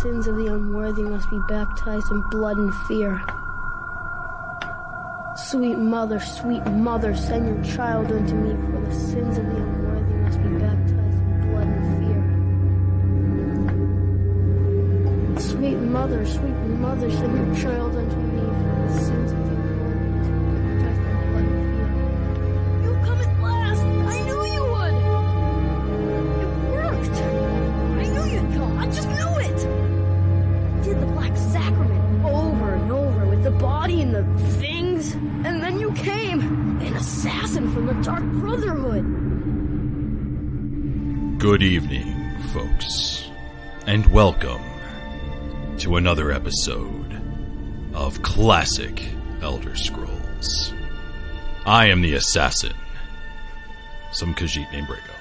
[0.00, 3.22] sins of the unworthy must be baptized in blood and fear.
[5.36, 10.14] Sweet mother, sweet mother, send your child unto me, for the sins of the unworthy
[10.14, 11.84] must be baptized in blood and
[15.36, 15.50] fear.
[15.50, 18.19] Sweet mother, sweet mother, send your child unto me,
[38.02, 39.04] Dark Brotherhood!
[41.38, 43.30] Good evening, folks,
[43.86, 44.62] and welcome
[45.80, 47.20] to another episode
[47.92, 49.06] of Classic
[49.42, 50.72] Elder Scrolls.
[51.66, 52.72] I am the assassin,
[54.12, 55.20] some Khajiit named Brago.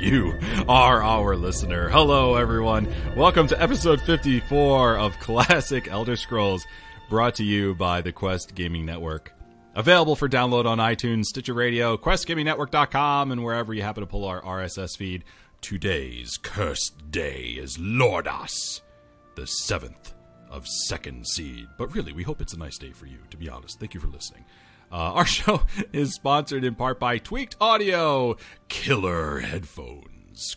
[0.00, 1.90] you are our listener.
[1.90, 2.90] Hello, everyone.
[3.14, 6.66] Welcome to episode 54 of Classic Elder Scrolls,
[7.10, 9.34] brought to you by the Quest Gaming Network.
[9.74, 14.42] Available for download on iTunes, Stitcher Radio, QuestGamingNetwork.com, and wherever you happen to pull our
[14.42, 15.22] RSS feed.
[15.60, 18.80] Today's cursed day is Lordas,
[19.36, 20.12] the seventh
[20.50, 21.68] of Second Seed.
[21.78, 23.78] But really, we hope it's a nice day for you, to be honest.
[23.78, 24.44] Thank you for listening.
[24.90, 28.36] Uh, our show is sponsored in part by Tweaked Audio,
[28.68, 30.08] killer headphones,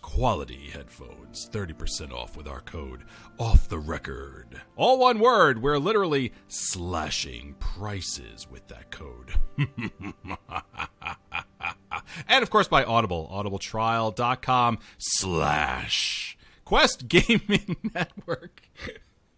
[0.01, 3.03] quality headphones, 30% off with our code
[3.37, 4.61] off the record.
[4.75, 9.33] All one word, we're literally slashing prices with that code.
[12.27, 18.69] and of course by Audible, audibletrial.com slash Quest Gaming Network.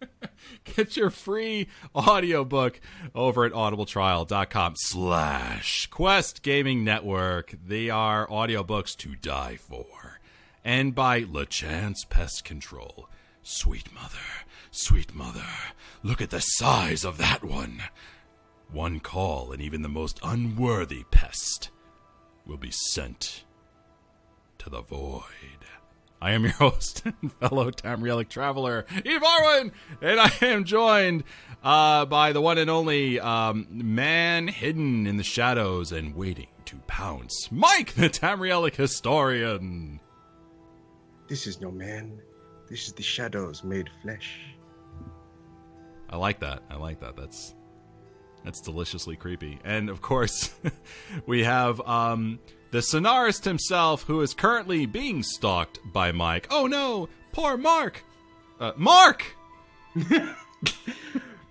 [0.76, 2.80] Get your free audiobook
[3.14, 7.54] over at audibletrial.com slash Quest Gaming Network.
[7.66, 10.15] They are audiobooks to die for.
[10.66, 13.08] And by Lachance Pest Control.
[13.44, 14.18] Sweet mother,
[14.72, 15.46] sweet mother,
[16.02, 17.84] look at the size of that one.
[18.72, 21.70] One call and even the most unworthy pest
[22.44, 23.44] will be sent
[24.58, 25.22] to the void.
[26.20, 29.70] I am your host and fellow Tamrielic traveler, Eve Arwen,
[30.02, 31.22] and I am joined
[31.62, 36.78] uh, by the one and only um, man hidden in the shadows and waiting to
[36.88, 40.00] pounce, Mike, the Tamrielic historian.
[41.28, 42.20] This is no man.
[42.68, 44.40] This is the shadows made flesh.
[46.08, 46.62] I like that.
[46.70, 47.16] I like that.
[47.16, 47.54] That's
[48.44, 49.58] that's deliciously creepy.
[49.64, 50.54] And of course,
[51.26, 52.38] we have um,
[52.70, 56.46] the Sonarist himself, who is currently being stalked by Mike.
[56.50, 58.04] Oh no, poor Mark.
[58.60, 59.24] Uh, Mark.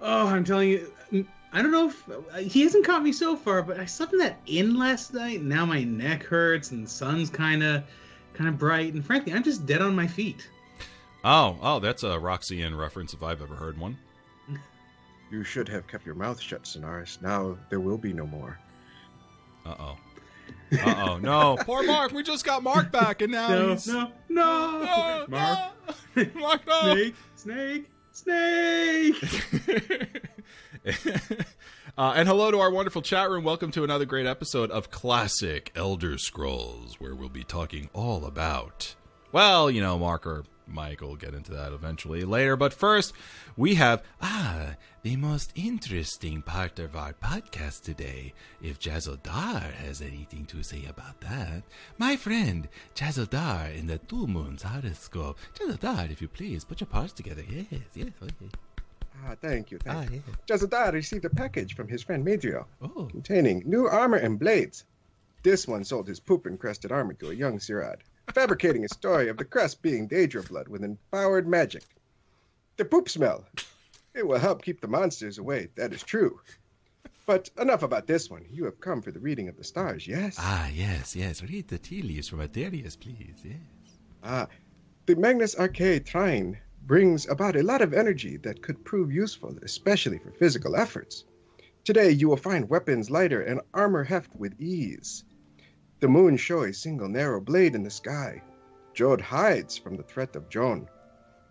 [0.08, 3.64] Oh, I'm telling you, I don't know if uh, he hasn't caught me so far,
[3.64, 5.40] but I slept in that inn last night.
[5.40, 7.84] And now my neck hurts, and the sun's kind of,
[8.36, 10.48] kind of bright, and frankly, I'm just dead on my feet.
[11.24, 13.98] Oh, oh, that's a Roxanne reference if I've ever heard one.
[15.32, 17.20] You should have kept your mouth shut, Sonaris.
[17.20, 18.60] Now there will be no more.
[19.66, 19.98] Uh oh.
[20.80, 21.18] Uh oh.
[21.18, 22.12] No, poor Mark.
[22.12, 25.30] We just got Mark back, and now No, he's no, no, No, Mark,
[26.16, 26.26] no.
[26.40, 26.94] Mark, no.
[26.94, 29.16] snake, snake, snake.
[31.98, 33.44] uh, and hello to our wonderful chat room.
[33.44, 38.96] Welcome to another great episode of Classic Elder Scrolls, where we'll be talking all about,
[39.34, 42.56] well, you know, Mark or Mike will get into that eventually later.
[42.56, 43.14] But first,
[43.56, 48.34] we have, ah, the most interesting part of our podcast today.
[48.62, 51.64] If Jazodar has anything to say about that,
[51.98, 55.38] my friend Jazodar in the Two Moons horoscope.
[55.54, 57.44] Jazodar, if you please, put your parts together.
[57.48, 58.08] Yes, yes.
[58.22, 58.50] Okay.
[59.28, 60.22] Ah, thank you, thank Ah, you.
[60.28, 60.36] yeah.
[60.58, 63.06] Jazadar received a package from his friend Medrio, Oh.
[63.12, 64.84] containing new armor and blades.
[65.44, 67.98] This one sold his poop-encrusted armor to a young Sirad,
[68.34, 71.84] fabricating a story of the crest being Daedra blood with empowered magic.
[72.78, 73.46] The poop smell.
[74.14, 76.40] It will help keep the monsters away, that is true.
[77.26, 78.46] But enough about this one.
[78.52, 80.38] You have come for the reading of the stars, yes?
[80.40, 81.42] Ah, yes, yes.
[81.42, 83.42] Read the tea leaves from Adarius, please.
[83.44, 83.56] Yes.
[84.24, 84.48] Ah,
[85.06, 90.20] the Magnus Arcade Trine brings about a lot of energy that could prove useful, especially
[90.20, 91.26] for physical efforts.
[91.84, 95.24] Today, you will find weapons lighter and armor heft with ease.
[96.00, 98.42] The moon show a single narrow blade in the sky.
[98.94, 100.88] Jode hides from the threat of Jone.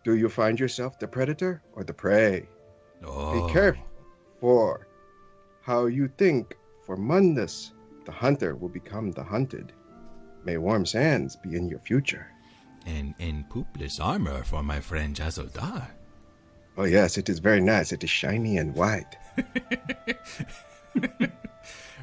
[0.05, 2.49] Do you find yourself the predator or the prey?
[3.03, 3.47] Oh.
[3.47, 3.85] Be careful,
[4.41, 4.87] for
[5.63, 7.73] how you think for Mundus,
[8.05, 9.73] the hunter will become the hunted.
[10.45, 12.27] May warm sands be in your future.
[12.87, 15.89] And, and poopless armor for my friend Jazodar.
[16.77, 17.93] Oh, yes, it is very nice.
[17.93, 19.17] It is shiny and white.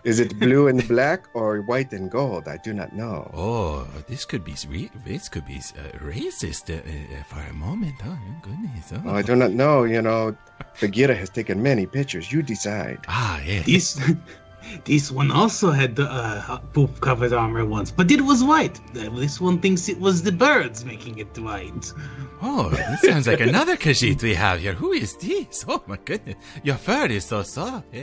[0.04, 2.48] Is it blue and black or white and gold?
[2.48, 3.30] I do not know.
[3.36, 7.96] Oh, this could be re- this could be uh, racist uh, uh, for a moment.
[8.04, 8.92] Oh, goodness.
[9.06, 9.84] Oh, I do not know.
[9.84, 10.36] You know,
[10.80, 12.32] Bagheera has taken many pictures.
[12.32, 13.00] You decide.
[13.08, 13.62] Ah, yeah.
[13.62, 14.00] This
[14.86, 18.80] this one also had the uh, poop covered armor once, but it was white.
[18.98, 21.94] Uh, This one thinks it was the birds making it white.
[22.42, 24.74] Oh, this sounds like another Khajiit we have here.
[24.74, 25.64] Who is this?
[25.68, 27.86] Oh my goodness, your fur is so soft.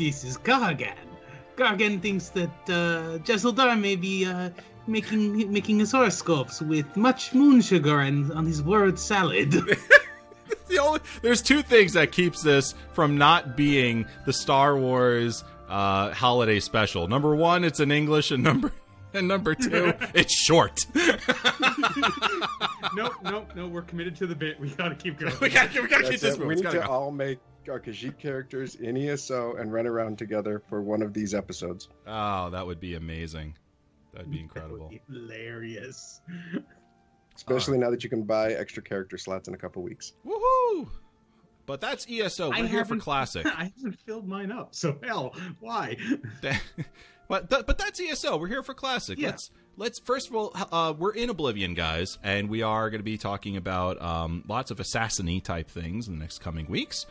[0.00, 0.22] Yes, yes.
[0.22, 0.94] This is Gargan.
[1.56, 4.50] Gargan thinks that uh, Jesseldar may be uh,
[4.86, 9.50] making making his horoscopes with much moon sugar and on his word salad.
[10.68, 16.12] the only there's two things that keeps this from not being the Star Wars uh,
[16.12, 17.06] holiday special.
[17.08, 18.72] Number one, it's in English, and number
[19.14, 20.86] and number two, it's short.
[22.94, 23.68] nope, nope, no.
[23.68, 24.58] We're committed to the bit.
[24.58, 25.34] We gotta keep going.
[25.40, 26.40] we gotta, we gotta keep That's this it.
[26.40, 26.48] moving.
[26.48, 26.92] We It's need gotta to go.
[26.92, 27.38] all make
[27.68, 31.88] our Khajiit characters in ESO and run around together for one of these episodes.
[32.06, 33.56] Oh, that would be amazing.
[34.12, 34.90] That'd be incredible.
[35.10, 36.20] Hilarious.
[37.36, 40.12] Especially now that you can buy extra character slots in a couple weeks.
[40.26, 40.88] Woohoo!
[41.66, 42.50] But that's ESO.
[42.50, 43.46] We're I here for classic.
[43.46, 45.96] I haven't filled mine up, so hell, why?
[47.28, 48.38] but th- but that's ESO.
[48.38, 49.18] We're here for classic.
[49.18, 49.28] Yeah.
[49.28, 53.04] Let's let's first of all, uh, we're in Oblivion, guys, and we are going to
[53.04, 57.06] be talking about um, lots of assassiny type things in the next coming weeks.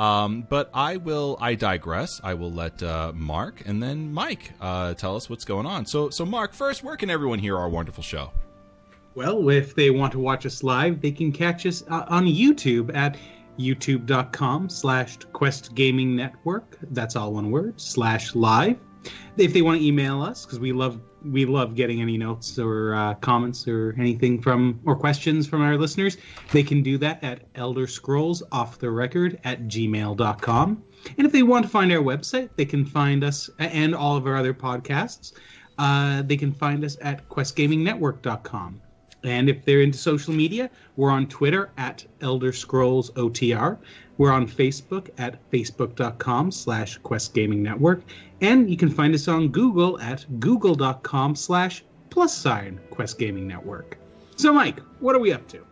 [0.00, 1.36] Um, but I will.
[1.42, 2.22] I digress.
[2.24, 5.84] I will let uh, Mark and then Mike uh, tell us what's going on.
[5.84, 8.32] So so Mark, first, where can everyone hear our wonderful show?
[9.14, 12.94] Well, if they want to watch us live, they can catch us uh, on YouTube
[12.96, 13.18] at
[13.58, 18.78] youtube.com slash quest gaming network that's all one word slash live
[19.36, 22.94] if they want to email us because we love we love getting any notes or
[22.94, 26.16] uh, comments or anything from or questions from our listeners
[26.52, 30.82] they can do that at elder scrolls off the record at gmail.com
[31.18, 34.26] and if they want to find our website they can find us and all of
[34.26, 35.32] our other podcasts
[35.78, 38.80] uh, they can find us at questgamingnetwork.com
[39.24, 43.78] and if they're into social media, we're on Twitter at Elder Scrolls OTR.
[44.18, 48.02] We're on Facebook at facebook.com slash Quest Gaming Network.
[48.40, 53.98] And you can find us on Google at google.com slash plus sign Quest Gaming Network.
[54.36, 55.64] So, Mike, what are we up to?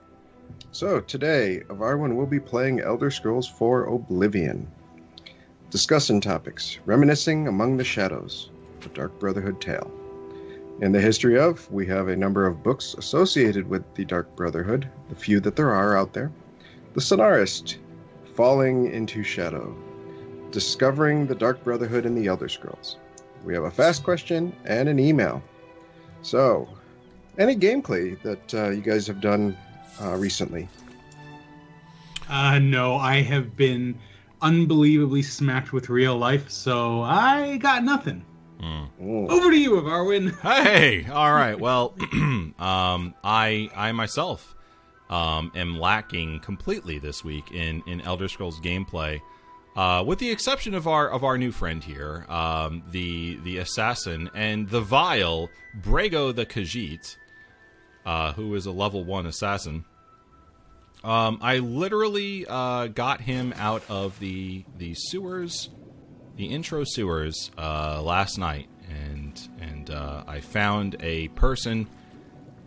[0.73, 4.71] So today, Avarwin will be playing Elder Scrolls 4 Oblivion.
[5.71, 9.91] Discussing topics, reminiscing among the shadows, the Dark Brotherhood tale.
[10.81, 14.89] In the history of, we have a number of books associated with the Dark Brotherhood,
[15.09, 16.31] the few that there are out there.
[16.95, 17.79] The Sonarist,
[18.35, 19.77] Falling into Shadow,
[20.53, 22.97] Discovering the Dark Brotherhood in the Elder Scrolls.
[23.45, 25.43] We have a fast question and an email.
[26.23, 26.69] So,
[27.39, 29.57] any gameplay that uh, you guys have done
[30.01, 30.69] uh, recently?
[32.29, 33.99] Uh, no, I have been
[34.43, 38.25] unbelievably smacked with real life, so I got nothing.
[38.61, 39.31] Mm.
[39.31, 40.37] Over to you, Arwin.
[40.43, 41.59] Hey, all right.
[41.59, 41.95] Well,
[42.59, 44.57] um, I I myself
[45.11, 49.21] um, am lacking completely this week in in Elder Scrolls gameplay,
[49.77, 54.29] uh, with the exception of our of our new friend here, um, the the assassin
[54.35, 55.49] and the vile
[55.81, 57.17] Brago the Khajiit,
[58.05, 59.85] uh, who is a level one assassin.
[61.05, 65.71] Um, I literally uh, got him out of the the sewers
[66.39, 71.89] the intro sewers uh, last night, and and uh, I found a person,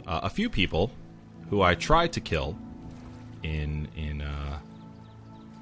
[0.06, 0.92] uh, a few people,
[1.50, 2.58] who I tried to kill
[3.42, 4.60] in in uh,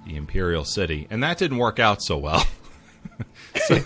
[0.08, 2.46] the Imperial City, and that didn't work out so well.
[3.68, 3.80] so,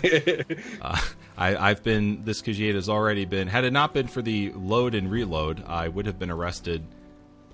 [0.80, 1.00] uh,
[1.36, 3.46] I, I've been this Khajiit has already been.
[3.46, 6.82] Had it not been for the load and reload, I would have been arrested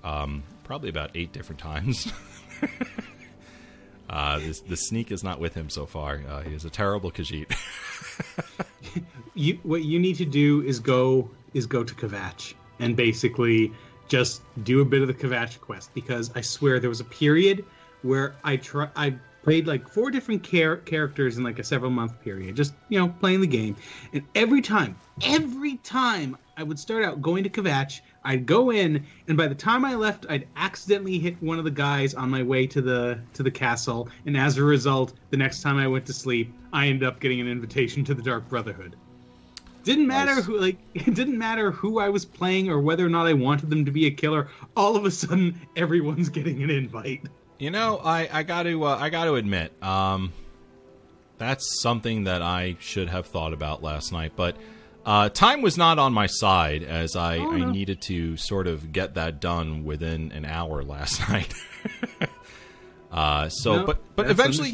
[0.05, 2.11] um, probably about eight different times.
[4.11, 6.21] Uh, the sneak is not with him so far.
[6.27, 7.49] Uh, he is a terrible Khajiit.
[9.35, 13.71] you what you need to do is go is go to Kvatch and basically
[14.09, 17.63] just do a bit of the Kvatch quest because I swear there was a period
[18.01, 22.19] where I try I played like four different char- characters in like a several month
[22.21, 23.77] period just you know playing the game
[24.11, 29.03] and every time every time I would start out going to Kvatch I'd go in
[29.27, 32.43] and by the time I left I'd accidentally hit one of the guys on my
[32.43, 36.05] way to the to the castle and as a result the next time I went
[36.05, 38.95] to sleep I ended up getting an invitation to the Dark Brotherhood
[39.83, 40.45] didn't matter Nice.
[40.45, 43.69] who like it didn't matter who I was playing or whether or not I wanted
[43.71, 44.47] them to be a killer.
[44.77, 47.23] All of a sudden, everyone's getting an invite.
[47.57, 50.33] you know, I, I got to uh, I got to admit, um,
[51.39, 54.33] that's something that I should have thought about last night.
[54.35, 54.55] But
[55.05, 58.91] uh, time was not on my side as I, Oh, I needed to sort of
[58.91, 61.53] get that done within an hour last night.
[63.11, 64.71] uh, so, No, but but eventually,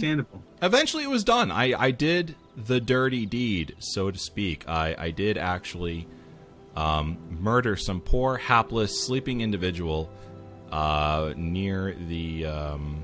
[0.62, 1.52] eventually it was done.
[1.52, 4.68] I, I did the dirty deed, so to speak.
[4.68, 6.08] I, I did actually
[6.76, 10.10] um, murder some poor, hapless, sleeping individual
[10.72, 13.04] uh, near the um,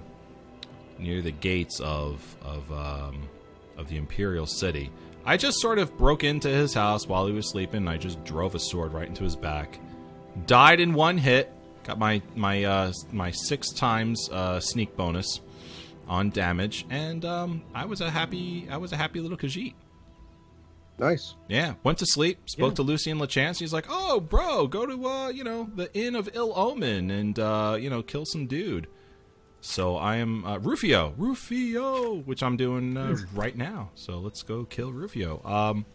[1.00, 3.30] near the gates of of um,
[3.78, 4.92] of the imperial city.
[5.26, 7.78] I just sort of broke into his house while he was sleeping.
[7.78, 9.80] And I just drove a sword right into his back.
[10.46, 11.52] Died in one hit.
[11.84, 15.42] Got my my uh, my six times uh, sneak bonus
[16.08, 19.74] on damage, and um, I was a happy I was a happy little Khajiit.
[20.98, 21.36] Nice.
[21.50, 22.38] Yeah, went to sleep.
[22.46, 22.76] Spoke Yeah.
[22.76, 23.60] to Lucien Lachance.
[23.60, 27.38] He's like, "Oh, bro, go to uh, you know the Inn of Ill Omen and
[27.38, 28.88] uh, you know kill some dude."
[29.66, 33.92] So I am uh, Rufio, Rufio, which I'm doing uh, right now.
[33.96, 35.42] So let's go kill Rufio.
[35.46, 35.86] Um,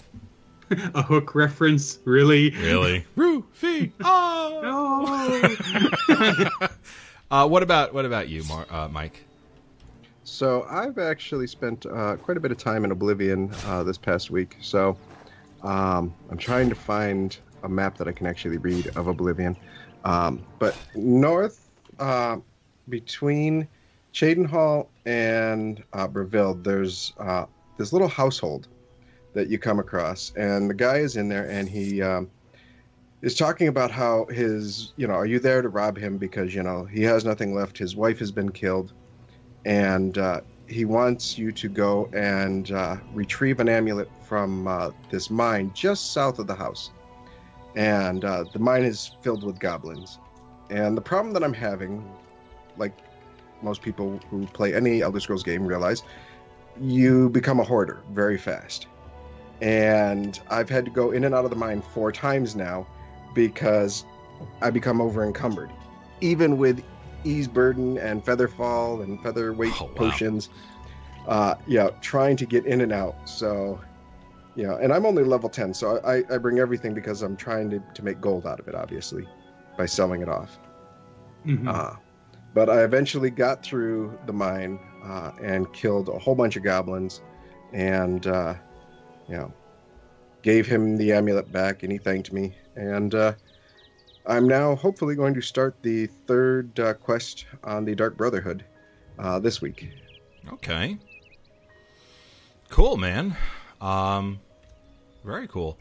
[0.94, 2.48] A hook reference, really?
[2.50, 3.90] really, Rufio.
[4.00, 5.56] No.
[7.30, 9.22] Uh, what about what about you, Mar- uh, Mike?
[10.25, 14.30] So I've actually spent uh, quite a bit of time in Oblivion uh, this past
[14.30, 14.56] week.
[14.62, 14.96] So
[15.62, 19.58] um, I'm trying to find a map that I can actually read of Oblivion.
[20.06, 22.38] Um, but north, uh,
[22.88, 23.68] between
[24.12, 28.68] Cheydinhal and uh, Bravil, there's uh, this little household
[29.35, 32.30] that you come across, and the guy is in there, and he um,
[33.23, 36.62] is talking about how his, you know, are you there to rob him because you
[36.62, 37.78] know he has nothing left.
[37.78, 38.92] His wife has been killed
[39.64, 45.30] and uh, he wants you to go and uh, retrieve an amulet from uh, this
[45.30, 46.90] mine just south of the house.
[47.76, 50.18] And uh, the mine is filled with goblins.
[50.71, 52.04] And the problem that I'm having,
[52.78, 52.94] like
[53.62, 56.02] most people who play any Elder Scrolls game realize,
[56.80, 58.87] you become a hoarder very fast.
[59.61, 62.87] And I've had to go in and out of the mine four times now
[63.35, 64.04] because
[64.62, 65.73] I become over encumbered.
[66.20, 66.82] Even with
[67.25, 69.94] ease burden and featherfall and featherweight Oh, wow.
[69.97, 70.49] potions.
[71.26, 73.16] Uh, yeah, trying to get in and out.
[73.25, 73.80] So,
[74.54, 77.80] yeah, and I'm only level 10, so I, I bring everything because I'm trying to,
[77.94, 79.26] to make gold out of it, obviously,
[79.76, 80.58] by selling it off.
[81.44, 81.68] Mhm.
[81.68, 81.97] Uh,
[82.59, 87.23] but I eventually got through the mine uh, and killed a whole bunch of goblins,
[87.73, 88.55] and uh,
[89.29, 89.53] you know,
[90.43, 92.57] gave him the amulet back, and he thanked me.
[92.75, 93.35] And uh,
[94.27, 98.65] I'm now hopefully going to start the third uh, quest on the Dark Brotherhood
[99.21, 99.91] uh, this week.
[100.55, 100.99] Okay.
[102.71, 103.37] Cool, man.
[103.81, 104.41] Um,
[105.25, 105.79] very cool.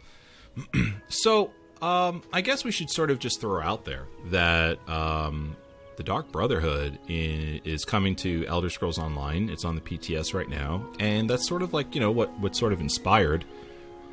[1.08, 1.50] so,
[1.82, 5.56] um, I guess we should sort of just throw out there that um,
[5.98, 9.50] the Dark Brotherhood is coming to Elder Scrolls Online.
[9.50, 12.56] It's on the PTS right now, and that's sort of like you know what what
[12.56, 13.44] sort of inspired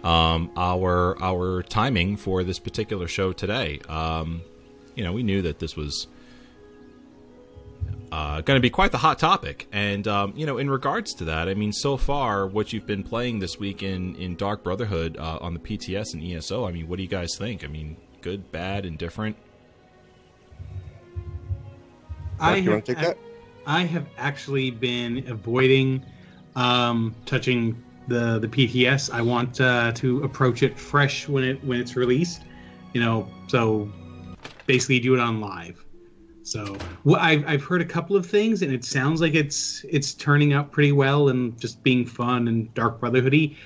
[0.03, 3.81] um, our our timing for this particular show today.
[3.89, 4.41] Um,
[4.95, 6.07] you know, we knew that this was
[8.11, 9.67] uh, going to be quite the hot topic.
[9.71, 13.03] And um, you know, in regards to that, I mean, so far what you've been
[13.03, 16.67] playing this week in in Dark Brotherhood uh, on the PTS and ESO.
[16.67, 17.63] I mean, what do you guys think?
[17.63, 19.37] I mean, good, bad, indifferent.
[22.41, 23.19] Mark, you have want to take that?
[23.67, 26.05] I have actually been avoiding
[26.57, 29.13] um, touching the the PTS.
[29.13, 32.43] I want uh, to approach it fresh when it when it's released.
[32.93, 33.91] You know, so
[34.67, 35.85] basically do it on live.
[36.43, 40.15] So well, I've I've heard a couple of things, and it sounds like it's it's
[40.15, 43.57] turning out pretty well and just being fun and Dark Brotherhoody.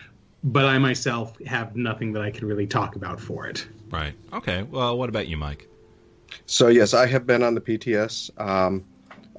[0.44, 3.66] But I myself have nothing that I can really talk about for it.
[3.90, 4.14] Right.
[4.32, 4.62] Okay.
[4.62, 5.68] Well, what about you, Mike?
[6.47, 8.38] So yes, I have been on the PTS.
[8.40, 8.85] Um,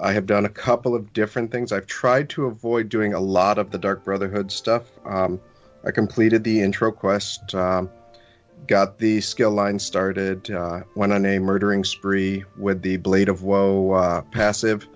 [0.00, 1.72] I have done a couple of different things.
[1.72, 4.84] I've tried to avoid doing a lot of the Dark Brotherhood stuff.
[5.04, 5.40] Um,
[5.84, 7.90] I completed the intro quest, um,
[8.66, 13.42] got the skill line started, uh, went on a murdering spree with the Blade of
[13.42, 14.86] Woe uh, passive.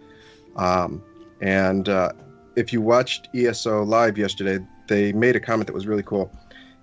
[0.56, 1.02] Um,
[1.40, 2.12] and uh,
[2.56, 6.30] if you watched ESO live yesterday, they made a comment that was really cool.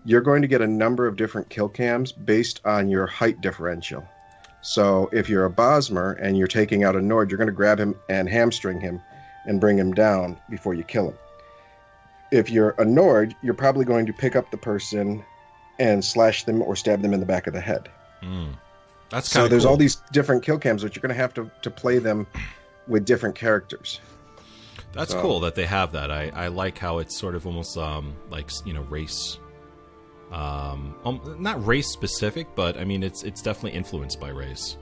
[0.03, 4.07] You're going to get a number of different kill cams based on your height differential.
[4.61, 7.79] So if you're a Bosmer and you're taking out a Nord, you're going to grab
[7.79, 9.01] him and hamstring him
[9.45, 11.17] and bring him down before you kill him.
[12.31, 15.23] If you're a Nord, you're probably going to pick up the person
[15.79, 17.89] and slash them or stab them in the back of the head.
[18.21, 18.53] Mm.
[19.09, 19.71] That's So there's cool.
[19.71, 22.27] all these different kill cams, which you're going to have to, to play them
[22.87, 23.99] with different characters.
[24.93, 26.11] That's So- cool that they have that.
[26.11, 29.37] I, I like how it's sort of almost um like you know race,
[30.31, 34.77] um, um not race specific, but I mean it's it's definitely influenced by race.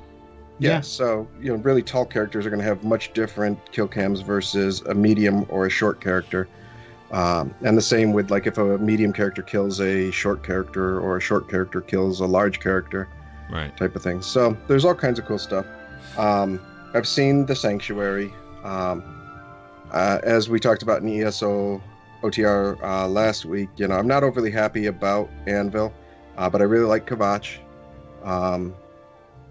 [0.60, 0.82] Yeah, Yeah.
[0.82, 4.82] so you know, really tall characters are going to have much different kill cams versus
[4.82, 6.48] a medium or a short character.
[7.12, 11.18] Um, and the same with like if a medium character kills a short character or
[11.18, 13.08] a short character kills a large character
[13.52, 13.76] Right.
[13.78, 14.22] type of thing.
[14.22, 15.66] So there's all kinds of cool stuff.
[16.18, 16.60] Um,
[16.94, 18.32] I've seen the Sanctuary.
[18.64, 19.02] Um,
[19.92, 21.82] uh, as we talked about in ESO
[22.22, 25.94] OTR uh, last week, you know, I'm not overly happy about Anvil,
[26.38, 27.58] uh, but I really like Kvatch.
[28.24, 28.76] Um,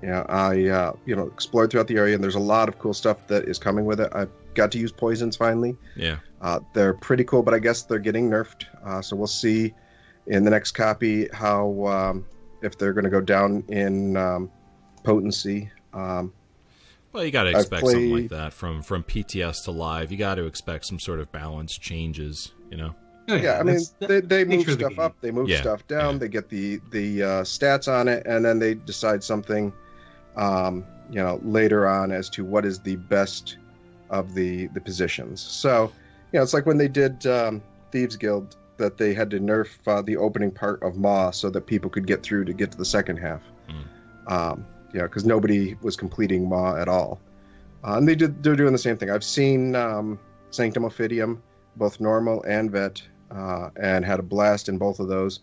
[0.02, 2.94] yeah, I uh, you know explored throughout the area, and there's a lot of cool
[2.94, 4.12] stuff that is coming with it.
[4.14, 5.76] I got to use poisons finally.
[5.96, 6.18] Yeah.
[6.40, 8.64] Uh, they're pretty cool, but I guess they're getting nerfed.
[8.84, 9.74] Uh, so we'll see
[10.26, 12.26] in the next copy how um,
[12.62, 14.50] if they're going to go down in um,
[15.02, 15.70] potency.
[15.92, 16.32] Um,
[17.12, 20.12] Well, you got to I've expect something like that from from PTS to live.
[20.12, 22.52] You got to expect some sort of balance changes.
[22.70, 22.94] You know.
[23.30, 24.98] Oh, yeah, I mean they, they move nature the stuff game.
[25.00, 26.18] up, they move Yeah, stuff down, yeah.
[26.20, 29.70] they get the the uh, stats on it, and then they decide something,
[30.36, 33.58] um, you know, later on as to what is the best
[34.08, 35.42] of the the positions.
[35.42, 35.92] So,
[36.32, 39.68] you know, it's like when they did um, Thieves Guild that they had to nerf
[39.86, 42.78] uh, the opening part of Maw so that people could get through to get to
[42.78, 43.42] the second half.
[43.68, 44.32] Mm.
[44.32, 47.20] Um, you know, because nobody was completing Maw at all,
[47.84, 49.10] uh, and they did they're doing the same thing.
[49.10, 50.18] I've seen um,
[50.50, 51.42] Sanctum Ophidium,
[51.78, 55.40] both normal and vet, uh, and had a blast in both of those.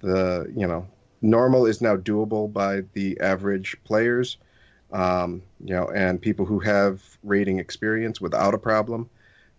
[0.00, 0.86] The you know
[1.22, 4.36] normal is now doable by the average players,
[4.92, 9.08] um, you know, and people who have rating experience without a problem.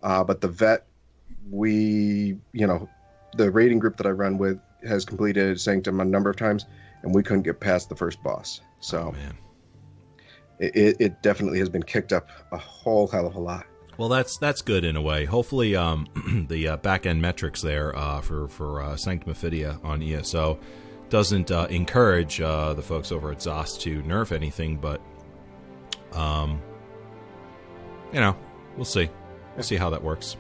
[0.04, 0.86] Uh, but the vet,
[1.50, 2.90] we you know,
[3.36, 6.66] the rating group that I run with has completed Sanctum a number of times,
[7.04, 8.62] and we couldn't get past the first boss.
[8.80, 9.38] So Oh
[10.60, 13.66] it, it definitely has been kicked up a whole hell of a lot.
[13.98, 15.26] Well, that's that's good in a way.
[15.26, 16.08] Hopefully, um,
[16.50, 20.60] the uh, back end metrics there uh, for for uh, Sanctum Ophidia on ESO
[21.10, 25.02] doesn't uh, encourage uh, the folks over at ZOS to nerf anything, but
[26.14, 26.62] um,
[28.14, 28.36] you know,
[28.76, 29.10] we'll see.
[29.56, 30.38] We'll see how that works.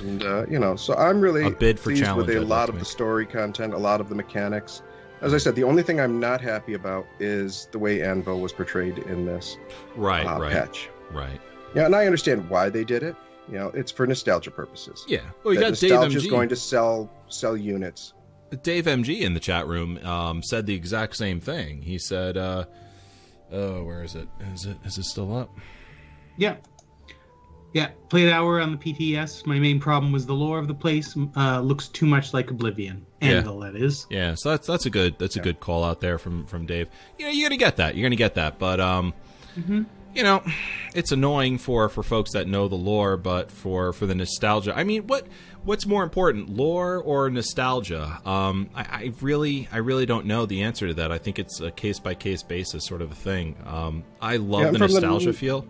[0.00, 2.68] And uh, you know, so I'm really A bid for pleased with a I'd lot
[2.68, 4.82] like of the story content, a lot of the mechanics.
[5.20, 8.54] As I said, the only thing I'm not happy about is the way Anvil was
[8.54, 9.58] portrayed in this
[9.94, 10.88] Right, uh, right, patch.
[11.12, 11.38] right.
[11.74, 13.16] Yeah, and I understand why they did it.
[13.48, 15.04] You know, it's for nostalgia purposes.
[15.08, 15.20] Yeah.
[15.42, 16.30] Well, you that got Dave nostalgia is MG.
[16.30, 18.14] going to sell sell units.
[18.62, 21.82] Dave MG in the chat room um, said the exact same thing.
[21.82, 22.64] He said, uh,
[23.52, 24.28] "Oh, where is it?
[24.52, 25.50] Is it is it still up?"
[26.36, 26.56] Yeah.
[27.72, 29.46] Yeah, played hour on the PTS.
[29.46, 33.06] My main problem was the lore of the place uh, looks too much like Oblivion.
[33.22, 33.38] Yeah.
[33.38, 34.08] Anvil, that is.
[34.10, 36.88] Yeah, so that's that's a good that's a good call out there from from Dave.
[37.18, 37.94] You know, you're gonna get that.
[37.94, 39.14] You're gonna get that, but um,
[40.14, 40.42] you know,
[40.94, 44.76] it's annoying for for folks that know the lore, but for for the nostalgia.
[44.76, 45.26] I mean, what
[45.64, 48.20] what's more important, lore or nostalgia?
[48.24, 51.12] Um, I, I really I really don't know the answer to that.
[51.12, 53.56] I think it's a case by case basis sort of a thing.
[53.66, 55.66] Um, I love Yeah, the from the- nostalgia feel,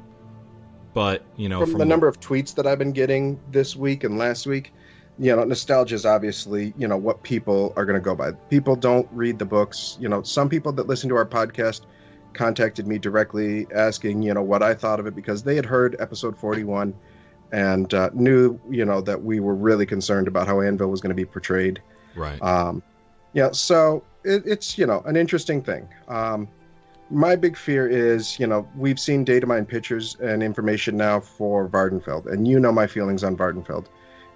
[0.94, 4.18] but you know, from, the number of tweets that I've been getting this week and
[4.18, 4.72] last week,
[5.18, 8.32] you know, nostalgia is obviously, you know, what people are going to go by.
[8.32, 9.96] People don't read the books.
[10.00, 11.82] You know, some people that listen to our podcast
[12.32, 15.96] contacted me directly asking, you know, what I thought of it because they had heard
[15.98, 16.94] episode 41
[17.52, 21.10] and uh, knew, you know, that we were really concerned about how Anvil was going
[21.10, 21.80] to be portrayed.
[22.14, 22.40] right.
[22.42, 22.82] Um,
[23.32, 25.88] yeah, so it, it's you know an interesting thing.
[26.08, 26.48] Um,
[27.10, 31.68] my big fear is you know we've seen data mine pictures and information now for
[31.68, 33.86] Vvardenfell, and you know my feelings on Vvardenfell.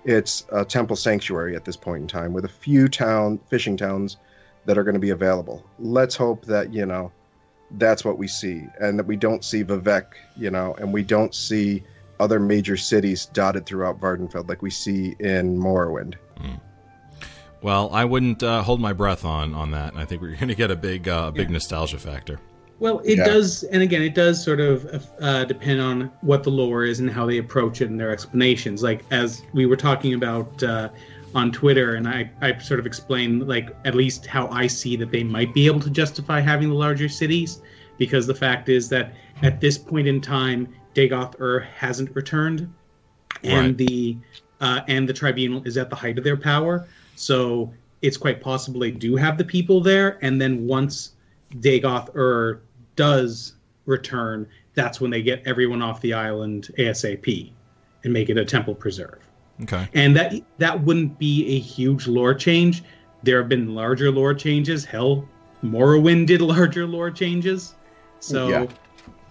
[0.04, 4.18] It's a temple sanctuary at this point in time with a few town fishing towns
[4.66, 5.64] that are going to be available.
[5.78, 7.10] Let's hope that you know
[7.78, 10.04] that's what we see, and that we don't see Vivec,
[10.36, 11.82] you know, and we don't see
[12.20, 16.14] other major cities dotted throughout Vvardenfell like we see in Morrowind.
[17.62, 19.96] Well, I wouldn't uh, hold my breath on on that.
[19.96, 22.40] I think we're going to get a big uh, big nostalgia factor.
[22.80, 23.24] Well, it Yeah.
[23.24, 27.08] does, and again, it does sort of uh, depend on what the lore is and
[27.08, 28.82] how they approach it and their explanations.
[28.82, 30.88] Like as we were talking about uh,
[31.34, 35.10] on Twitter, and I, I sort of explain like at least how I see that
[35.10, 37.60] they might be able to justify having the larger cities,
[37.98, 42.72] because the fact is that at this point in time, Dagoth Ur hasn't returned,
[43.42, 43.76] and Right.
[43.76, 44.16] the
[44.60, 46.86] uh, and the tribunal is at the height of their power.
[47.16, 51.14] So it's quite possible they do have the people there, and then once
[51.56, 52.60] Dagoth Ur
[52.96, 53.54] does
[53.86, 57.52] return, that's when they get everyone off the island ASAP
[58.04, 59.18] and make it a temple preserve.
[59.62, 59.88] Okay.
[59.94, 62.82] And that that wouldn't be a huge lore change.
[63.22, 64.84] There have been larger lore changes.
[64.84, 65.28] Hell,
[65.62, 67.74] Morrowind did larger lore changes.
[68.20, 68.66] So, Yeah.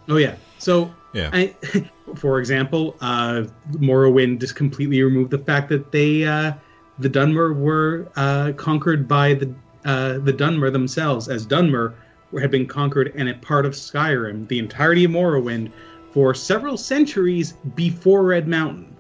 [0.10, 0.36] oh yeah.
[0.60, 1.30] So, Yeah.
[1.34, 1.56] I,
[2.16, 6.54] for example, uh, Morrowind just completely removed the fact that they, uh,
[7.00, 9.54] the Dunmer, were uh, conquered by the
[9.86, 11.94] uh, the Dunmer themselves, as Dunmer
[12.40, 15.72] had been conquered and a part of Skyrim, the entirety of Morrowind,
[16.12, 18.93] for several centuries before Red Mountain.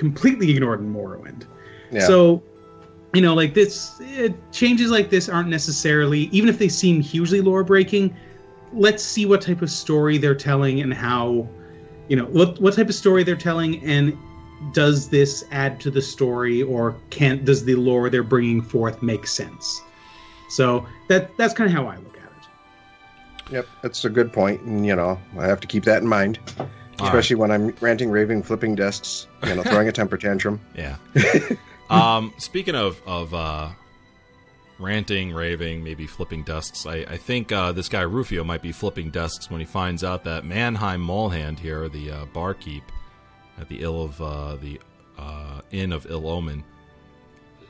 [0.00, 1.44] Completely ignored in Morrowind.
[1.90, 2.06] Yeah.
[2.06, 2.42] So,
[3.12, 7.42] you know, like this, it, changes like this aren't necessarily, even if they seem hugely
[7.42, 8.16] lore breaking.
[8.72, 11.46] Let's see what type of story they're telling and how,
[12.08, 14.16] you know, what what type of story they're telling, and
[14.72, 19.26] does this add to the story or can does the lore they're bringing forth make
[19.26, 19.82] sense?
[20.48, 23.52] So that that's kind of how I look at it.
[23.52, 26.38] Yep, that's a good point, and you know I have to keep that in mind,
[27.00, 30.60] All especially when I'm ranting, raving, flipping desks, you know, throwing a temper tantrum.
[30.74, 30.96] Yeah.
[31.90, 33.70] um, speaking of of uh,
[34.78, 39.10] ranting, raving, maybe flipping desks, I, I think uh, this guy Rufio might be flipping
[39.10, 42.84] desks when he finds out that Manheim Maulhand here, the uh, barkeep
[43.60, 44.80] at the ill of uh, the
[45.18, 46.64] uh, inn of ill omen.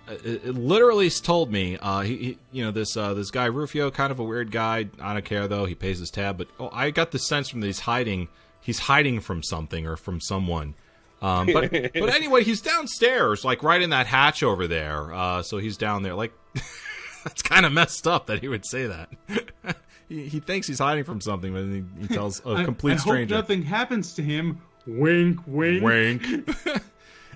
[0.09, 3.90] It, it literally told me, uh, he, he, you know, this uh, this guy Rufio,
[3.90, 4.88] kind of a weird guy.
[5.01, 6.38] I don't care though; he pays his tab.
[6.38, 8.29] But oh, I got the sense from that he's hiding.
[8.61, 10.75] He's hiding from something or from someone.
[11.23, 15.12] Um, but but anyway, he's downstairs, like right in that hatch over there.
[15.12, 16.14] Uh, so he's down there.
[16.14, 16.33] Like
[17.25, 19.11] that's kind of messed up that he would say that.
[20.09, 22.96] he, he thinks he's hiding from something, but he, he tells a I- complete I,
[22.96, 23.35] stranger.
[23.35, 24.61] hope nothing happens to him.
[24.87, 25.83] Wink, wink.
[25.83, 26.27] Wink.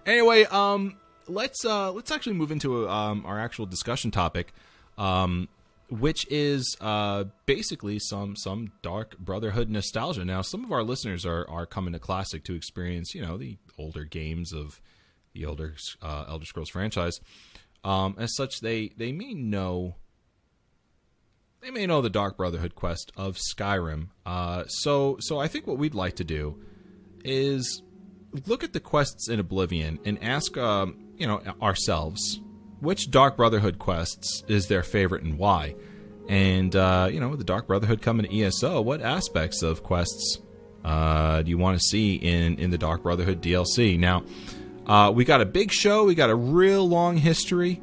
[0.07, 0.97] anyway, um,
[1.29, 4.53] let's uh, let's actually move into um, our actual discussion topic,
[4.97, 5.49] um,
[6.01, 10.25] which is uh, basically some some Dark Brotherhood nostalgia.
[10.25, 13.59] Now, some of our listeners are are coming to Classic to experience, you know, the
[13.79, 14.81] older games of
[15.33, 17.21] the older uh, Elder Scrolls franchise.
[17.85, 19.97] Um, as such, they they may know
[21.61, 24.09] they may know the Dark Brotherhood quest of Skyrim.
[24.27, 26.63] Uh, so so I think what we'd like to do
[27.25, 27.83] is
[28.47, 32.41] look at the quests in Oblivion and ask, um, you know, ourselves
[32.85, 35.75] which Dark Brotherhood quests is their favorite and why.
[36.29, 40.39] And uh, you know, with the Dark Brotherhood coming to ESO, what aspects of quests
[40.85, 43.99] uh, do you want to see in in the Dark Brotherhood DLC?
[43.99, 44.25] Now,
[44.87, 46.05] uh, we got a big show.
[46.05, 47.81] We got a real long history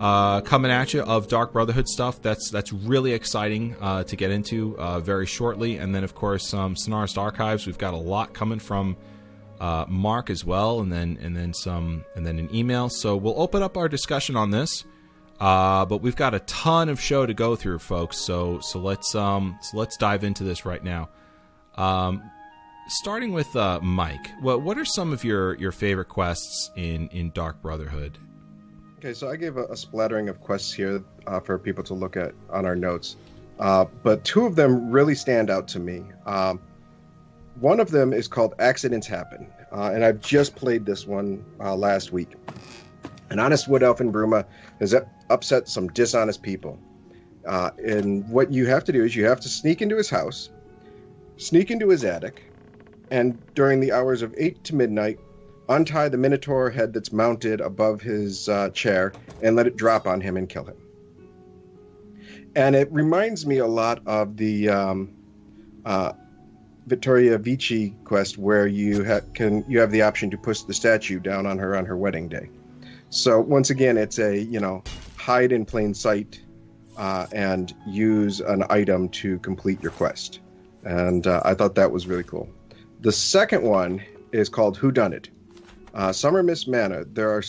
[0.00, 2.22] uh, coming at you of Dark Brotherhood stuff.
[2.22, 5.76] That's that's really exciting uh, to get into uh, very shortly.
[5.76, 7.66] And then, of course, um, Sonarist Archives.
[7.66, 8.96] We've got a lot coming from
[9.60, 12.88] uh, Mark as well, and then and then some, and then an email.
[12.88, 14.84] So we'll open up our discussion on this.
[15.38, 18.18] Uh, but we've got a ton of show to go through, folks.
[18.18, 21.08] So so let's um so let's dive into this right now.
[21.76, 22.22] Um,
[22.88, 27.30] starting with uh, Mike, what what are some of your your favorite quests in in
[27.30, 28.18] Dark Brotherhood?
[28.98, 32.18] Okay, so I gave a, a splattering of quests here uh, for people to look
[32.18, 33.16] at on our notes,
[33.58, 36.02] uh, but two of them really stand out to me.
[36.26, 36.60] Um,
[37.60, 41.76] one of them is called Accidents Happen, uh, and I've just played this one uh,
[41.76, 42.32] last week.
[43.28, 44.46] An honest wood elf in Bruma
[44.80, 44.94] has
[45.28, 46.78] upset some dishonest people.
[47.46, 50.50] Uh, and what you have to do is you have to sneak into his house,
[51.36, 52.42] sneak into his attic,
[53.10, 55.18] and during the hours of 8 to midnight,
[55.68, 60.20] untie the minotaur head that's mounted above his uh, chair and let it drop on
[60.20, 60.76] him and kill him.
[62.56, 65.12] And it reminds me a lot of the um,
[65.84, 66.12] uh,
[66.90, 71.20] Vittoria Vici quest, where you ha- can you have the option to push the statue
[71.20, 72.50] down on her on her wedding day.
[73.10, 74.82] So once again, it's a you know
[75.16, 76.42] hide in plain sight
[76.98, 80.40] uh, and use an item to complete your quest.
[80.84, 82.48] And uh, I thought that was really cool.
[83.00, 85.30] The second one is called Who Done It.
[85.94, 87.04] Uh, Summitmist Manor.
[87.04, 87.42] There are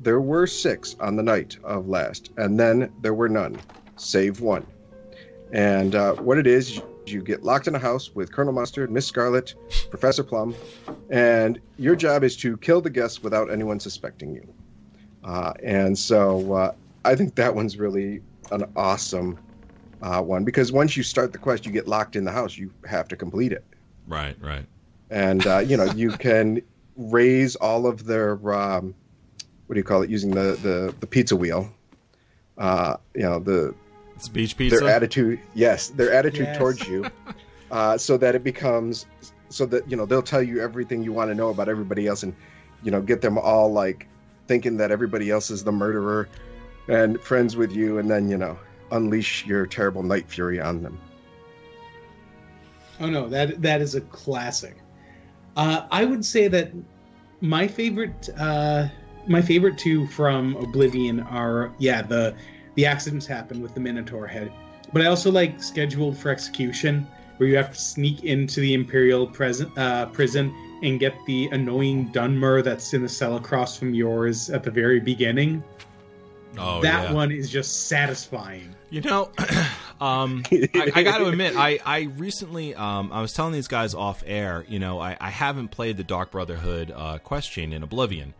[0.00, 3.58] there were six on the night of last, and then there were none,
[3.96, 4.66] save one.
[5.52, 6.80] And uh, what it is,
[7.12, 9.54] you get locked in a house with Colonel Mustard, Miss Scarlet,
[9.90, 10.54] Professor Plum,
[11.10, 14.46] and your job is to kill the guests without anyone suspecting you.
[15.24, 16.72] Uh, and so uh,
[17.04, 19.38] I think that one's really an awesome
[20.02, 22.56] uh, one because once you start the quest, you get locked in the house.
[22.56, 23.64] You have to complete it
[24.06, 24.64] Right, right.
[25.10, 26.62] and uh, you know you can
[26.96, 28.94] raise all of their um,
[29.66, 31.68] what do you call it using the the, the pizza wheel
[32.58, 33.74] uh, you know the
[34.18, 34.78] Speech pizza.
[34.80, 36.58] their attitude yes their attitude Yes.
[36.58, 37.06] towards you
[37.70, 39.06] uh, so that it becomes
[39.48, 42.22] so that you know they'll tell you everything you want to know about everybody else
[42.22, 42.34] and
[42.82, 44.06] you know get them all like
[44.46, 46.28] thinking that everybody else is the murderer
[46.88, 48.58] and friends with you and then you know
[48.92, 50.98] unleash your terrible night fury on them
[53.00, 54.76] Oh no, that that is a classic.
[55.56, 56.72] Uh, I would say that
[57.40, 58.88] my favorite uh,
[59.28, 62.34] my favorite two from Oblivion are yeah the
[62.78, 64.52] the accidents happen with the Minotaur head,
[64.92, 69.26] but I also like Scheduled for Execution, where you have to sneak into the Imperial
[69.26, 74.48] prison uh, prison and get the annoying Dunmer that's in the cell across from yours
[74.48, 75.64] at the very beginning.
[76.56, 77.12] oh, that yeah.
[77.12, 78.72] one is just satisfying.
[78.90, 79.32] You know,
[80.00, 83.92] um, I, I got to admit, I, I recently, um, I was telling these guys
[83.92, 87.82] off air, you know, I, I haven't played the Dark Brotherhood uh, quest chain in
[87.82, 88.34] Oblivion.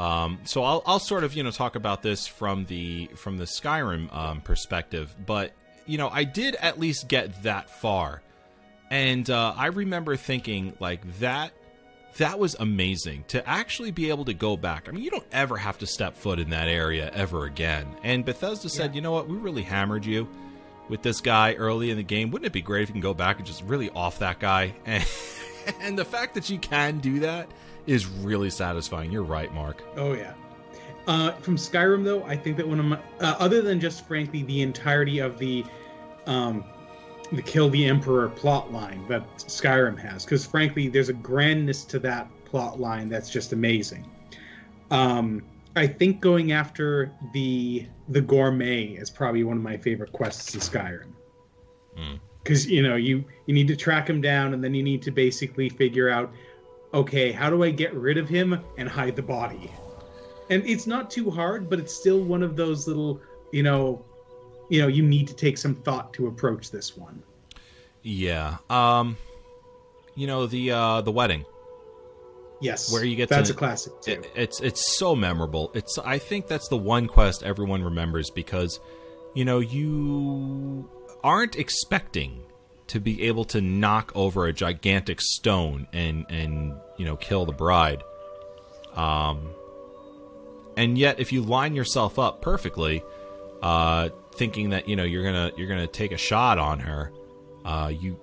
[0.00, 3.44] Um, so I'll, I'll sort of, you know, talk about this from the from the
[3.44, 5.14] Skyrim um, perspective.
[5.26, 5.52] But
[5.84, 8.22] you know, I did at least get that far,
[8.90, 11.52] and uh, I remember thinking like that
[12.16, 14.88] that was amazing to actually be able to go back.
[14.88, 17.86] I mean, you don't ever have to step foot in that area ever again.
[18.02, 20.28] And Bethesda said, you know what, we really hammered you
[20.88, 22.30] with this guy early in the game.
[22.30, 24.74] Wouldn't it be great if you can go back and just really off that guy?
[24.86, 25.06] And,
[25.80, 27.48] and the fact that you can do that
[27.86, 29.10] is really satisfying.
[29.10, 29.82] You're right, Mark.
[29.96, 30.34] Oh yeah.
[31.06, 34.42] Uh, from Skyrim though, I think that one of my uh, other than just frankly
[34.42, 35.64] the entirety of the
[36.26, 36.64] um,
[37.32, 41.98] the kill the emperor plot line that Skyrim has, because frankly there's a grandness to
[42.00, 44.08] that plot line that's just amazing.
[44.90, 45.42] Um,
[45.76, 50.60] I think going after the the gourmet is probably one of my favorite quests in
[50.60, 51.12] Skyrim.
[52.42, 55.10] Because you know you you need to track him down, and then you need to
[55.10, 56.32] basically figure out,
[56.92, 59.70] okay, how do I get rid of him and hide the body?
[60.48, 63.20] And it's not too hard, but it's still one of those little,
[63.52, 64.04] you know,
[64.68, 67.22] you know, you need to take some thought to approach this one.
[68.02, 68.56] Yeah.
[68.68, 69.16] Um,
[70.16, 71.44] you know the uh, the wedding.
[72.60, 74.12] Yes, Where you get that's to- a classic too.
[74.12, 75.70] It, it's it's so memorable.
[75.74, 78.80] It's I think that's the one quest everyone remembers because
[79.34, 80.88] you know you
[81.24, 82.42] aren't expecting
[82.90, 87.52] to be able to knock over a gigantic stone and and you know kill the
[87.52, 88.02] bride.
[88.94, 89.50] Um
[90.76, 93.02] and yet if you line yourself up perfectly
[93.62, 97.12] uh thinking that you know you're going to you're to take a shot on her
[97.64, 98.18] uh you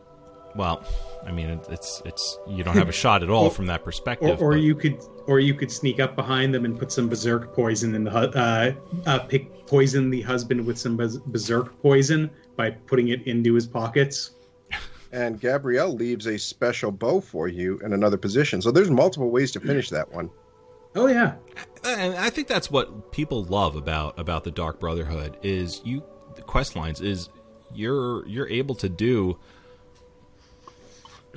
[0.55, 0.83] well
[1.25, 4.41] I mean it's it's you don't have a shot at all Or- from that perspective
[4.41, 7.53] or but- you could or you could sneak up behind them and put some berserk
[7.53, 8.73] poison in the uh,
[9.05, 14.31] uh, pick poison the husband with some berserk poison by putting it into his pockets.
[15.17, 18.61] And Gabrielle leaves a special bow for you in another position.
[18.61, 20.29] So there's multiple ways to finish that one.
[20.95, 21.33] Oh yeah,
[21.83, 26.03] and I think that's what people love about about the Dark Brotherhood is you
[26.35, 27.29] the quest lines is
[27.73, 29.39] you're you're able to do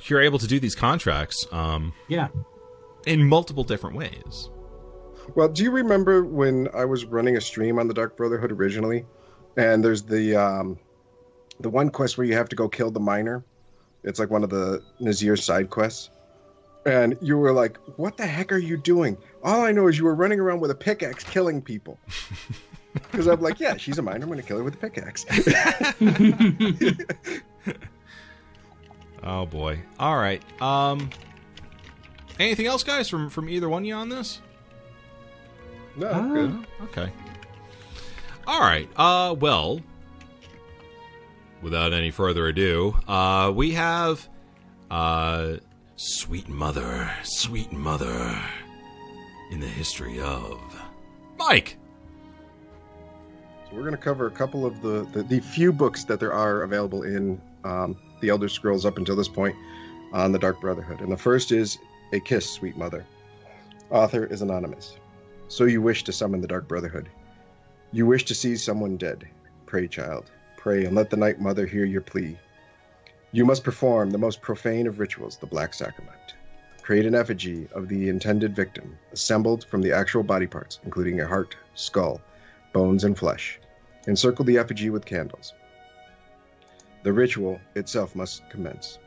[0.05, 2.27] you're able to do these contracts um, yeah.
[3.07, 4.49] in multiple different ways.
[5.33, 9.05] Well, do you remember when I was running a stream on the Dark Brotherhood originally?
[9.57, 10.77] And there's the um,
[11.59, 13.43] the one quest where you have to go kill the miner.
[14.03, 16.09] It's like one of the Nazir side quests.
[16.85, 20.05] And you were like, "What the heck are you doing?" All I know is you
[20.05, 21.99] were running around with a pickaxe killing people.
[22.93, 24.23] Because I'm like, "Yeah, she's a miner.
[24.23, 25.23] I'm going to kill her with a pickaxe."
[29.23, 29.79] Oh boy!
[29.99, 30.41] All right.
[30.61, 31.09] Um,
[32.39, 34.41] anything else, guys, from from either one of you on this?
[35.95, 36.33] no, Ah.
[36.33, 36.65] good.
[36.85, 37.11] Okay.
[38.47, 38.89] All right.
[38.95, 39.79] Uh, well,
[41.61, 44.27] without any further ado, uh, we have
[44.89, 45.57] uh,
[45.95, 48.37] sweet mother, sweet mother,
[49.51, 50.59] in the history of
[51.37, 51.77] Mike.
[53.69, 56.33] So we're going to cover a couple of the, the the few books that there
[56.33, 59.55] are available in um, the Elder Scrolls up until this point
[60.13, 61.01] on the Dark Brotherhood.
[61.01, 61.77] And the first is
[62.13, 63.05] A Kiss, Sweet Mother.
[63.89, 64.97] Author is anonymous.
[65.47, 67.09] So you wish to summon the Dark Brotherhood.
[67.91, 69.27] You wish to see someone dead.
[69.65, 70.31] Pray, child.
[70.61, 72.37] Pray, and let the Night Mother hear your plea.
[73.31, 76.35] You must perform the most profane of rituals, the Black Sacrament.
[76.83, 81.27] Create an effigy of the intended victim, assembled from the actual body parts, including a
[81.27, 82.21] heart, skull,
[82.73, 83.59] bones, and flesh.
[84.07, 85.55] Encircle the effigy with candles.
[87.01, 88.99] The ritual itself must commence.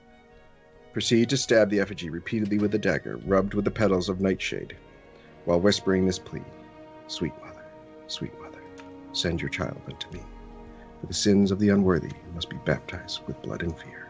[0.92, 4.76] Proceed to stab the effigy repeatedly with a dagger rubbed with the petals of nightshade,
[5.44, 6.42] while whispering this plea
[7.06, 7.64] Sweet mother,
[8.08, 8.62] sweet mother,
[9.12, 10.20] send your child unto me.
[11.04, 14.08] For the sins of the unworthy must be baptized with blood and fear.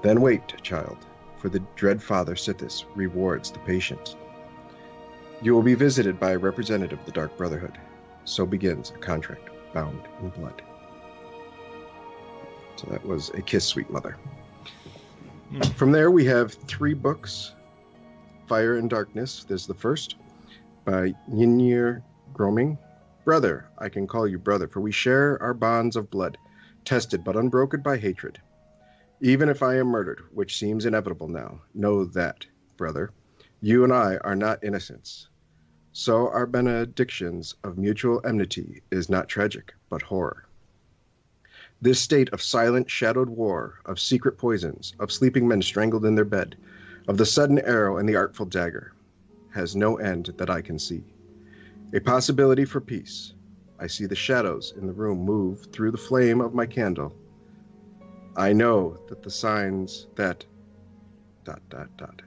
[0.00, 0.96] Then wait, child,
[1.38, 4.14] for the dread father Sithis rewards the patient.
[5.42, 7.80] You will be visited by a representative of the Dark Brotherhood.
[8.22, 10.62] So begins a contract bound in blood.
[12.76, 14.16] So that was A Kiss, Sweet Mother.
[15.50, 15.62] Hmm.
[15.74, 17.56] From there, we have three books
[18.46, 19.44] Fire and Darkness.
[19.48, 20.14] There's the first
[20.84, 22.02] by Ynir
[22.34, 22.78] Gorming.
[23.28, 26.38] Brother, I can call you brother, for we share our bonds of blood,
[26.86, 28.40] tested but unbroken by hatred.
[29.20, 32.46] Even if I am murdered, which seems inevitable now, know that,
[32.78, 33.10] brother,
[33.60, 35.28] you and I are not innocents.
[35.92, 40.46] So our benedictions of mutual enmity is not tragic, but horror.
[41.82, 46.24] This state of silent, shadowed war, of secret poisons, of sleeping men strangled in their
[46.24, 46.56] bed,
[47.06, 48.94] of the sudden arrow and the artful dagger,
[49.50, 51.04] has no end that I can see.
[51.94, 53.32] A possibility for peace.
[53.78, 57.16] I see the shadows in the room move through the flame of my candle.
[58.36, 60.44] I know that the signs that.
[61.44, 62.20] dot dot dot.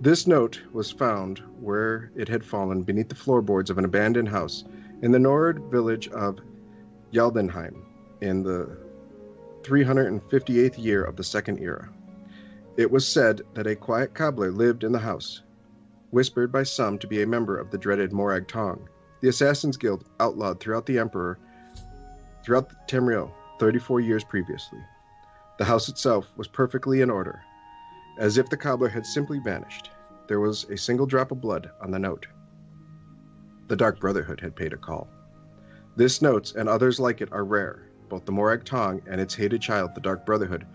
[0.00, 4.64] This note was found where it had fallen beneath the floorboards of an abandoned house
[5.00, 6.40] in the Nord village of
[7.12, 7.84] Jallenheim
[8.20, 8.76] in the
[9.62, 11.88] 358th year of the Second Era.
[12.76, 15.42] It was said that a quiet cobbler lived in the house,
[16.10, 18.88] whispered by some to be a member of the dreaded Morag Tong,
[19.20, 21.38] the Assassin's Guild outlawed throughout the Emperor,
[22.44, 24.80] throughout the Tamriel, 34 years previously.
[25.58, 27.42] The house itself was perfectly in order,
[28.18, 29.90] as if the cobbler had simply vanished.
[30.26, 32.26] There was a single drop of blood on the note.
[33.68, 35.08] The Dark Brotherhood had paid a call.
[35.96, 37.82] This note and others like it are rare.
[38.08, 40.66] Both the Morag Tong and its hated child, the Dark Brotherhood,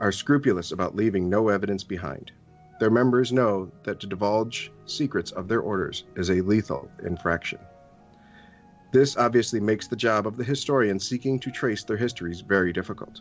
[0.00, 2.32] are scrupulous about leaving no evidence behind.
[2.82, 7.60] Their members know that to divulge secrets of their orders is a lethal infraction.
[8.90, 13.20] This obviously makes the job of the historian seeking to trace their histories very difficult.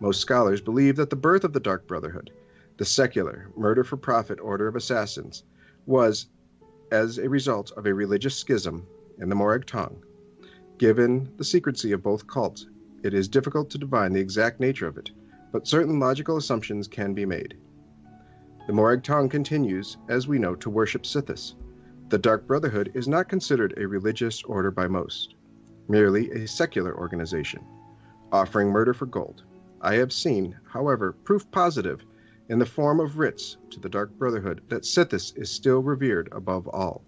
[0.00, 2.32] Most scholars believe that the birth of the Dark Brotherhood,
[2.78, 5.44] the secular, murder for profit order of assassins,
[5.86, 6.26] was
[6.90, 8.84] as a result of a religious schism
[9.20, 10.02] in the Morag Tong.
[10.78, 12.66] Given the secrecy of both cults,
[13.04, 15.12] it is difficult to divine the exact nature of it,
[15.52, 17.56] but certain logical assumptions can be made.
[18.64, 21.56] The Morag Tong continues, as we know, to worship Sithis.
[22.10, 25.34] The Dark Brotherhood is not considered a religious order by most,
[25.88, 27.64] merely a secular organization,
[28.30, 29.42] offering murder for gold.
[29.80, 32.04] I have seen, however, proof positive
[32.50, 36.68] in the form of writs to the Dark Brotherhood that Sithis is still revered above
[36.68, 37.02] all.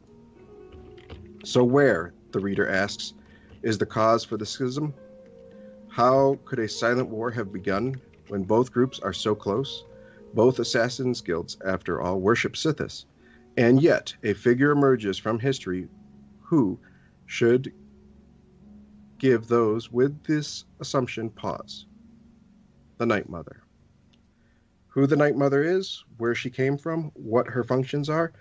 [1.45, 3.15] So, where, the reader asks,
[3.63, 4.93] is the cause for the schism?
[5.87, 9.85] How could a silent war have begun when both groups are so close?
[10.35, 13.05] Both assassins' guilds, after all, worship Sithis,
[13.57, 15.89] and yet a figure emerges from history
[16.41, 16.81] who
[17.25, 17.73] should
[19.19, 21.87] give those with this assumption pause.
[22.99, 23.63] The Night Mother.
[24.89, 28.33] Who the Night Mother is, where she came from, what her functions are,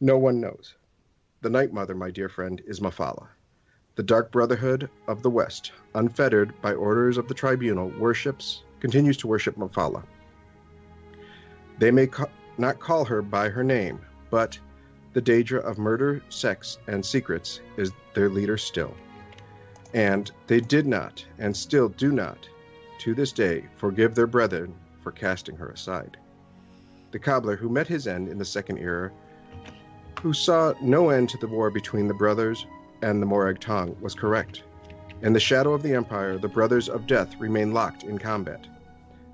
[0.00, 0.74] no one knows.
[1.42, 3.28] The Night Mother, my dear friend, is Mephala.
[3.94, 9.28] The Dark Brotherhood of the West, unfettered by orders of the tribunal, worships, continues to
[9.28, 10.02] worship Mephala.
[11.78, 14.58] They may ca- not call her by her name, but
[15.12, 18.94] the Daedra of murder, sex, and secrets is their leader still.
[19.92, 22.48] And they did not, and still do not,
[23.00, 26.16] to this day, forgive their brethren for casting her aside.
[27.12, 29.10] The cobbler who met his end in the Second Era,
[30.22, 32.66] who saw no end to the war between the brothers
[33.02, 34.62] and the Morag Tong, was correct.
[35.22, 38.66] In the shadow of the Empire, the brothers of death remain locked in combat,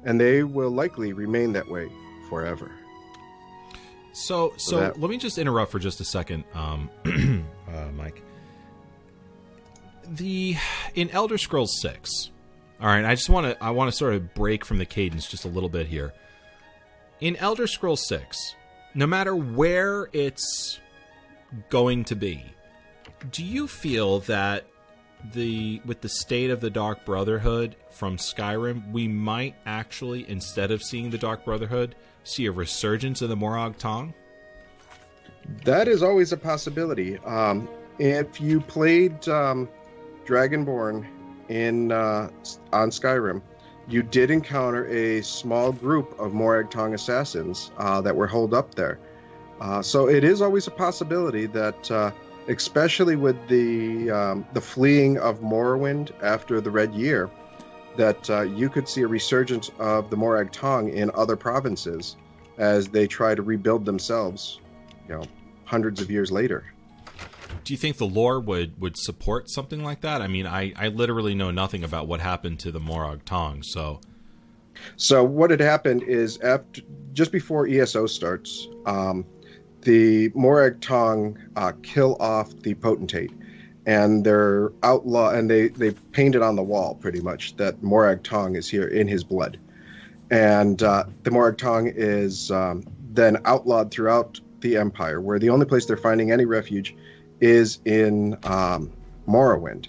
[0.04, 1.88] and they will likely remain that way
[2.32, 2.70] forever.
[4.14, 6.88] So, so that- let me just interrupt for just a second, um,
[7.68, 8.22] uh, Mike.
[10.08, 10.56] The
[10.94, 12.30] in Elder Scrolls Six.
[12.80, 15.28] All right, I just want to I want to sort of break from the cadence
[15.28, 16.12] just a little bit here.
[17.20, 18.56] In Elder Scrolls Six,
[18.94, 20.80] no matter where it's
[21.68, 22.44] going to be,
[23.30, 24.64] do you feel that
[25.34, 30.82] the with the state of the Dark Brotherhood from Skyrim, we might actually instead of
[30.82, 34.14] seeing the Dark Brotherhood, see a resurgence of the Morag Tong?
[35.64, 37.18] That is always a possibility.
[37.18, 39.68] Um, if you played um,
[40.24, 41.06] Dragonborn
[41.48, 42.30] in uh,
[42.72, 43.42] on Skyrim,
[43.88, 48.74] you did encounter a small group of Morag Tong assassins uh, that were holed up
[48.74, 48.98] there.
[49.60, 52.10] Uh, so it is always a possibility that, uh,
[52.48, 57.30] especially with the um, the fleeing of Morrowind after the Red Year,
[57.96, 62.16] that uh, you could see a resurgence of the Morag Tong in other provinces
[62.58, 64.60] as they try to rebuild themselves,
[65.08, 65.24] you know,
[65.64, 66.64] hundreds of years later.
[67.64, 70.22] Do you think the lore would would support something like that?
[70.22, 74.00] I mean, I I literally know nothing about what happened to the Morag Tong, so
[74.96, 79.24] So what had happened is after just before ESO starts, um,
[79.82, 83.32] the Morag Tong uh, kill off the potentate,
[83.86, 88.56] and they're outlaw, and they they painted on the wall pretty much that Morag Tong
[88.56, 89.58] is here in his blood,
[90.30, 95.66] and uh, the Morag Tong is um, then outlawed throughout the Empire, where the only
[95.66, 96.94] place they're finding any refuge
[97.40, 98.92] is in um,
[99.26, 99.88] Morrowind.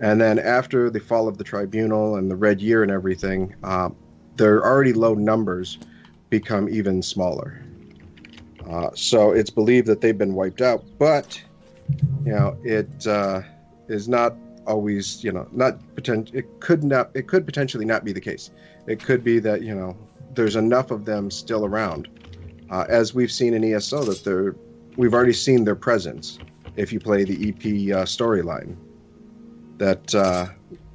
[0.00, 3.90] And then after the fall of the tribunal and the Red Year and everything, uh,
[4.36, 5.78] their already low numbers
[6.30, 7.60] become even smaller.
[8.68, 11.42] Uh, so it's believed that they've been wiped out, but
[12.24, 13.42] you know it uh,
[13.88, 14.36] is not
[14.66, 16.30] always you know not potent.
[16.34, 17.10] It could not.
[17.14, 18.50] It could potentially not be the case.
[18.86, 19.96] It could be that you know
[20.34, 22.08] there's enough of them still around,
[22.70, 24.54] uh, as we've seen in ESO that they're
[24.96, 26.38] we've already seen their presence.
[26.76, 27.64] If you play the EP
[27.96, 28.76] uh, storyline,
[29.78, 30.46] that uh,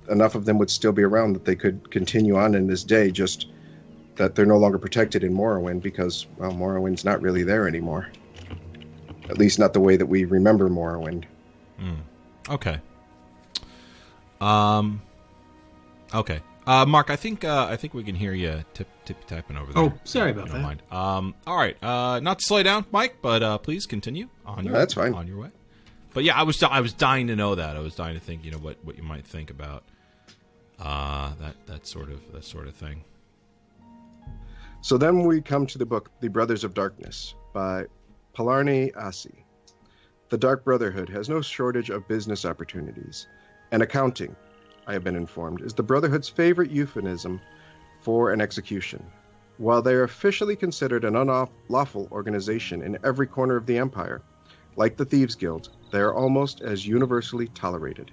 [0.10, 3.12] enough of them would still be around that they could continue on in this day.
[3.12, 3.48] Just
[4.16, 8.08] that they're no longer protected in Morrowind because well, Morrowind's not really there anymore.
[9.30, 11.26] At least not the way that we remember Morrowind.
[12.50, 12.80] okay.
[14.42, 15.02] Um
[16.14, 16.42] okay.
[16.66, 19.74] Uh, Mark, I think uh, I think we can hear you tip tip typing over
[19.74, 19.84] there.
[19.84, 20.68] Oh, sorry about If don't that.
[20.68, 20.82] mind.
[20.92, 24.74] Um, all right, uh, not to slow down, Mike, but uh, please continue on your
[24.74, 25.14] that's fine.
[25.14, 25.50] on your way.
[26.14, 27.76] But yeah, I was I was dying to know that.
[27.76, 29.84] I was dying to think, you know, what, what you might think about
[30.80, 33.04] uh, that that sort of that sort of thing.
[34.80, 37.88] So then we come to the book The Brothers of Darkness by
[38.36, 39.44] Pelarni Assi.
[40.30, 43.28] The Dark Brotherhood has no shortage of business opportunities,
[43.72, 44.36] and accounting,
[44.88, 47.40] I have been informed, is the Brotherhood's favorite euphemism
[48.02, 49.06] for an execution.
[49.58, 54.24] While they are officially considered an unlawful organization in every corner of the Empire,
[54.78, 58.12] like the Thieves Guild, they are almost as universally tolerated.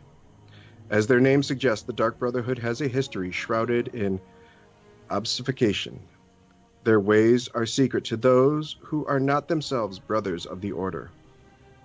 [0.90, 4.20] As their name suggests, the Dark Brotherhood has a history shrouded in
[5.08, 5.98] obfuscation.
[6.82, 11.10] Their ways are secret to those who are not themselves brothers of the Order.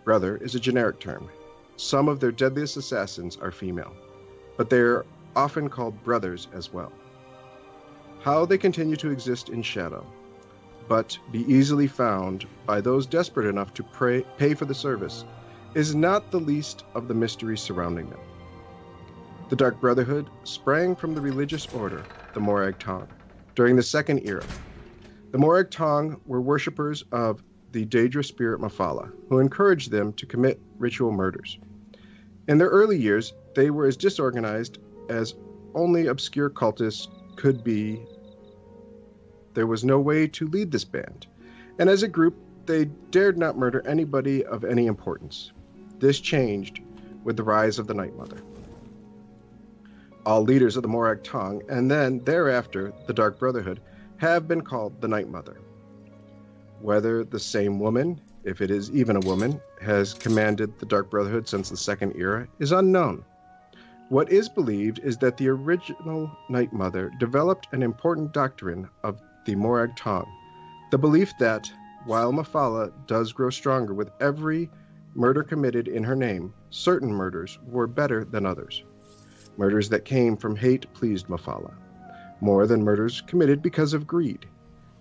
[0.06, 1.30] Brother is a generic term.
[1.76, 3.94] Some of their deadliest assassins are female,
[4.58, 6.94] but they are often called brothers as well.
[8.22, 10.06] How they continue to exist in shadow,
[10.88, 15.26] but be easily found by those desperate enough to pray, pay for the service,
[15.74, 18.22] is not the least of the mysteries surrounding them.
[19.50, 23.10] The Dark Brotherhood sprang from the religious order, the Morag Tong,
[23.56, 24.48] during the Second Era.
[25.36, 30.62] The Morag Tong were worshippers of the Daedra spirit Mephala, who encouraged them to commit
[30.80, 31.60] ritual murders.
[32.48, 34.78] In their early years, they were as disorganized
[35.10, 35.36] as
[35.74, 38.02] only obscure cultists could be.
[39.56, 41.28] There was no way to lead this band,
[41.80, 45.52] and as a group, they dared not murder anybody of any importance.
[46.00, 46.80] This changed
[47.26, 48.38] with the rise of the Night Mother.
[50.26, 53.82] All leaders of the Morag Tong, and then thereafter the Dark Brotherhood,
[54.18, 55.58] have been called the Night Mother.
[56.82, 61.48] Whether the same woman, if it is even a woman, has commanded the Dark Brotherhood
[61.48, 63.24] since the Second Era is unknown.
[64.10, 69.56] What is believed is that the original Night Mother developed an important doctrine of the
[69.56, 70.28] Morag Tong
[70.92, 71.70] the belief that,
[72.06, 74.70] while Mephala does grow stronger with every
[75.16, 78.84] murder committed in her name, certain murders were better than others.
[79.58, 81.74] Murders that came from hate pleased Mephala,
[82.42, 84.46] more than murders committed because of greed.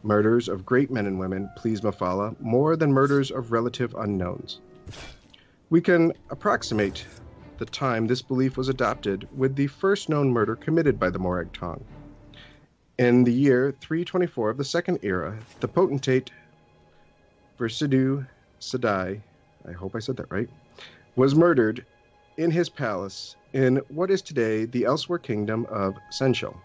[0.02, 4.60] Murders of great men and women please Mephala more than murders of relative unknowns.
[5.70, 7.06] We can approximate
[7.58, 11.52] the time this belief was adopted with the first known murder committed by the Morag
[11.52, 11.84] Tong.
[12.98, 16.30] In the year 324 of the Second Era, the potentate
[17.58, 18.26] Versidu
[18.60, 19.20] Sadai,
[19.66, 20.48] I hope I said that right,
[21.16, 21.84] was murdered
[22.36, 26.56] in his palace in what is today the Elsweyr Kingdom of Senchal.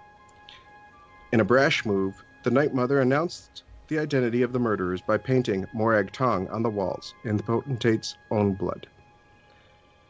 [1.31, 5.67] In a brash move, the Night Mother announced the identity of the murderers by painting
[5.73, 8.87] Morag Tong on the walls in the potentate's own blood.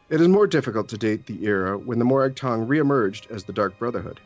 [0.08, 3.52] It is more difficult to date the era when the Morag Tong reemerged as the
[3.52, 4.18] Dark Brotherhood,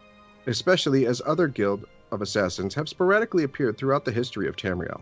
[0.46, 5.00] especially as other guild of assassins have sporadically appeared throughout the history of Tamriel.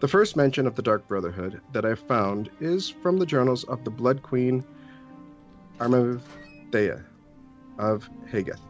[0.00, 3.82] The first mention of the Dark Brotherhood that I've found is from the journals of
[3.84, 4.62] the Blood Queen
[5.80, 7.02] Armathea
[7.78, 8.60] of Hageth.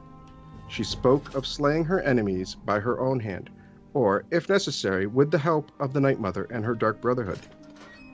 [0.69, 3.51] She spoke of slaying her enemies by her own hand,
[3.95, 7.41] or, if necessary, with the help of the Night Mother and her Dark Brotherhood.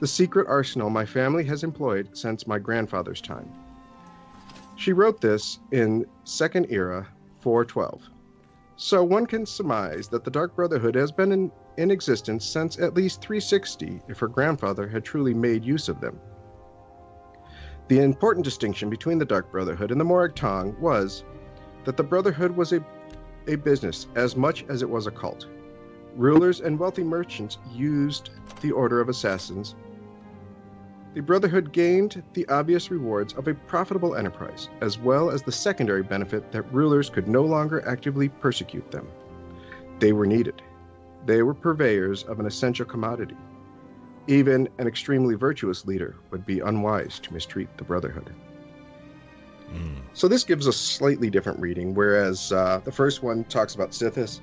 [0.01, 3.51] The secret arsenal my family has employed since my grandfather's time.
[4.77, 7.09] She wrote this in Second Era
[7.41, 8.03] 412.
[8.77, 12.95] So one can surmise that the Dark Brotherhood has been in, in existence since at
[12.95, 16.21] least 360 if her grandfather had truly made use of them.
[17.89, 21.25] The important distinction between the Dark Brotherhood and the Morag Tong was
[21.85, 22.85] that the Brotherhood was a,
[23.47, 25.47] a business as much as it was a cult.
[26.17, 28.31] Rulers and wealthy merchants used
[28.61, 29.75] the Order of Assassins.
[31.15, 36.03] The Brotherhood gained the obvious rewards of a profitable enterprise, as well as the secondary
[36.03, 39.07] benefit that rulers could no longer actively persecute them.
[39.99, 40.63] They were needed.
[41.27, 43.37] They were purveyors of an essential commodity.
[44.27, 48.33] Even an extremely virtuous leader would be unwise to mistreat the Brotherhood.
[50.13, 54.41] So this gives a slightly different reading, whereas uh, the first one talks about Sithis.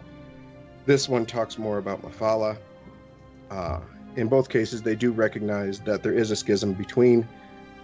[0.86, 2.58] This one talks more about Mephala.
[3.50, 3.80] Uh,
[4.18, 7.28] in both cases, they do recognize that there is a schism between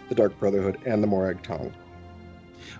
[0.09, 1.73] the Dark Brotherhood and the Morag Tong.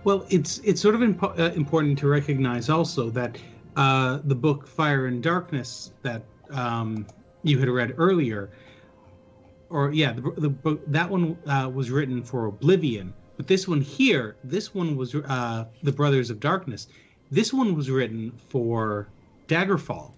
[0.04, 3.38] Well, it's it's sort of impo- uh, important to recognize also that
[3.76, 7.06] uh, the book Fire and Darkness that um,
[7.44, 8.50] you had read earlier,
[9.70, 13.82] or yeah, the, the book that one uh, was written for Oblivion, but this one
[13.82, 16.88] here, this one was uh, the Brothers of Darkness.
[17.32, 19.08] This one was written for
[19.48, 20.12] Daggerfall.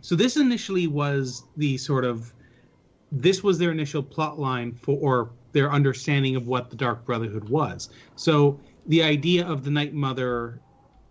[0.00, 2.32] So this initially was the sort of
[3.12, 7.48] this was their initial plot line for or their understanding of what the Dark Brotherhood
[7.48, 7.90] was.
[8.16, 10.58] So the idea of the Night Mother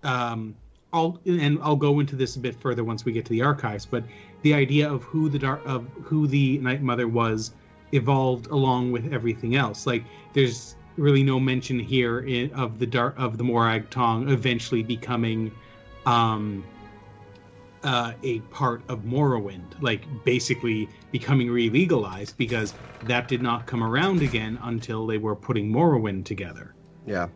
[0.03, 0.55] um,
[0.91, 3.85] I'll and I'll go into this a bit further once we get to the archives,
[3.85, 4.03] but
[4.43, 7.51] the idea of who the dark of who the Night Mother was
[7.93, 9.87] evolved along with everything else.
[9.87, 14.83] Like there's really no mention here in, of the dark of the Morag Tong eventually
[14.83, 15.51] becoming
[16.05, 16.63] um
[17.83, 22.73] uh, a part of Morrowind, like basically becoming re-legalized because
[23.03, 26.73] that did not come around again until they were putting Morrowind together.
[27.05, 27.27] Yeah.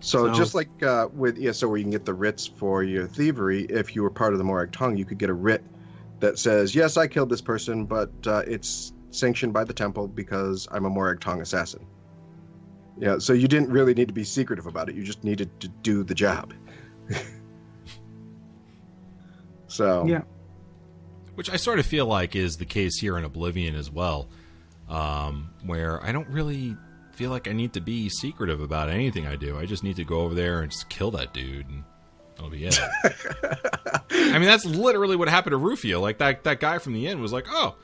[0.00, 3.06] So, So- just like uh, with ESO, where you can get the writs for your
[3.06, 5.62] thievery, if you were part of the Morag Tong, you could get a writ
[6.18, 10.66] that says, "Yes, I killed this person, but uh, it's sanctioned by the temple because
[10.72, 11.86] I'm a Morag Tong assassin."
[12.98, 13.18] Yeah.
[13.18, 14.94] So you didn't really need to be secretive about it.
[14.94, 16.52] You just needed to do the job.
[19.66, 20.22] so Yeah.
[21.34, 24.28] which I sort of feel like is the case here in Oblivion as well,
[24.88, 26.76] um, where I don't really
[27.12, 29.58] feel like I need to be secretive about anything I do.
[29.58, 31.84] I just need to go over there and just kill that dude, and
[32.34, 32.78] that'll be it.
[34.10, 36.00] I mean, that's literally what happened to Rufio.
[36.00, 37.76] Like that that guy from the inn was like, "Oh,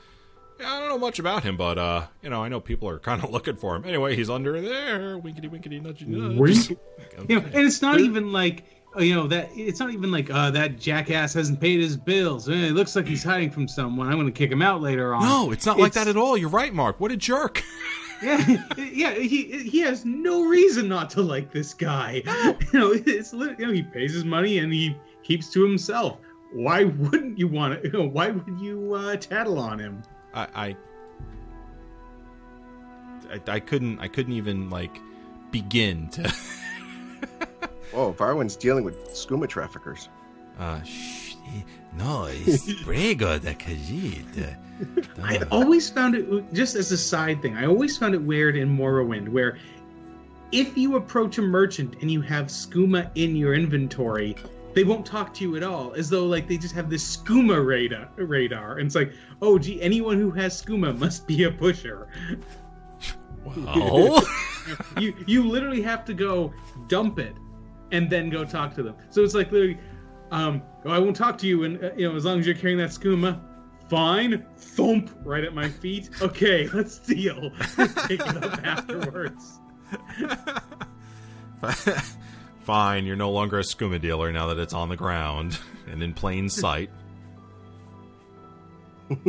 [0.59, 2.99] yeah, I don't know much about him, but uh, you know, I know people are
[2.99, 3.85] kind of looking for him.
[3.85, 5.17] Anyway, he's under there.
[5.17, 6.37] Winkety winkety nudgy nudge.
[6.37, 6.79] Wink.
[7.19, 7.33] Okay.
[7.33, 8.63] You know, and it's not even like
[8.95, 12.49] uh, you know that it's not even like uh, that jackass hasn't paid his bills.
[12.49, 14.07] Eh, it looks like he's hiding from someone.
[14.07, 15.23] I'm going to kick him out later on.
[15.23, 16.37] No, it's not like that at all.
[16.37, 16.99] You're right, Mark.
[16.99, 17.63] What a jerk.
[18.21, 22.21] Yeah, yeah, he he has no reason not to like this guy.
[22.73, 26.17] You know, it's you know he pays his money and he keeps to himself.
[26.51, 27.87] Why wouldn't you want to?
[27.87, 30.03] You know, why would you uh, tattle on him?
[30.33, 30.75] I, I
[33.31, 34.99] I I couldn't I couldn't even like
[35.51, 36.23] begin to
[37.93, 40.09] oh, Varwin's dealing with skooma traffickers.
[40.59, 41.35] uh sh-
[41.97, 44.55] no it's prego da cagita
[45.21, 47.57] I always found it just as a side thing.
[47.57, 49.57] I always found it weird in Morrowind where
[50.51, 54.35] if you approach a merchant and you have skooma in your inventory,
[54.73, 57.65] they won't talk to you at all, as though like they just have this skooma
[57.65, 58.09] radar.
[58.15, 62.07] Radar, and it's like, oh, gee, anyone who has skooma must be a pusher.
[63.45, 64.21] well
[64.99, 66.53] you you literally have to go
[66.87, 67.35] dump it
[67.91, 68.95] and then go talk to them.
[69.09, 69.79] So it's like literally,
[70.31, 72.55] um, oh, I won't talk to you, and uh, you know, as long as you're
[72.55, 73.41] carrying that skooma,
[73.89, 74.45] fine.
[74.57, 76.09] Thump right at my feet.
[76.21, 77.51] Okay, let's deal.
[78.07, 79.59] Pick it up afterwards.
[82.69, 85.57] Fine you're no longer a skooma dealer now that it's on the ground
[85.91, 86.89] and in plain sight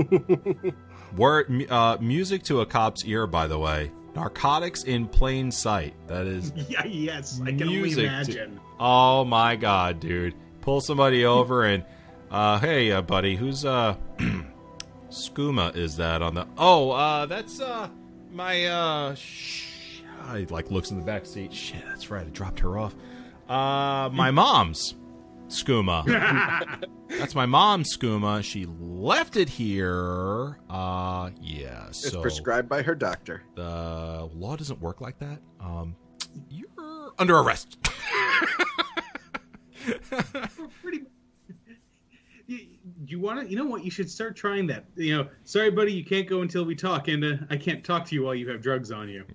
[1.16, 3.91] Word, uh, music to a cop's ear, by the way.
[4.14, 5.95] Narcotics in plain sight.
[6.07, 8.61] That is Yeah, yes, I can Music only to- imagine.
[8.78, 10.34] Oh my god, dude.
[10.61, 11.84] Pull somebody over and
[12.30, 13.97] uh hey uh, buddy, who's uh
[15.11, 17.88] skooma is that on the Oh, uh that's uh
[18.32, 21.53] my uh sh- I like looks in the back seat.
[21.55, 22.26] Shit, that's right.
[22.26, 22.95] I dropped her off.
[23.51, 24.94] Uh my mom's
[25.48, 26.05] skooma.
[27.18, 28.44] that's my mom's skooma.
[28.44, 30.59] She left it here.
[30.70, 31.88] Uh yeah.
[31.88, 33.42] It's So prescribed by her doctor.
[33.57, 35.40] the law doesn't work like that.
[35.61, 35.96] Um
[36.48, 37.78] you're under arrest.
[40.82, 41.03] Pretty.
[43.11, 43.50] You, want to?
[43.50, 43.84] You know what?
[43.84, 44.84] You should start trying that.
[44.96, 48.04] You know, sorry, buddy, you can't go until we talk, and uh, I can't talk
[48.06, 49.24] to you while you have drugs on you.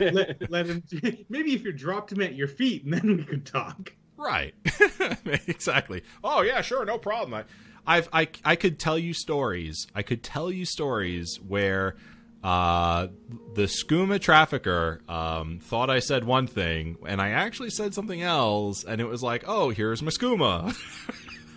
[0.00, 0.82] let, let him.
[1.28, 3.92] Maybe if you dropped him at your feet, and then we could talk.
[4.16, 4.54] right.
[5.46, 6.02] exactly.
[6.22, 7.34] Oh yeah, sure, no problem.
[7.34, 7.44] I,
[7.86, 9.86] I've I I could tell you stories.
[9.94, 11.96] I could tell you stories where
[12.42, 13.08] uh
[13.54, 18.84] the skooma trafficker um thought I said one thing and I actually said something else
[18.84, 20.74] and it was like, "Oh, here's my skooma."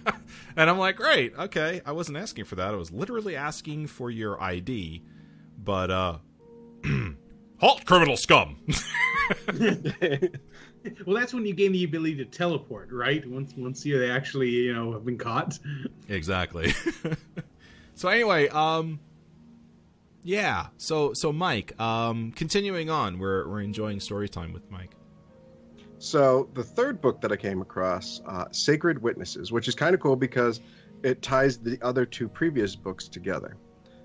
[0.56, 1.34] and I'm like, "Great.
[1.38, 1.82] Okay.
[1.86, 2.74] I wasn't asking for that.
[2.74, 5.04] I was literally asking for your ID."
[5.64, 6.18] But uh
[7.60, 8.58] halt criminal scum.
[11.06, 13.26] Well, that's when you gain the ability to teleport, right?
[13.30, 15.58] Once once you actually you know have been caught.
[16.10, 16.74] Exactly.
[17.95, 18.99] so anyway, um
[20.24, 24.91] yeah, so so Mike, um continuing on, we're we're enjoying story time with Mike.
[26.04, 30.01] So the third book that I came across, uh, Sacred Witnesses, which is kind of
[30.01, 30.60] cool because
[31.01, 33.56] it ties the other two previous books together.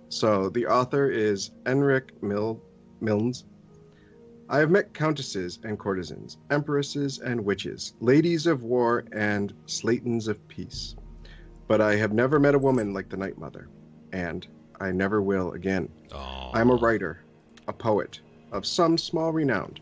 [0.09, 2.62] So the author is Enric Mil-
[3.01, 3.46] Milnes.
[4.49, 10.46] I have met countesses and courtesans, empresses and witches, ladies of war and slatons of
[10.46, 10.94] peace.
[11.66, 13.68] But I have never met a woman like the Night Mother,
[14.12, 14.46] and
[14.80, 15.88] I never will again.
[16.12, 16.53] Oh.
[16.55, 17.24] I am a writer,
[17.66, 18.20] a poet,
[18.53, 19.74] of some small renown.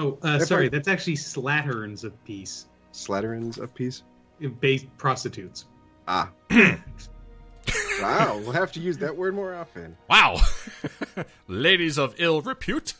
[0.00, 4.02] Oh, uh, sorry, I- that's actually slatterns of peace, Slatterns of peace?
[4.60, 5.66] based prostitutes.
[6.08, 6.30] Ah.
[8.00, 9.96] wow, we'll have to use that word more often.
[10.08, 10.40] Wow.
[11.48, 12.94] Ladies of ill repute.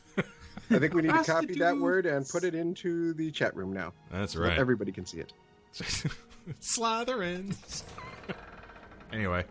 [0.70, 3.72] I think we need to copy that word and put it into the chat room
[3.72, 3.92] now.
[4.12, 4.58] That's so right.
[4.58, 5.32] everybody can see it.
[6.60, 7.82] Slytherins.
[9.12, 9.44] anyway,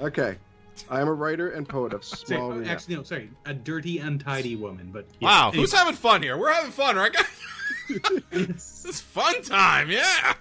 [0.00, 0.36] Okay.
[0.88, 2.46] I am a writer and poet of small.
[2.46, 2.68] oh, renown.
[2.68, 3.30] actually, no, sorry.
[3.44, 5.06] A dirty, untidy woman, but.
[5.20, 5.62] yeah, wow, anyway.
[5.62, 6.36] who's having fun here?
[6.36, 7.26] We're having fun, right, guys?
[8.32, 8.84] Yes.
[8.88, 10.34] It's fun time, yeah.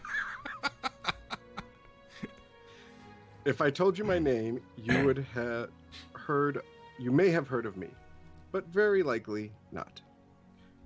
[3.45, 5.69] If I told you my name, you would have
[6.13, 6.61] heard.
[6.97, 7.89] You may have heard of me,
[8.51, 10.01] but very likely not.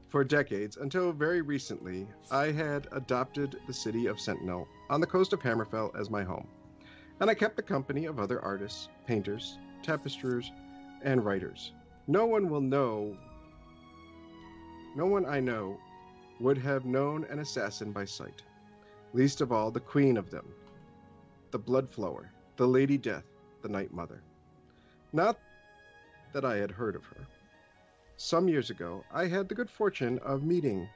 [0.09, 5.31] For decades, until very recently, I had adopted the city of Sentinel on the coast
[5.31, 6.47] of Hammerfell as my home,
[7.19, 10.51] and I kept the company of other artists, painters, tapesters,
[11.03, 11.73] and writers.
[12.07, 13.15] No one will know.
[14.95, 15.77] No one I know
[16.39, 18.41] would have known an assassin by sight,
[19.13, 20.47] least of all the queen of them,
[21.51, 23.25] the blood flower, the Lady Death,
[23.61, 24.21] the Night Mother.
[25.11, 25.37] Not
[26.33, 27.27] that I had heard of her.
[28.17, 30.87] Some years ago, I had the good fortune of meeting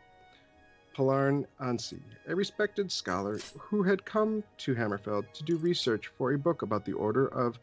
[0.96, 6.38] Pelarni Assi, a respected scholar who had come to Hammerfell to do research for a
[6.38, 7.58] book about the Order of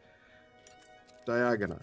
[1.25, 1.81] Diagna.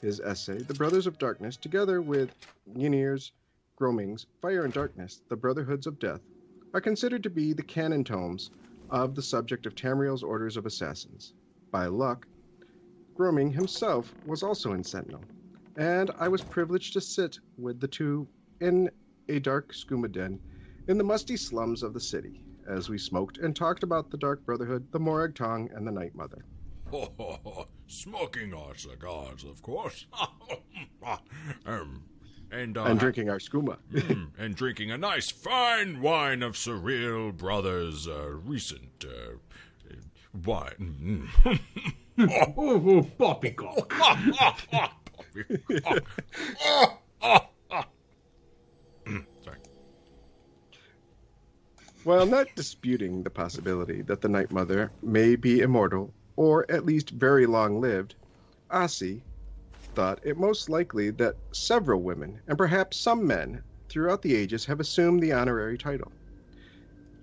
[0.00, 2.30] His essay, The Brothers of Darkness, together with
[2.74, 3.32] Ynir's,
[3.76, 6.20] Gorming's Fire and Darkness, The Brotherhoods of Death,
[6.74, 8.50] are considered to be the canon tomes
[8.88, 11.34] of the subject of Tamriel's orders of assassins.
[11.72, 12.26] By luck,
[13.16, 15.24] Gorming himself was also in Sentinel,
[15.76, 18.26] and I was privileged to sit with the two
[18.60, 18.90] in
[19.30, 20.40] a dark skooma den
[20.88, 24.44] in the musty slums of the city as we smoked and talked about the Dark
[24.44, 26.44] Brotherhood, the Morag Tong, and the Night Mother.
[27.86, 30.06] Smoking our cigars, of course.
[31.66, 32.02] um,
[32.50, 33.76] and, uh, and drinking our skooma.
[33.92, 39.36] mm, and drinking a nice fine wine of Surilie Brothers' uh, recent uh,
[40.44, 41.28] wine.
[42.18, 43.92] Oh, oh, poppycock.
[47.22, 47.46] Sorry.
[52.02, 57.10] While not disputing the possibility that the Night Mother may be immortal, or at least
[57.10, 58.14] very long lived,
[58.70, 59.24] Assi
[59.94, 64.80] thought it most likely that several women, and perhaps some men, throughout the ages have
[64.80, 66.16] assumed the honorary title.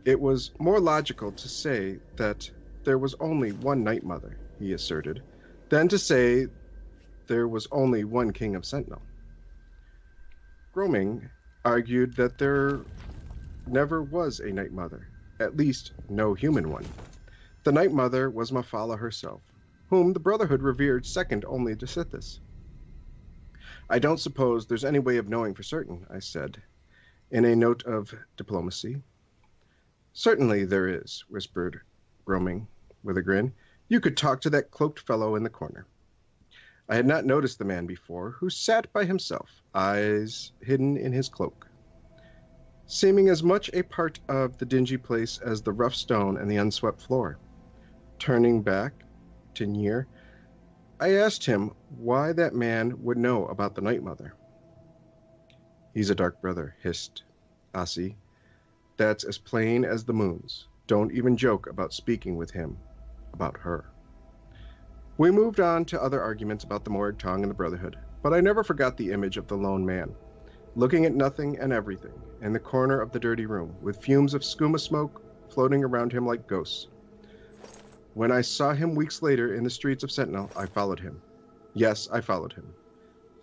[0.06, 2.52] It was more logical to say that
[2.84, 5.24] there was only one Night Mother, he asserted,
[5.70, 6.50] than to say
[7.26, 9.08] there was only one King of Sentinel.
[10.72, 11.32] Gorming
[11.66, 12.86] argued that there
[13.68, 15.10] never was a Night Mother,
[15.40, 16.94] at least no human one.
[17.64, 19.44] The Night Mother was Mephala herself,
[19.90, 22.40] whom the Brotherhood revered second only to Sithis.
[23.90, 26.64] I don't suppose there's any way of knowing for certain, I said,
[27.30, 29.04] in a note of diplomacy.
[30.14, 31.82] Certainly there is, whispered
[32.26, 32.68] Gorming,
[33.04, 33.54] with a grin.
[33.90, 35.88] You could talk to that cloaked fellow in the corner.
[36.90, 41.28] I had not noticed the man before, who sat by himself, eyes hidden in his
[41.30, 41.67] cloak
[42.88, 46.56] seeming as much a part of the dingy place as the rough stone and the
[46.56, 47.38] unswept floor.
[48.18, 48.94] Turning back
[49.54, 50.06] to Ynir,
[51.00, 54.34] I asked him why that man would know about the Night Mother.
[55.94, 57.24] He's a dark brother, hissed
[57.74, 58.16] Assi.
[58.96, 60.68] That's as plain as the moons.
[60.88, 62.78] Don't even joke about speaking with him
[63.34, 63.86] about her.
[65.18, 68.40] We moved on to other arguments about the Morag Tong and the Brotherhood, but I
[68.40, 70.16] never forgot the image of the lone man
[70.78, 72.14] looking at nothing and everything
[72.44, 76.24] in the corner of the dirty room, with fumes of skooma smoke floating around him
[76.24, 76.88] like ghosts.
[78.14, 81.20] When I saw him weeks later in the streets of Sentinel, I followed him.
[81.74, 82.76] Yes, I followed him.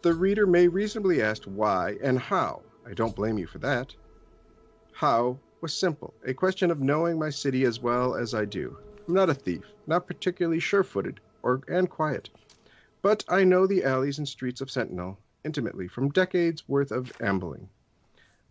[0.02, 2.62] The reader may reasonably ask why and how.
[2.86, 3.92] I don't blame you for that.
[4.92, 8.78] How was simple a question of knowing my city as well as I do.
[9.08, 12.30] I'm not a thief, not particularly sure footed or and quiet.
[13.02, 17.68] But I know the alleys and streets of Sentinel intimately from decades worth of ambling.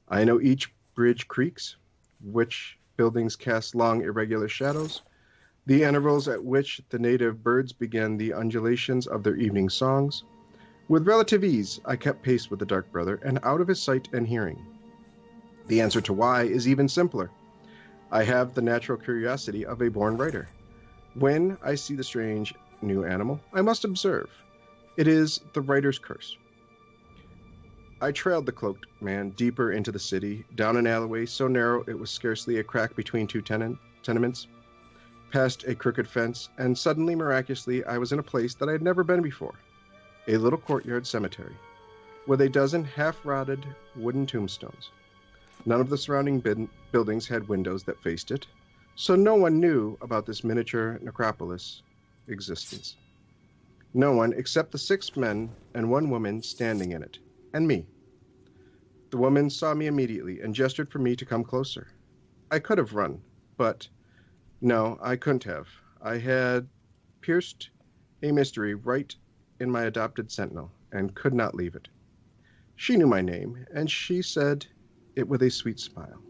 [0.07, 1.75] I know each bridge creaks,
[2.21, 5.01] which buildings cast long irregular shadows,
[5.65, 10.23] the intervals at which the native birds begin the undulations of their evening songs.
[10.89, 14.09] With relative ease, I kept pace with the Dark Brother and out of his sight
[14.13, 14.63] and hearing.
[15.67, 17.31] The answer to why is even simpler.
[18.11, 20.49] I have the natural curiosity of a born writer.
[21.15, 24.29] When I see the strange new animal, I must observe.
[24.97, 26.37] It is the writer's curse.
[28.03, 31.97] I trailed the cloaked man deeper into the city, down an alleyway so narrow it
[31.97, 34.47] was scarcely a crack between two tenements,
[35.31, 38.81] past a crooked fence, and suddenly, miraculously, I was in a place that I had
[38.81, 39.53] never been before
[40.27, 41.55] a little courtyard cemetery,
[42.27, 44.89] with a dozen half rotted wooden tombstones.
[45.65, 48.45] None of the surrounding bin- buildings had windows that faced it,
[48.95, 51.83] so no one knew about this miniature necropolis
[52.27, 52.97] existence.
[53.93, 57.17] No one except the six men and one woman standing in it,
[57.53, 57.87] and me.
[59.13, 61.89] The woman saw me immediately and gestured for me to come closer.
[62.49, 63.21] I could have run,
[63.57, 63.87] but
[64.59, 65.67] no, I couldn't have.
[66.01, 66.67] I had
[67.21, 67.69] pierced
[68.23, 69.15] a mystery right
[69.59, 71.89] in my adopted sentinel and could not leave it.
[72.75, 74.65] She knew my name, and she said
[75.15, 76.25] it with a sweet smile.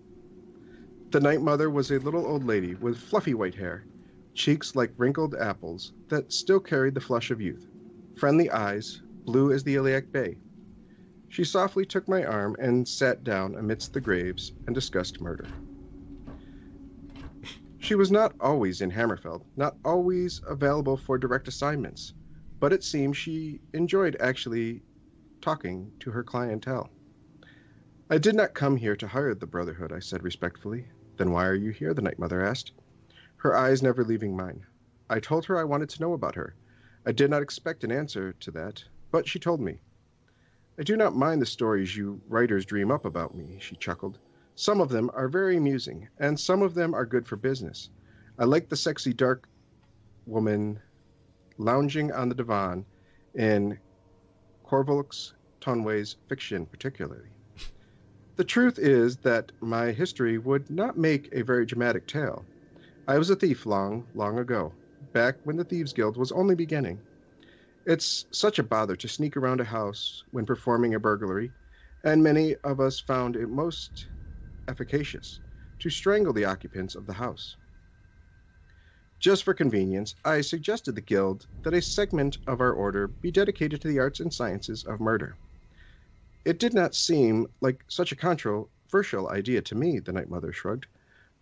[1.11, 3.88] The Night Mother was a little old lady with fluffy white hair,
[4.34, 7.65] cheeks like wrinkled apples that still carried the flush of youth,
[8.13, 10.41] friendly eyes, blue as the Iliac Bay.
[11.34, 15.55] She softly took my arm and sat down amidst the graves and discussed murder.
[17.79, 22.13] She was not always in Hammerfell, not always available for direct assignments,
[22.59, 24.84] but it seemed she enjoyed actually
[25.41, 26.93] talking to her clientele.
[28.11, 30.91] I did not come here to hire the Brotherhood, I said respectfully.
[31.17, 31.95] Then why are you here?
[31.95, 32.73] the Night Mother asked,
[33.38, 34.67] her eyes never leaving mine.
[35.09, 36.55] I told her I wanted to know about her.
[37.07, 39.81] I did not expect an answer to that, but she told me.
[40.78, 44.17] I do not mind the stories you writers dream up about me, she chuckled.
[44.55, 47.91] Some of them are very amusing, and some of them are good for business.
[48.39, 49.47] I like the sexy dark
[50.26, 50.80] woman
[51.59, 52.86] lounging on the divan
[53.36, 53.78] in
[54.63, 57.30] Corvulus Tonway's fiction, particularly.
[58.36, 62.45] The truth is that my history would not make a very dramatic tale.
[63.07, 64.74] I was a thief long, long ago,
[65.11, 66.99] back when the Thieves Guild was only beginning.
[67.86, 71.51] It's such a bother to sneak around a house when performing a burglary,
[72.03, 74.07] and many of us found it most
[74.69, 75.41] efficacious
[75.79, 77.57] to strangle the occupants of the house.
[79.19, 83.81] Just for convenience, I suggested the Guild that a segment of our order be dedicated
[83.81, 85.38] to the arts and sciences of murder.
[86.45, 90.88] It did not seem like such a controversial idea to me, the Night Mother shrugged.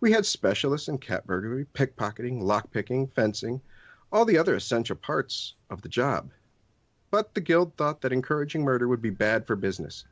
[0.00, 3.62] We had specialists in cat burglary, pickpocketing, lockpicking, fencing,
[4.12, 6.30] all the other essential parts of the job.
[7.10, 10.04] But the Guild thought that encouraging murder would be bad for business.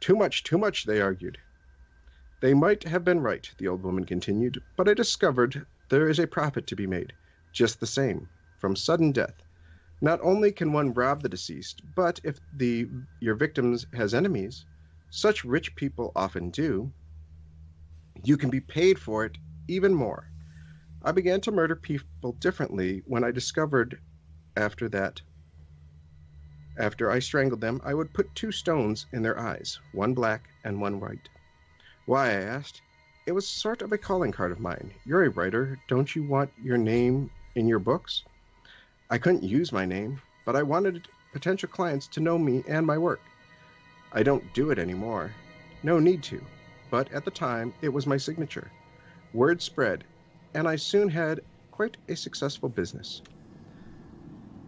[0.00, 1.38] Too much, too much, they argued.
[2.40, 6.26] They might have been right, the old woman continued, but I discovered there is a
[6.26, 7.12] profit to be made,
[7.52, 8.28] just the same,
[8.58, 9.34] from sudden death.
[10.00, 12.88] Not only can one rob the deceased, but if the
[13.20, 14.64] your victims has enemies,
[15.10, 16.92] such rich people often do,
[18.22, 19.36] you can be paid for it
[19.66, 20.27] even more.
[21.08, 23.98] I began to murder people differently when I discovered
[24.58, 25.22] after that.
[26.76, 30.82] After I strangled them, I would put two stones in their eyes, one black and
[30.82, 31.30] one white.
[32.04, 32.82] Why, I asked.
[33.24, 34.92] It was sort of a calling card of mine.
[35.06, 35.80] You're a writer.
[35.88, 38.22] Don't you want your name in your books?
[39.08, 42.98] I couldn't use my name, but I wanted potential clients to know me and my
[42.98, 43.22] work.
[44.12, 45.32] I don't do it anymore.
[45.82, 46.44] No need to.
[46.90, 48.70] But at the time, it was my signature.
[49.32, 50.04] Word spread,
[50.54, 51.40] and I soon had
[51.70, 53.22] quite a successful business.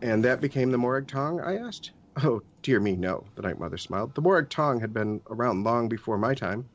[0.02, 1.40] And that became the Morag Tong?
[1.40, 1.92] I asked.
[2.22, 4.14] Oh, dear me, no, the Night Mother smiled.
[4.14, 6.70] The Morag Tong had been around long before my time.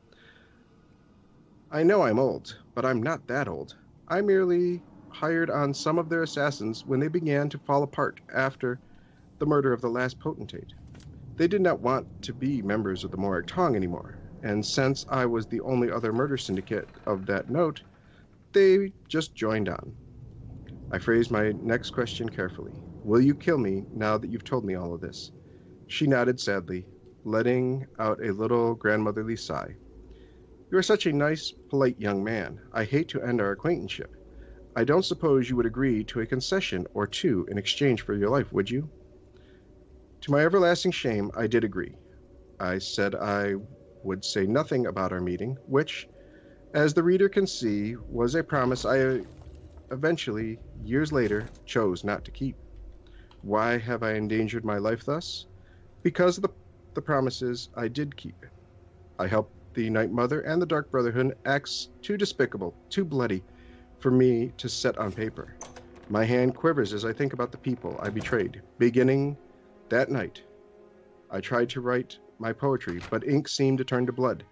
[1.70, 3.74] I know I'm old, but I'm not that old.
[4.08, 8.80] I merely hired on some of their assassins when they began to fall apart after
[9.38, 10.72] the murder of the last potentate.
[11.36, 15.26] They did not want to be members of the Morag Tong anymore, and since I
[15.26, 17.82] was the only other murder syndicate of that note,
[18.56, 19.94] they just joined on.
[20.90, 22.82] I phrased my next question carefully.
[23.02, 25.30] Will you kill me now that you've told me all of this?
[25.86, 26.88] She nodded sadly,
[27.22, 29.76] letting out a little grandmotherly sigh.
[30.70, 32.62] You are such a nice, polite young man.
[32.72, 34.16] I hate to end our acquaintanceship.
[34.74, 38.30] I don't suppose you would agree to a concession or two in exchange for your
[38.30, 38.90] life, would you?
[40.22, 41.98] To my everlasting shame, I did agree.
[42.58, 43.56] I said I
[44.02, 46.08] would say nothing about our meeting, which,
[46.76, 49.18] as the reader can see, was a promise I uh,
[49.90, 52.58] eventually, years later, chose not to keep.
[53.40, 55.46] Why have I endangered my life thus?
[56.04, 56.50] Because of the,
[56.94, 58.36] the promises I did keep.
[59.18, 63.42] I helped the Night Mother and the Dark Brotherhood acts too despicable, too bloody,
[64.00, 65.56] for me to set on paper.
[66.10, 69.38] My hand quivers as I think about the people I betrayed, beginning
[69.88, 70.42] that night.
[71.30, 74.44] I tried to write my poetry, but ink seemed to turn to blood.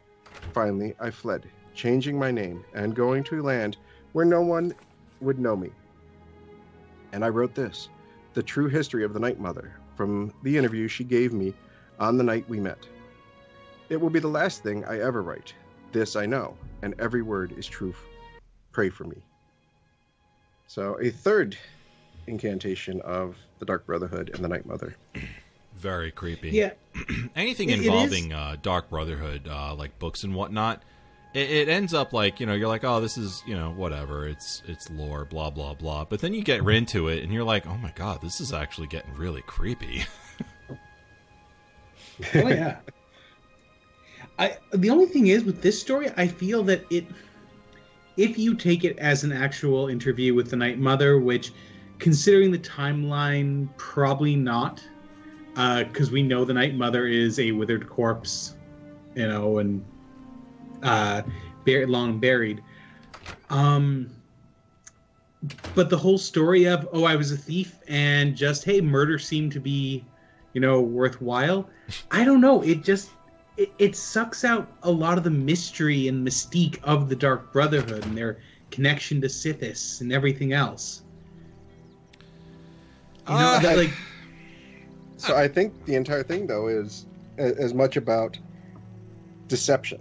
[0.54, 1.44] Finally, I fled,
[1.74, 3.76] changing my name and going to a land
[4.12, 4.74] where no one
[5.20, 5.70] would know me.
[7.12, 7.88] And I wrote this
[8.34, 11.54] the true history of the Night Mother from the interview she gave me
[12.00, 12.78] on the night we met.
[13.88, 15.54] It will be the last thing I ever write.
[15.92, 17.98] This I know, and every word is truth.
[18.72, 19.16] Pray for me.
[20.66, 21.56] So, a third
[22.26, 24.96] incantation of the Dark Brotherhood and the Night Mother.
[25.76, 26.50] Very creepy.
[26.50, 26.72] Yeah.
[27.36, 30.82] Anything It- it involving uh, Dark Brotherhood, uh, like books and whatnot,
[31.34, 34.26] it, it ends up like you know you're like, oh, this is you know whatever,
[34.26, 36.04] it's it's lore, blah blah blah.
[36.04, 38.86] But then you get into it and you're like, oh my god, this is actually
[38.86, 40.04] getting really creepy.
[42.32, 42.76] Oh yeah.
[44.38, 47.06] I the only thing is with this story, I feel that it
[48.16, 51.52] if you take it as an actual interview with the Night Mother, which,
[51.98, 54.80] considering the timeline, probably not,
[55.56, 58.54] uh, because we know the Night Mother is a withered corpse,
[59.16, 59.84] you know, and
[60.84, 61.22] uh,
[61.64, 62.62] buried, long buried.
[63.50, 64.10] Um,
[65.74, 69.52] but the whole story of oh, I was a thief and just hey, murder seemed
[69.52, 70.04] to be,
[70.52, 71.68] you know, worthwhile.
[72.10, 72.62] I don't know.
[72.62, 73.10] It just
[73.56, 78.04] it, it sucks out a lot of the mystery and mystique of the Dark Brotherhood
[78.04, 78.38] and their
[78.70, 81.02] connection to Sithis and everything else.
[83.28, 83.90] You know, Uh, that, like
[85.16, 87.06] So I think the entire thing, though, is
[87.38, 88.38] as much about
[89.48, 90.00] deception.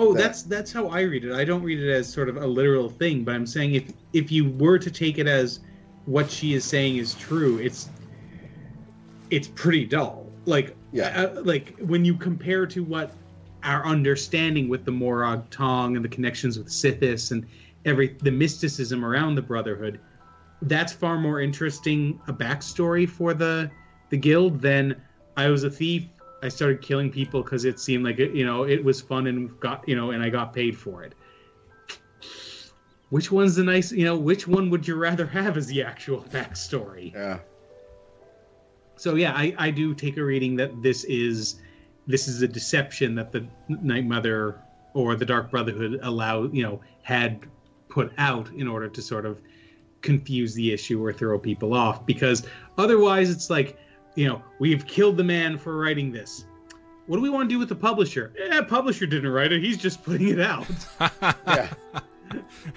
[0.00, 1.32] Oh, that- that's that's how I read it.
[1.32, 4.32] I don't read it as sort of a literal thing, but I'm saying if if
[4.32, 5.60] you were to take it as
[6.04, 7.90] what she is saying is true, it's
[9.30, 10.32] it's pretty dull.
[10.46, 11.08] Like Yeah.
[11.36, 13.16] uh, like when you compare to what
[13.62, 17.46] our understanding with the Morag Tong and the connections with Sithis and
[17.84, 20.00] every the mysticism around the Brotherhood,
[20.62, 23.70] that's far more interesting a backstory for the
[24.08, 24.96] the guild than
[25.36, 26.08] I was a thief.
[26.42, 29.58] I started killing people because it seemed like it, you know it was fun and
[29.60, 31.14] got you know and I got paid for it.
[33.10, 36.22] Which one's the nice you know which one would you rather have as the actual
[36.30, 37.12] backstory?
[37.12, 37.40] Yeah.
[38.96, 41.60] So yeah, I, I do take a reading that this is
[42.06, 44.60] this is a deception that the Night Mother
[44.94, 47.40] or the Dark Brotherhood allow you know had
[47.88, 49.40] put out in order to sort of
[50.00, 52.46] confuse the issue or throw people off because
[52.78, 53.78] otherwise it's like
[54.14, 56.44] you know we've killed the man for writing this.
[57.06, 58.32] What do we want to do with the publisher?
[58.38, 59.62] Eh, publisher didn't write it.
[59.62, 60.66] He's just putting it out.
[61.46, 61.68] Yeah.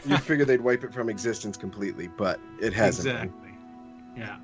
[0.05, 3.07] You'd figure they'd wipe it from existence completely, but it hasn't.
[3.07, 3.51] exactly.
[4.17, 4.37] Yeah.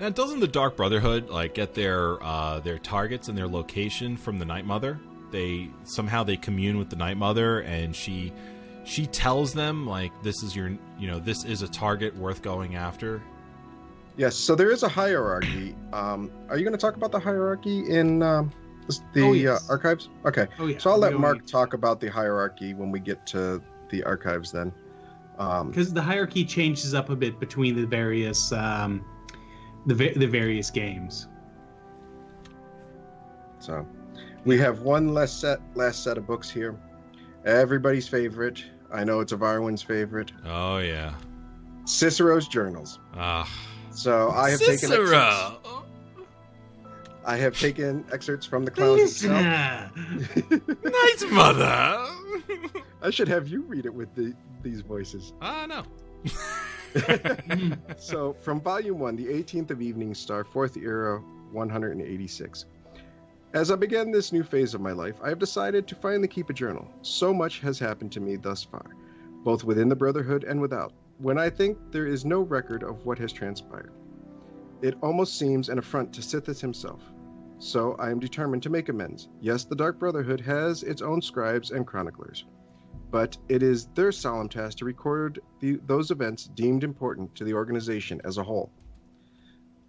[0.00, 4.38] Now, doesn't the Dark Brotherhood like get their uh, their targets and their location from
[4.40, 4.98] the Night Mother?
[5.30, 8.32] They somehow they commune with the Night Mother, and she
[8.82, 12.74] she tells them like this is your you know this is a target worth going
[12.74, 13.22] after.
[14.16, 15.74] Yes, so there is a hierarchy.
[15.92, 18.52] Um, are you going to talk about the hierarchy in um,
[19.12, 19.68] the Oh, yes.
[19.68, 20.08] uh, archives?
[20.24, 20.46] Okay.
[20.58, 20.78] Oh yeah.
[20.78, 23.60] So I'll let don't Mark need- talk about the hierarchy when we get to
[23.90, 24.72] the archives then.
[25.38, 29.04] Um, because the hierarchy changes up a bit between the various um,
[29.86, 31.26] the va- the various games.
[33.58, 33.84] so
[34.44, 36.76] we have one last set last set of books here.
[37.44, 38.64] Everybody's favorite.
[38.92, 40.30] I know it's Avarwin's favorite.
[40.46, 41.14] Oh yeah.
[41.84, 43.00] Cicero's journals.
[43.14, 43.48] Ah,
[43.94, 45.84] So I have taken excerpts, Cicero.
[47.24, 49.40] I have taken excerpts from the clowns itself.
[50.84, 52.06] Night Mother.
[53.02, 55.32] I should have you read it with the, these voices.
[55.40, 55.84] Ah no.
[57.98, 61.20] So, from Volume 1, The 18th of Evening Star, 4th Era,
[61.50, 62.66] 186.
[63.52, 66.50] As I begin this new phase of my life, I have decided to finally keep
[66.50, 66.88] a journal.
[67.02, 68.84] So much has happened to me thus far,
[69.42, 73.18] both within the Brotherhood and without, when I think there is no record of what
[73.18, 73.92] has transpired.
[74.82, 77.02] It almost seems an affront to Sithis himself.
[77.58, 79.28] So I am determined to make amends.
[79.40, 82.44] Yes, the Dark Brotherhood has its own scribes and chroniclers,
[83.10, 87.54] but it is their solemn task to record the, those events deemed important to the
[87.54, 88.72] organization as a whole.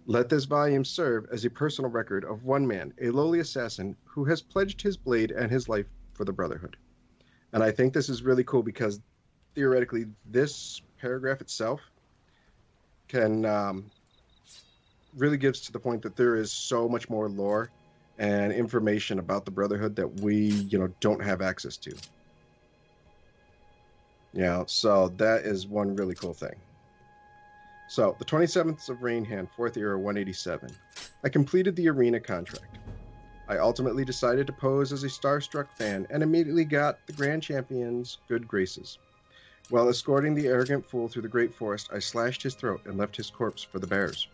[0.06, 4.24] Let this volume serve as a personal record of one man, a lowly assassin, who
[4.26, 6.76] has pledged his blade and his life for the Brotherhood.
[7.52, 9.00] And I think this is really cool because
[9.56, 11.80] theoretically, this paragraph itself
[13.08, 13.90] can um,
[15.16, 17.70] really gives to the point that there is so much more lore
[18.18, 21.94] and information about the Brotherhood that we, you know, don't have access to.
[24.32, 26.54] Yeah, so that is one really cool thing.
[27.88, 30.70] So, the 27th of Rainhand, 4th Era 187.
[31.22, 32.78] I completed the arena contract.
[33.48, 38.18] I ultimately decided to pose as a starstruck fan and immediately got the Grand Champion's
[38.28, 38.98] good graces.
[39.68, 43.16] While escorting the arrogant fool through the great forest, I slashed his throat and left
[43.16, 44.28] his corpse for the bears.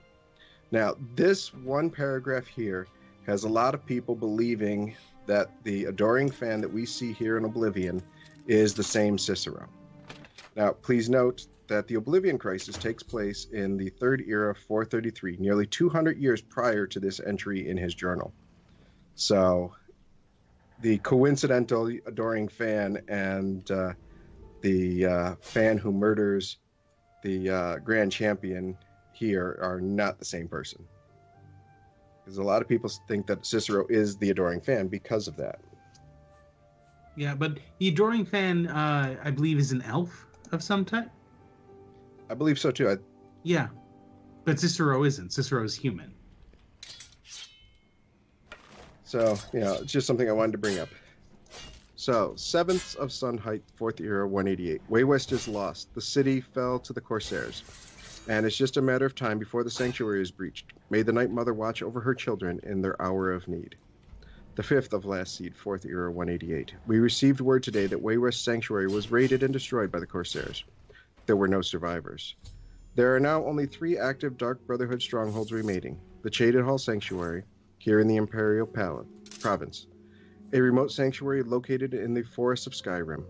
[0.71, 2.87] Now, this one paragraph here
[3.27, 4.95] has a lot of people believing
[5.27, 8.03] that the adoring fan that we see here in Oblivion
[8.47, 9.67] is the same Cicero.
[10.55, 15.67] Now, please note that the Oblivion Crisis takes place in the Third Era 433, nearly
[15.67, 18.35] 200 years prior to this entry in his journal.
[19.15, 19.75] So,
[20.83, 23.93] the coincidental adoring fan and uh,
[24.63, 26.59] the uh, fan who murders
[27.23, 28.77] the uh, Grand Champion
[29.13, 30.85] here are not the same person.
[32.25, 35.61] Because a lot of people think that Cicero is the adoring fan because of that.
[37.17, 41.11] Yeah, but the adoring fan, uh, I believe, is an elf of some type.
[42.31, 42.89] I believe so too.
[42.89, 42.97] I,
[43.43, 43.69] Yeah,
[44.45, 45.33] but Cicero isn't.
[45.33, 46.15] Cicero is human.
[49.05, 50.89] So, you know, it's just something I wanted to bring up.
[52.03, 54.81] So, 7th of Sun Height, 4th Era, 188.
[54.89, 55.95] Way West is lost.
[55.95, 57.63] The city fell to the Corsairs.
[58.27, 60.73] And it's just a matter of time before the sanctuary is breached.
[60.91, 63.77] May the Night Mother watch over her children in their hour of need.
[64.57, 66.75] The 5th of Last Seed, 4th Era, 188.
[66.89, 70.65] We received word today that Way West Sanctuary was raided and destroyed by the Corsairs.
[71.27, 72.35] There were no survivors.
[72.97, 77.45] There are now only three active Dark Brotherhood strongholds remaining the Shaded Hall Sanctuary,
[77.79, 79.07] here in the Imperial Palace,
[79.39, 79.87] Province,
[80.53, 83.25] a remote sanctuary located in the forests of Skyrim,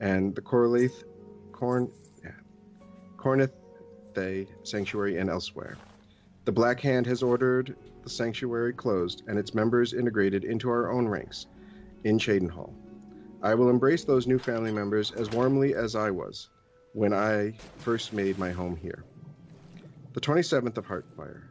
[0.00, 1.04] and the Corlath,
[1.52, 1.90] Corn,
[2.22, 2.30] yeah,
[3.16, 3.52] Cornith
[4.14, 5.76] Thay Sanctuary and elsewhere.
[6.44, 11.06] The Black Hand has ordered the sanctuary closed and its members integrated into our own
[11.06, 11.46] ranks
[12.04, 12.72] in Cheydinhal.
[13.42, 16.48] I will embrace those new family members as warmly as I was
[16.92, 19.04] when I first made my home here.
[20.14, 21.42] The 27th of Hearthfire,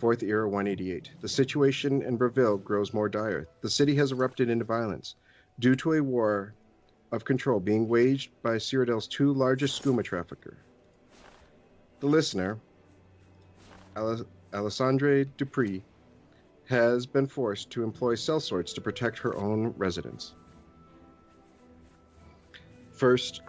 [0.00, 1.10] 4th Era 188.
[1.20, 3.48] The situation in Bravil grows more dire.
[3.60, 5.16] The city has erupted into violence
[5.58, 6.54] due to a war
[7.12, 10.56] of control being waged by Cyrodiil's two largest skooma trafficker.
[12.00, 12.58] The listener,
[13.94, 14.24] Al-
[14.54, 15.82] Alessandre Dupre,
[16.66, 20.34] has been forced to employ sellswords to protect her own residence.
[22.92, 23.42] First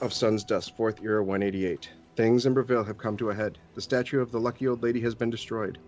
[0.00, 1.88] of Sun's Dusk, 4th Era 188.
[2.14, 3.58] Things in Bravil have come to a head.
[3.74, 5.78] The statue of the lucky old lady has been destroyed.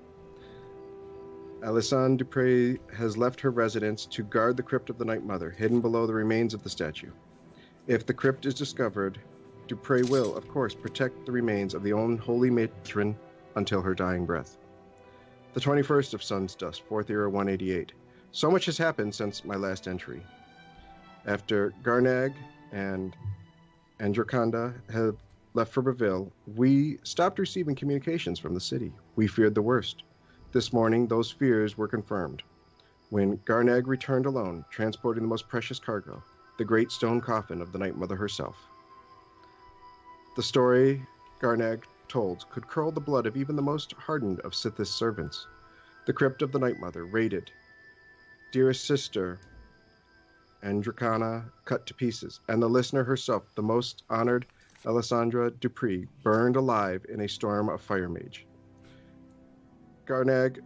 [1.62, 5.80] Alessandre Dupre has left her residence to guard the crypt of the Night Mother, hidden
[5.80, 7.10] below the remains of the statue.
[7.86, 9.18] If the crypt is discovered,
[9.68, 13.16] Dupre will, of course, protect the remains of the unholy matron
[13.56, 14.56] until her dying breath.
[15.52, 17.92] The 21st of Sun's Dusk, 4th Era 188.
[18.32, 20.22] So much has happened since my last entry.
[21.26, 22.34] After Garnag
[22.72, 23.16] and
[24.00, 25.16] Androkanda have
[25.54, 28.92] left for Bravil, we stopped receiving communications from the city.
[29.14, 30.02] We feared the worst.
[30.52, 32.42] This morning, those fears were confirmed.
[33.10, 36.22] When Garnag returned alone, transporting the most precious cargo,
[36.58, 38.56] the great stone coffin of the Night Mother herself.
[40.34, 41.06] The story
[41.40, 45.46] Garnag told could curl the blood of even the most hardened of Sithis servants.
[46.06, 47.52] The crypt of the Night Mother raided.
[48.50, 49.38] Dearest sister,
[50.64, 54.46] Androcana cut to pieces, and the listener herself, the most honored
[54.86, 58.46] Alessandra Dupre, burned alive in a storm of fire mage.
[60.06, 60.60] Garnag,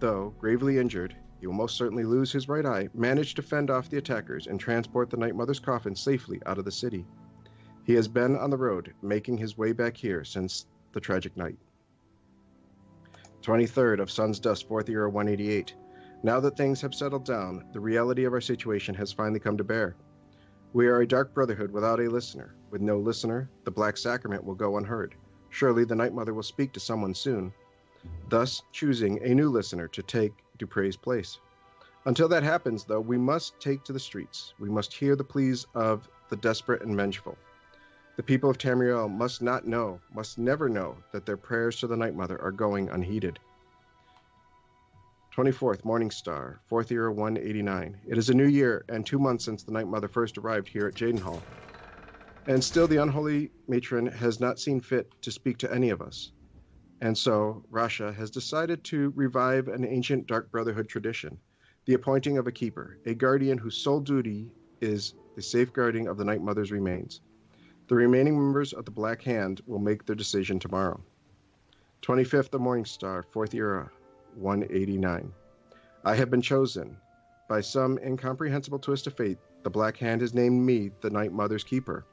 [0.00, 3.90] though gravely injured, he will most certainly lose his right eye, managed to fend off
[3.90, 7.06] the attackers and transport the Night Mother's coffin safely out of the city.
[7.84, 11.58] He has been on the road, making his way back here since the tragic night.
[13.42, 15.74] 23rd of Sun's Dusk, 4th Era 188.
[16.22, 19.64] Now that things have settled down, the reality of our situation has finally come to
[19.64, 19.96] bear.
[20.72, 22.54] We are a dark brotherhood without a listener.
[22.74, 25.14] With no listener, the Black Sacrament will go unheard.
[25.50, 27.52] Surely the Night Mother will speak to someone soon,
[28.28, 31.38] thus choosing a new listener to take Dupre's place.
[32.04, 34.54] Until that happens, though, we must take to the streets.
[34.58, 37.38] We must hear the pleas of the desperate and vengeful.
[38.16, 41.96] The people of Tamriel must not know, must never know, that their prayers to the
[41.96, 43.38] Night Mother are going unheeded.
[45.32, 48.00] 24th, Morning Star, 4th year 189.
[48.08, 50.88] It is a new year and two months since the Night Mother first arrived here
[50.88, 51.40] at Cheydinhal.
[52.46, 56.32] And still the unholy matron has not seen fit to speak to any of us.
[57.00, 61.38] And so, Rasha has decided to revive an ancient Dark Brotherhood tradition
[61.86, 66.24] the appointing of a keeper, a guardian whose sole duty is the safeguarding of the
[66.24, 67.20] Night Mother's remains.
[67.88, 70.98] The remaining members of the Black Hand will make their decision tomorrow.
[72.00, 73.90] 25th of Morning Star, 4th Era,
[74.36, 75.32] 189.
[76.04, 76.96] I have been chosen.
[77.48, 81.64] By some incomprehensible twist of fate, the Black Hand has named me the Night Mother's
[81.64, 82.06] keeper.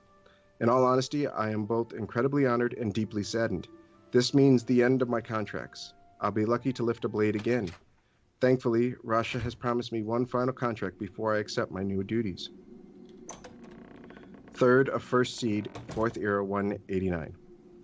[0.62, 3.68] In all honesty, I am both incredibly honored and deeply saddened.
[4.12, 5.92] This means the end of my contracts.
[6.20, 7.74] I'll be lucky to lift a blade again.
[8.42, 12.52] Thankfully, Rasha has promised me one final contract before I accept my new duties.
[14.54, 17.34] Third of First Seed, Fourth Era 189.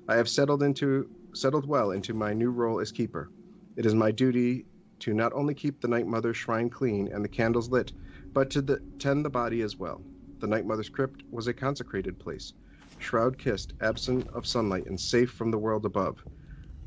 [0.08, 3.32] I have settled into settled well into my new role as keeper.
[3.76, 4.68] It is my duty
[5.00, 7.92] to not only keep the Night Mother's shrine clean and the candles lit,
[8.36, 10.04] but to the, tend the body as well.
[10.42, 12.54] The Night Mother's crypt was a consecrated place,
[12.98, 16.24] shroud kissed, absent of sunlight, and safe from the world above.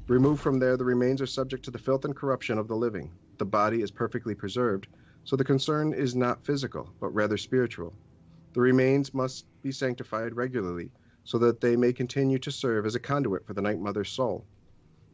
[0.09, 3.13] Removed from there, the remains are subject to the filth and corruption of the living.
[3.39, 4.89] The body is perfectly preserved,
[5.25, 7.97] so the concern is not physical, but rather spiritual.
[8.55, 10.93] The remains must be sanctified regularly,
[11.23, 14.49] so that they may continue to serve as a conduit for the Night Mother's soul.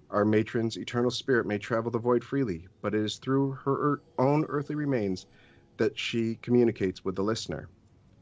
[0.08, 4.02] Our matron's eternal spirit may travel the void freely, but it is through her er-
[4.16, 5.26] own earthly remains
[5.76, 7.68] that she communicates with the listener.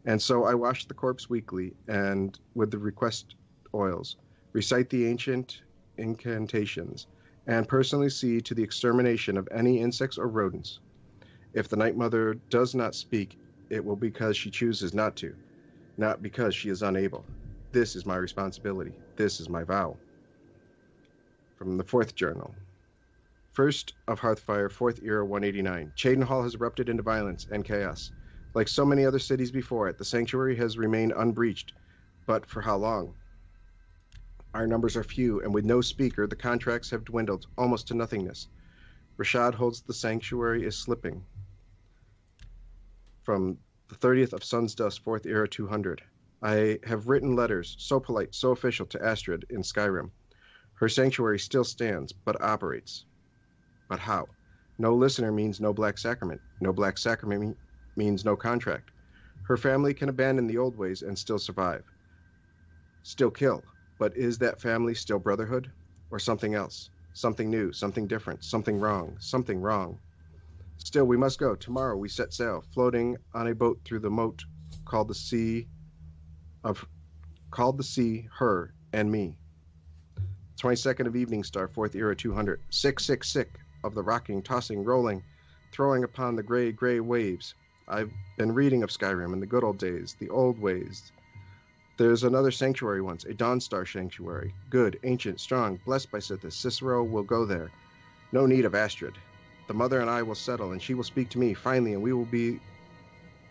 [0.07, 3.37] And so I wash the corpse weekly and with the request
[3.75, 4.17] oils,
[4.53, 5.63] recite the ancient
[5.97, 7.07] incantations,
[7.47, 10.81] and personally see to the extermination of any insects or rodents.
[11.55, 13.39] If the Night Mother does not speak,
[13.71, 15.35] it will because she chooses not to,
[15.97, 17.25] not because she is unable.
[17.73, 18.93] This is my responsibility.
[19.17, 19.97] This is my vow.
[21.57, 22.55] From the fourth journal.
[23.53, 25.93] First of Hearthfire, fourth era 189.
[25.97, 28.11] Cheydinhal has erupted into violence and chaos.
[28.55, 31.73] Like so many other cities before it, the sanctuary has remained unbreached.
[32.27, 33.15] But for how long?
[34.55, 38.47] Our numbers are few, and with no speaker, the contracts have dwindled almost to nothingness.
[39.19, 41.25] Rashad holds the sanctuary is slipping.
[43.25, 46.03] From the 30th of Sun's Dusk, 4th Era 200.
[46.41, 50.11] I have written letters, so polite, so official, to Astrid in Skyrim.
[50.75, 53.05] Her sanctuary still stands, but operates.
[53.89, 54.29] But how?
[54.79, 56.41] No listener means no black sacrament.
[56.61, 57.57] No black sacrament
[57.97, 58.91] means no contract.
[59.45, 61.85] Her family can abandon the old ways and still survive.
[63.03, 63.63] Still kill.
[63.99, 65.71] But is that family still brotherhood?
[66.11, 66.91] Or something else?
[67.13, 69.99] Something new, something different, something wrong, something wrong.
[70.79, 71.55] Still, we must go.
[71.55, 74.45] Tomorrow we set sail, floating on a boat through the moat
[74.85, 75.69] called the Sea
[76.65, 76.85] of
[77.51, 79.37] called the Sea, her, and me.
[80.61, 82.61] 22nd of Evening Star, 4th Era 200.
[82.71, 85.23] Sick, sick, sick of the rocking, tossing, rolling,
[85.73, 87.55] throwing upon the gray, gray waves.
[87.87, 91.13] I've been reading of Skyrim in the good old days, the old ways.
[91.99, 94.55] There's another sanctuary once, a Dawnstar sanctuary.
[94.71, 96.55] Good, ancient, strong, blessed by Sithis.
[96.55, 97.71] Cicero will go there.
[98.33, 99.15] No need of Astrid.
[99.67, 102.13] The mother and I will settle, and she will speak to me finally, and we
[102.13, 102.59] will be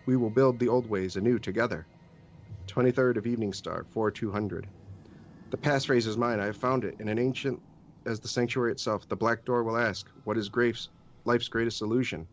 [0.05, 1.85] we will build the old ways anew together.
[2.67, 4.67] 23rd of Evening Star, 4200.
[5.51, 6.39] The passphrase is mine.
[6.39, 7.61] I have found it in an ancient
[8.05, 9.07] as the sanctuary itself.
[9.07, 10.51] The black door will ask, What is
[11.23, 12.27] life's greatest illusion?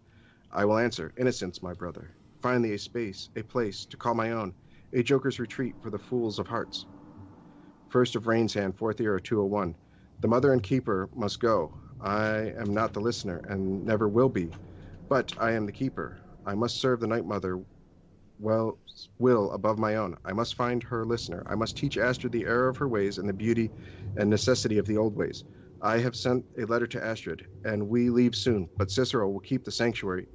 [0.53, 2.11] I will answer, Innocence, my brother.
[2.43, 4.53] Finally, a space, a place to call my own,
[4.93, 6.87] a joker's retreat for the fools of hearts.
[7.89, 9.77] First of Rain's Hand, fourth era 201.
[10.21, 11.79] The mother and keeper must go.
[12.01, 14.53] I am not the listener, and never will be.
[15.09, 16.19] But I am the keeper.
[16.45, 17.63] I must serve the Night Mother
[18.41, 18.81] well
[19.19, 20.17] will above my own.
[20.25, 21.45] I must find her listener.
[21.47, 23.71] I must teach Astrid the error of her ways and the beauty
[24.17, 25.45] and necessity of the old ways.
[25.81, 29.65] I have sent a letter to Astrid, and we leave soon, but Cicero will keep
[29.65, 30.27] the sanctuary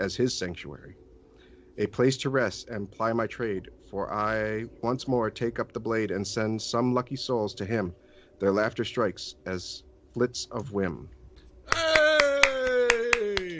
[0.00, 0.96] as his sanctuary.
[1.78, 5.80] A place to rest and ply my trade, for I once more take up the
[5.80, 7.94] blade and send some lucky souls to him.
[8.38, 9.82] Their laughter strikes as
[10.12, 11.08] flits of whim.
[11.74, 13.58] Hey!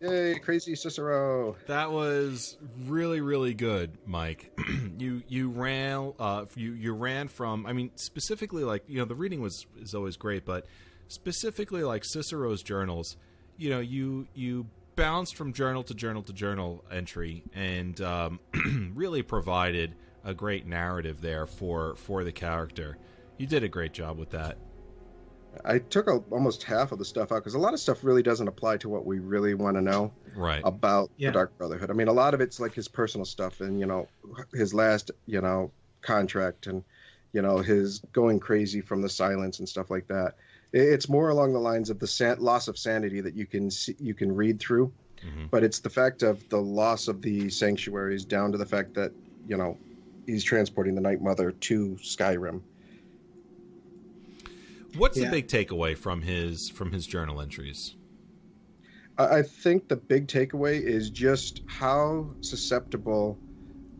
[0.00, 1.56] Yay, crazy Cicero!
[1.66, 2.56] That was
[2.86, 4.52] really, really good, Mike.
[4.98, 7.66] you you ran uh, you you ran from.
[7.66, 10.66] I mean, specifically like you know the reading was is always great, but
[11.08, 13.16] specifically like Cicero's journals.
[13.56, 14.66] You know, you you
[14.98, 18.40] bounced from journal to journal to journal entry and um,
[18.94, 19.94] really provided
[20.24, 22.98] a great narrative there for for the character.
[23.38, 24.58] You did a great job with that.
[25.64, 28.22] I took a, almost half of the stuff out because a lot of stuff really
[28.22, 30.60] doesn't apply to what we really want to know Right.
[30.64, 31.28] about Yeah.
[31.30, 31.90] the Dark Brotherhood.
[31.90, 34.08] I mean, a lot of it's like his personal stuff and, you know,
[34.52, 35.70] his last, you know,
[36.02, 36.84] contract and,
[37.32, 40.36] you know, his going crazy from the silence and stuff like that.
[40.74, 43.70] I- It's more along the lines of the san- loss of sanity that you can
[43.70, 44.92] see, you can read through,
[45.22, 45.50] Mhm.
[45.50, 49.12] but it's the fact of the loss of the sanctuaries down to the fact that,
[49.46, 49.76] you know,
[50.26, 52.60] he's transporting the Night Mother to Skyrim.
[54.96, 55.26] What's Yeah.
[55.26, 57.94] the big takeaway from his from his journal entries?
[59.16, 63.38] I I think the big takeaway is just how susceptible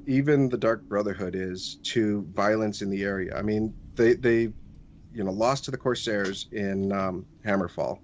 [0.06, 3.36] even the Dark Brotherhood is to violence in the area.
[3.36, 4.52] I mean, they they
[5.18, 7.98] you know lost to the Corsairs in um, Hammerfell,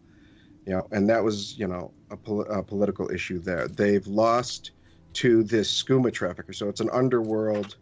[0.66, 3.68] you know, and that was you know a, pol- a political issue there.
[3.68, 4.72] They've lost
[5.14, 7.76] to this skooma trafficker, so it's an underworld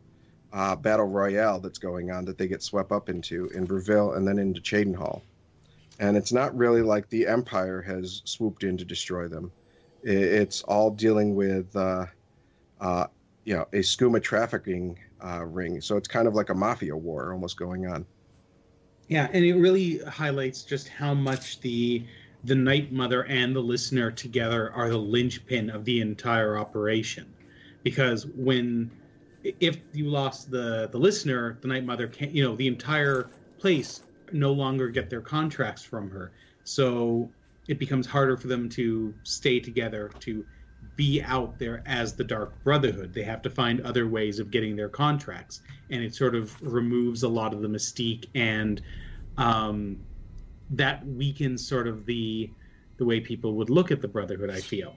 [0.52, 4.28] uh, battle royale that's going on that they get swept up into in Bravil and
[4.28, 5.22] then into Cheydinhal
[5.98, 9.52] and it's not really like the empire has swooped in to destroy them.
[10.02, 12.06] It's all dealing with uh,
[12.80, 13.06] uh,
[13.44, 15.80] you know a skooma trafficking uh, ring.
[15.80, 18.04] So it's kind of like a mafia war almost going on
[19.08, 22.04] Yeah, and it really highlights just how much the
[22.44, 27.32] the Night Mother and the listener together are the linchpin of the entire operation.
[27.82, 28.90] Because when
[29.44, 34.02] if you lost the the listener, the Night Mother can't you know, the entire place
[34.32, 36.32] no longer get their contracts from her.
[36.64, 37.30] So
[37.68, 40.44] it becomes harder for them to stay together, to
[40.96, 43.14] be out there as the Dark Brotherhood.
[43.14, 45.60] They have to find other ways of getting their contracts,
[45.90, 48.80] and it sort of removes a lot of the mystique, and
[49.36, 50.04] um,
[50.70, 52.50] that weakens sort of the
[52.98, 54.50] the way people would look at the Brotherhood.
[54.50, 54.96] I feel,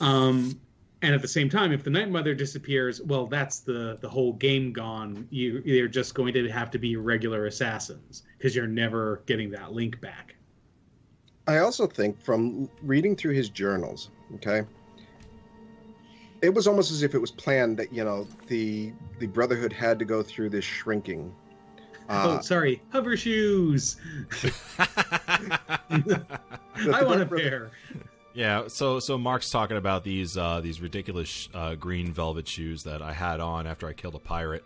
[0.00, 0.60] um,
[1.02, 4.34] and at the same time, if the Night Mother disappears, well, that's the the whole
[4.34, 5.26] game gone.
[5.30, 9.72] You you're just going to have to be regular assassins because you're never getting that
[9.72, 10.36] link back.
[11.46, 14.62] i also think from reading through his journals okay
[16.44, 19.98] it was almost as if it was planned that you know the the Brotherhood had
[19.98, 21.34] to go through this shrinking.
[22.08, 23.96] oh, Uh, sorry, hover shoes.
[24.78, 25.58] I
[27.02, 27.70] want a pair.
[28.34, 33.00] Yeah, so so Mark's talking about these uh, these ridiculous uh, green velvet shoes that
[33.00, 34.64] I had on after I killed a pirate,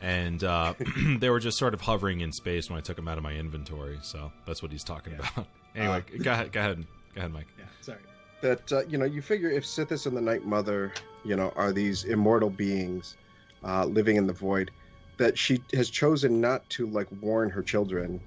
[0.00, 0.74] and uh,
[1.18, 3.34] they were just sort of hovering in space when I took them out of my
[3.34, 3.98] inventory.
[4.02, 5.46] So that's what he's talking about.
[5.72, 7.46] Anyway, go ahead, go ahead, go ahead, Mike.
[7.56, 8.00] Yeah, sorry.
[8.42, 10.92] That uh, you know you figure if Sithis and the Night Mother
[11.24, 13.16] you know are these immortal beings
[13.64, 14.70] uh, living in the void
[15.18, 18.20] that she has chosen not to like warn her children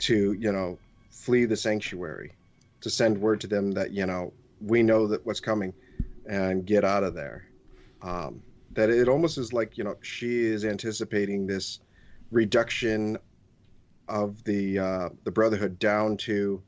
[0.00, 0.78] to you know
[1.10, 2.32] flee the sanctuary
[2.80, 5.74] to send word to them that you know we know that what's coming
[6.26, 7.44] and get out of there.
[8.02, 8.42] Um,
[8.72, 11.80] that it almost is like you know she is anticipating this
[12.30, 13.18] reduction
[14.08, 16.62] of the uh, the brotherhood down to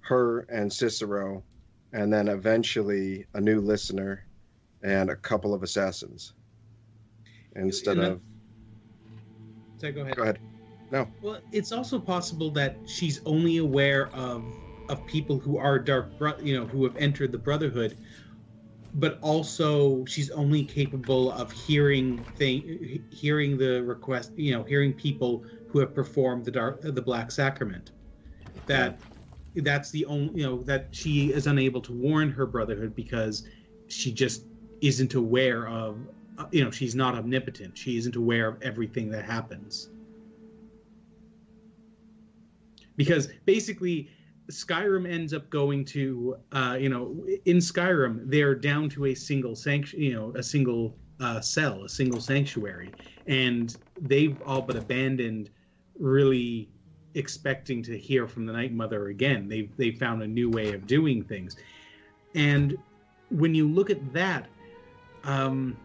[0.00, 1.44] her and Cicero
[1.92, 4.24] and then eventually a new listener
[4.82, 6.32] and a couple of assassins
[7.56, 8.22] instead And that- of
[9.78, 10.16] So go ahead.
[10.16, 10.40] go ahead
[10.90, 11.08] No.
[11.20, 14.54] Well, it's also possible that she's only aware of
[14.88, 17.96] of people who are dark, bro- you know, who have entered the Brotherhood,
[18.94, 25.44] but also she's only capable of hearing thing, hearing the request, you know, hearing people
[25.66, 27.92] who have performed the dark, the Black Sacrament.
[28.66, 29.11] That hmm.
[29.56, 33.46] That's the only, you know, that she is unable to warn her Brotherhood because
[33.88, 34.44] she just
[34.80, 35.98] isn't aware of,
[36.38, 37.76] uh, you know, she's not omnipotent.
[37.76, 39.90] She isn't aware of everything that happens
[42.96, 44.10] because basically
[44.50, 49.56] Skyrim ends up going to uh, you know in Skyrim they're down to a single
[49.56, 52.94] sanct you know a single uh, cell a single sanctuary
[53.26, 55.50] and they've all but abandoned
[55.98, 56.68] really
[57.14, 59.48] expecting to hear from the Night Mother again.
[59.48, 61.56] They've they found a new way of doing things.
[62.34, 62.76] And
[63.30, 64.46] when you look at that
[65.24, 65.76] um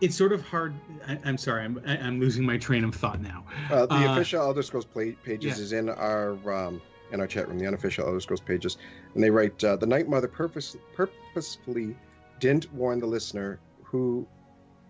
[0.00, 0.74] it's sort of hard
[1.08, 3.44] I, i'm sorry I'm, I'm losing my train of thought now.
[3.70, 5.64] Uh, the Uh, official Elder Scrolls pla- pages yeah.
[5.64, 6.80] is in our um,
[7.12, 8.76] in our chat room the unofficial Elder Scrolls pages.
[9.14, 11.96] And they write uh, the Night Mother purpose purposefully
[12.40, 14.26] didn't warn the listener who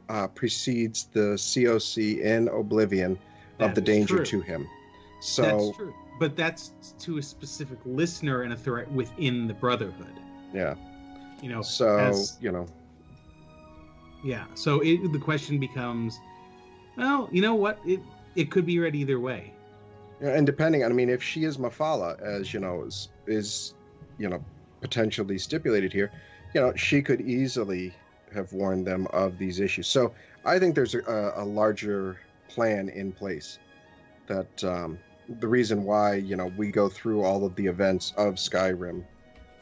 [0.08, 3.18] uh, precedes the COC in Oblivion
[3.60, 4.24] of the danger true.
[4.24, 4.68] to him.
[5.20, 5.94] So that's true.
[6.18, 10.12] But that's to a specific listener and a threat within the brotherhood.
[10.52, 10.74] Yeah.
[11.42, 12.66] You know so as- you know.
[14.22, 14.44] Yeah.
[14.54, 16.18] So it, the question becomes
[16.96, 17.78] well you know what?
[17.86, 18.00] It
[18.36, 19.52] it could be read either way.
[20.20, 23.74] And depending, I mean, if she is Mephala, as you know, is is
[24.18, 24.42] you know
[24.80, 26.12] potentially stipulated here,
[26.54, 27.94] you know, she could easily
[28.34, 29.86] have warned them of these issues.
[29.86, 30.12] So
[30.44, 33.58] I think there's a, a larger plan in place.
[34.26, 34.98] That um,
[35.40, 39.04] the reason why you know we go through all of the events of Skyrim,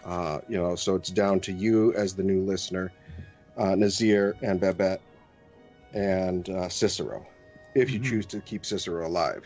[0.04, 2.92] uh, you know, so it's down to you as the new listener,
[3.56, 5.00] uh, Nazir and Babette,
[5.94, 7.26] and uh, Cicero,
[7.74, 8.04] if you Mhm.
[8.04, 9.44] choose to keep Cicero alive.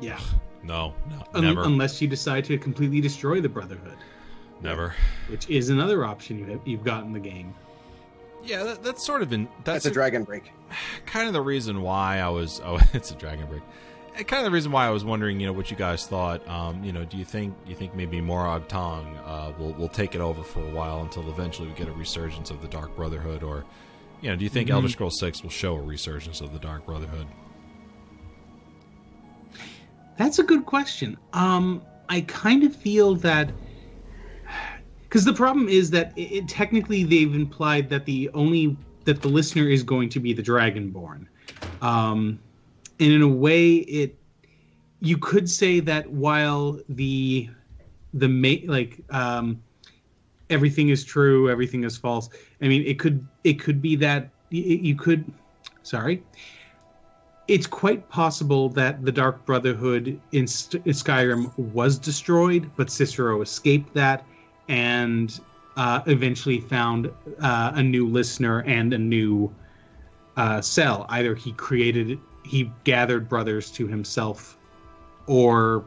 [0.00, 0.18] yeah
[0.64, 3.98] No, no, Un- never, unless you decide to completely destroy the brotherhood
[4.60, 4.94] never.
[5.28, 7.54] which is another option you have, you've got in the game
[8.44, 10.50] Yeah, that, that's sort of in that's That's a dragon break.
[11.06, 12.60] kind of the reason why I was.
[12.64, 13.62] Oh, it's a dragon break.
[14.14, 16.46] And Kind of the reason why I was wondering, you know, what you guys thought.
[16.48, 20.14] Um, you know, do you think you think maybe Morag Tong uh, will will take
[20.14, 23.42] it over for a while until eventually we get a resurgence of the Dark Brotherhood,
[23.42, 23.64] or
[24.20, 24.72] you know, do you think Mhm.
[24.74, 27.26] Elder Scrolls Six will show a resurgence of the Dark Brotherhood?
[30.18, 31.16] That's a good question.
[31.32, 33.50] Um, I kind of feel that
[35.12, 39.28] because the problem is that it, it- technically they've implied that the only that the
[39.28, 41.26] listener is going to be the Dragonborn,
[41.82, 42.40] um,
[42.98, 44.18] and in a way, it
[45.00, 47.50] you could say that while the
[48.14, 49.62] the ma- like um,
[50.48, 52.30] everything is true, everything is false.
[52.62, 55.30] I mean, it could it could be that you could
[55.82, 56.24] sorry
[57.48, 63.42] it's quite possible that the Dark Brotherhood in, St- in Skyrim was destroyed, but Cicero
[63.42, 64.24] escaped that
[64.68, 65.40] and
[65.76, 67.10] uh, eventually found
[67.40, 69.52] uh, a new listener and a new
[70.36, 71.06] uh, cell.
[71.08, 74.58] Either he created, he gathered brothers to himself,
[75.26, 75.84] or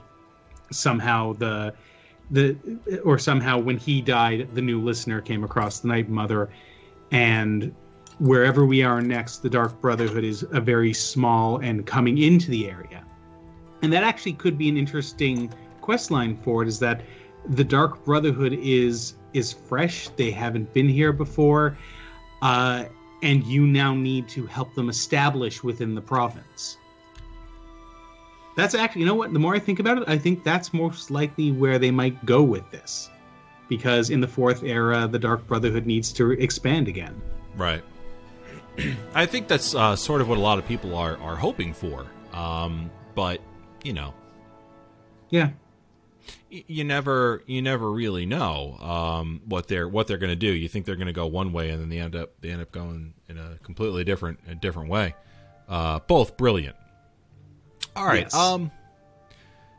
[0.71, 1.73] somehow the
[2.31, 2.57] the
[3.03, 6.49] or somehow when he died, the new listener came across the Night Mother,
[7.11, 7.73] and
[8.19, 12.69] wherever we are next, the Dark Brotherhood is a very small and coming into the
[12.69, 13.03] area.
[13.81, 17.01] And that actually could be an interesting quest line for it is that
[17.49, 20.07] the Dark Brotherhood is is fresh.
[20.09, 21.77] They haven't been here before.
[22.41, 22.85] Uh,
[23.23, 26.77] and you now need to help them establish within the province.
[28.55, 29.33] That's actually, you know what?
[29.33, 32.43] The more I think about it, I think that's most likely where they might go
[32.43, 33.09] with this.
[33.67, 37.19] because in the fourth era, the Dark Brotherhood needs to expand again.
[37.55, 37.83] Right.
[39.15, 42.05] I think that's uh, sort of what a lot of people are are hoping for.
[42.33, 43.41] Um, but
[43.83, 44.13] you know,
[45.29, 45.49] Yeah,
[46.67, 50.51] you never you never really know um, what they're what they're going to do.
[50.51, 52.61] You think they're going to go one way, and then they end up they end
[52.61, 55.15] up going in a completely different a different way.
[55.67, 56.75] Uh, both brilliant.
[57.95, 58.23] All right.
[58.23, 58.33] Yes.
[58.33, 58.71] Um.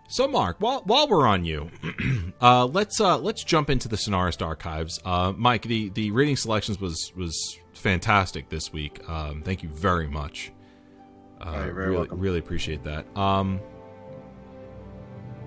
[0.08, 1.70] So, Mark, while while we're on you,
[2.40, 5.00] uh, let's uh, let's jump into the Sonarist archives.
[5.04, 9.06] Uh, Mike, the the reading selections was was fantastic this week.
[9.08, 10.52] Um, thank you very much.
[11.40, 12.20] Uh, very really, welcome.
[12.20, 13.04] really appreciate that.
[13.16, 13.60] Um,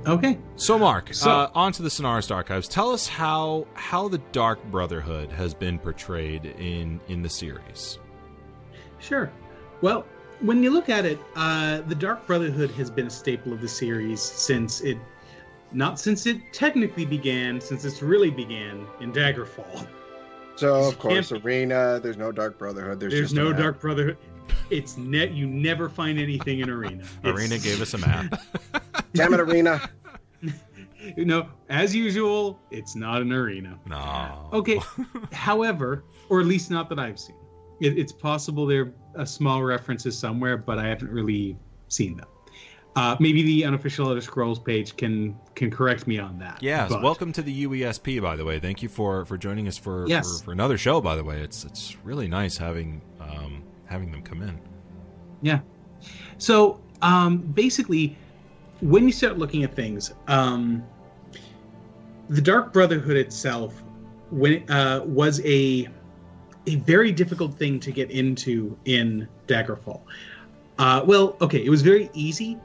[0.07, 0.37] okay.
[0.55, 2.67] so, Mark, So- uh, on to the Sonarist archives.
[2.67, 7.99] Tell us how how the Dark Brotherhood has been portrayed in in the series.
[8.99, 9.31] Sure.
[9.81, 10.05] Well,
[10.41, 13.67] when you look at it, uh, the Dark Brotherhood has been a staple of the
[13.67, 14.97] series since it,
[15.71, 19.87] not since it technically began, since it's really began in Daggerfall.
[20.55, 21.99] So of course, Arena.
[22.01, 22.99] There's no Dark Brotherhood.
[22.99, 23.53] There's, There's just no.
[23.53, 24.17] Dark Brotherhood.
[24.69, 25.31] It's net.
[25.31, 27.03] You never find anything in Arena.
[27.23, 28.41] It's- Arena gave us a map.
[29.13, 29.81] Damn it, Arena.
[31.15, 33.79] You know, as usual, it's not an Arena.
[33.87, 34.49] no.
[34.51, 34.79] Okay.
[35.31, 37.37] However, or at least not that I've seen.
[37.79, 41.57] It, it's possible there are small references somewhere, but I haven't really
[41.87, 42.27] seen them.
[42.97, 46.61] Uh, maybe the unofficial Elder Scrolls page can can correct me on that.
[46.61, 48.21] Yes, but- welcome to the UESP.
[48.21, 50.39] By the way, thank you for for joining us for Yes.
[50.39, 50.99] for, for another show.
[50.99, 54.59] By the way, it's it's really nice having um, having them come in.
[55.41, 55.59] Yeah.
[56.37, 58.15] So um, basically,
[58.81, 60.83] when you start looking at things, um,
[62.29, 63.83] the Dark Brotherhood itself,
[64.29, 65.87] when it, uh, was a
[66.67, 70.01] a very difficult thing to get into in Daggerfall.
[70.77, 72.57] Uh, well, okay, it was very easy,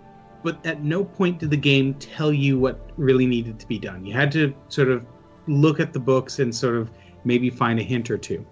[0.42, 4.04] but at no point did the game tell you what really needed to be done.
[4.04, 5.06] You had to sort of
[5.46, 6.90] look at the books and sort of
[7.24, 8.44] maybe find a hint or two.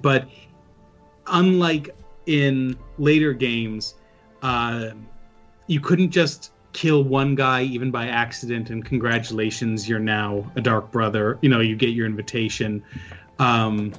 [0.00, 0.28] But
[1.26, 1.90] unlike
[2.26, 3.94] in later games,
[4.42, 4.90] uh,
[5.66, 10.90] you couldn't just kill one guy even by accident and congratulations, you're now a Dark
[10.90, 11.38] Brother.
[11.42, 12.82] You know, you get your invitation.
[13.38, 13.94] Um,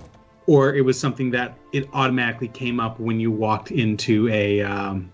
[0.46, 5.12] or it was something that it automatically came up when you walked into a, um,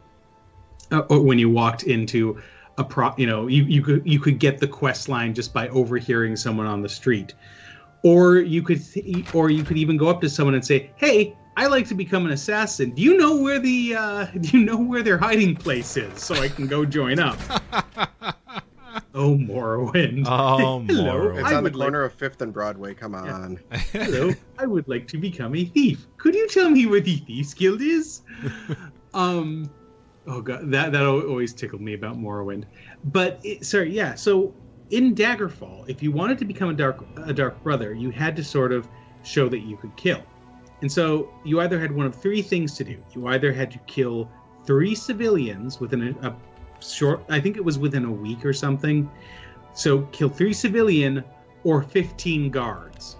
[0.91, 2.41] uh, or when you walked into
[2.77, 3.13] a pro.
[3.15, 6.65] You know, you you could you could get the quest line just by overhearing someone
[6.65, 7.35] on the street
[8.03, 11.35] or you could th- or you could even go up to someone and say hey
[11.59, 14.77] i like to become an assassin do you know where the uh, do you know
[14.77, 17.37] where their hiding place is so i can go join up
[19.13, 21.03] oh morrowind Oh, Hello.
[21.19, 21.39] Morrowind.
[21.41, 22.93] It's I on the would like- corner of Fifth and Broadway.
[22.93, 23.59] Come on.
[23.91, 27.53] hello i would like to become a thief could you tell me where the thieves
[27.53, 28.21] guild is
[29.13, 29.69] um
[30.27, 32.63] oh god that that always tickled me about morrowind
[33.05, 34.53] but it, sorry yeah so
[34.91, 38.43] in daggerfall if you wanted to become a dark a dark brother you had to
[38.43, 38.87] sort of
[39.23, 40.21] show that you could kill
[40.81, 43.79] and so you either had one of three things to do you either had to
[43.79, 44.29] kill
[44.65, 46.35] three civilians within a, a
[46.81, 49.09] short i think it was within a week or something
[49.73, 51.23] so kill three civilian
[51.63, 53.17] or 15 guards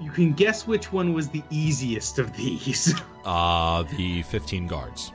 [0.00, 2.94] you can guess which one was the easiest of these
[3.24, 5.10] Uh, the fifteen guards.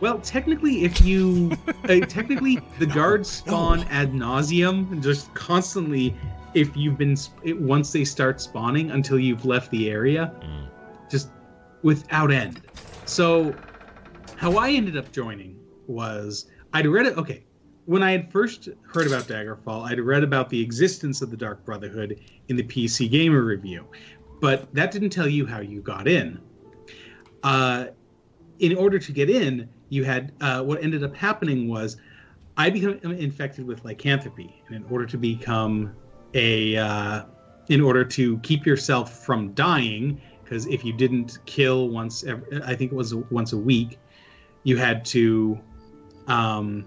[0.00, 1.52] Well, technically, if you
[1.84, 6.14] uh, technically the guards spawn ad nauseum, and just constantly.
[6.54, 10.68] If you've been it, once they start spawning until you've left the area, Mm.
[11.10, 11.30] just
[11.82, 12.62] without end.
[13.04, 13.54] So,
[14.36, 15.56] how I ended up joining
[15.86, 17.16] was I'd read it.
[17.16, 17.44] Okay,
[17.86, 21.64] when I had first heard about Daggerfall, I'd read about the existence of the Dark
[21.64, 22.18] Brotherhood
[22.48, 23.86] in the PC Gamer review,
[24.40, 26.38] but that didn't tell you how you got in.
[27.42, 27.86] Uh,
[28.58, 31.96] in order to get in, you had uh, what ended up happening was
[32.56, 35.94] I became infected with lycanthropy, and in order to become
[36.34, 37.22] a, uh,
[37.68, 42.74] in order to keep yourself from dying, because if you didn't kill once, ev I
[42.74, 43.98] think it was once a week,
[44.64, 45.58] you had to,
[46.26, 46.84] um,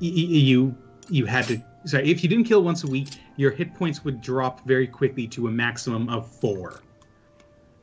[0.00, 0.74] you
[1.08, 1.62] you had to.
[1.84, 5.26] Sorry, if you didn't kill once a week, your hit points would drop very quickly
[5.28, 6.82] to a maximum of four.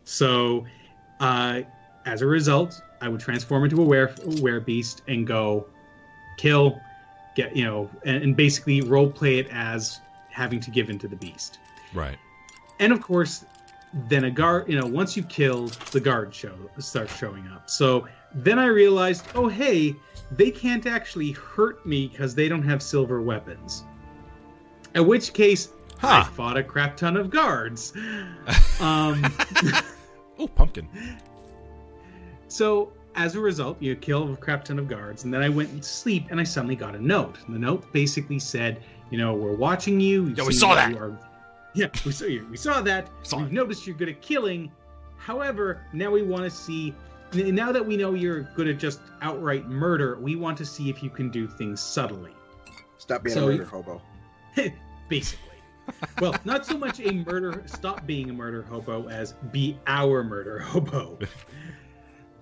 [0.03, 0.65] So,
[1.19, 1.61] uh,
[2.05, 5.67] as a result, I would transform into a were were beast and go
[6.37, 6.79] kill,
[7.35, 9.99] get you know, and, and basically role play it as
[10.37, 11.59] having to give in to the beast.
[11.93, 12.17] Right.
[12.79, 13.43] And of course,
[14.07, 17.69] then a guard, you know, once you kill, the guard show starts showing up.
[17.69, 19.95] So then I realized, oh hey,
[20.31, 23.83] they can't actually hurt me because they don't have silver weapons.
[24.95, 25.69] In which case,
[26.01, 27.93] I fought a crap ton of guards.
[28.79, 29.25] um,
[30.39, 30.87] Oh, pumpkin.
[32.47, 35.75] So as a result, you kill a crap ton of guards, and then I went
[35.75, 37.37] to sleep, and I suddenly got a note.
[37.45, 40.23] And the note basically said, You know, we're watching you.
[40.23, 40.95] We've Yeah, we saw that that.
[40.97, 41.19] you are-
[41.73, 42.47] yeah, we saw you.
[42.49, 43.09] We saw that.
[43.23, 43.53] Saw We've it.
[43.53, 44.71] noticed you're good at killing.
[45.17, 46.93] However, now we want to see.
[47.33, 51.03] Now that we know you're good at just outright murder, we want to see if
[51.03, 52.31] you can do things subtly.
[52.97, 54.01] Stop being So a murder hobo.
[55.09, 55.43] basically.
[56.21, 60.59] well, not so much a murder, stop being a murder hobo as be our murder
[60.71, 61.17] hobo.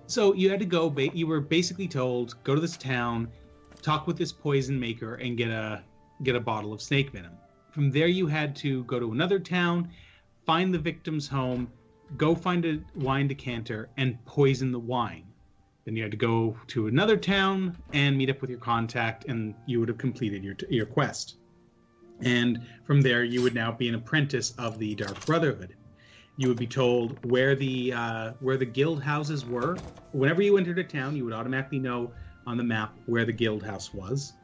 [0.06, 3.28] so you had to go, you were basically told, go to this town,
[3.82, 5.82] talk with this poison maker, and get a
[6.22, 7.32] get a bottle of snake venom.
[7.70, 9.90] From there, you had to go to another town,
[10.44, 11.70] find the victim's home,
[12.16, 15.24] go find a wine decanter, and poison the wine.
[15.84, 19.54] Then you had to go to another town and meet up with your contact, and
[19.66, 21.36] you would have completed your your quest
[22.20, 25.74] and from there you would now be an apprentice of the Dark Brotherhood.
[26.36, 29.76] You would be told where the uh, where the guild houses were.
[30.12, 32.12] Whenever you entered a town, you would automatically know
[32.46, 34.34] on the map where the guild house was,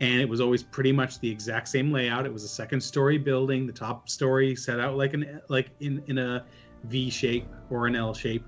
[0.00, 2.24] and it was always pretty much the exact same layout.
[2.24, 6.02] It was a second story building, the top story set out like an like in
[6.06, 6.44] in a
[6.84, 8.44] V shape or an L shape.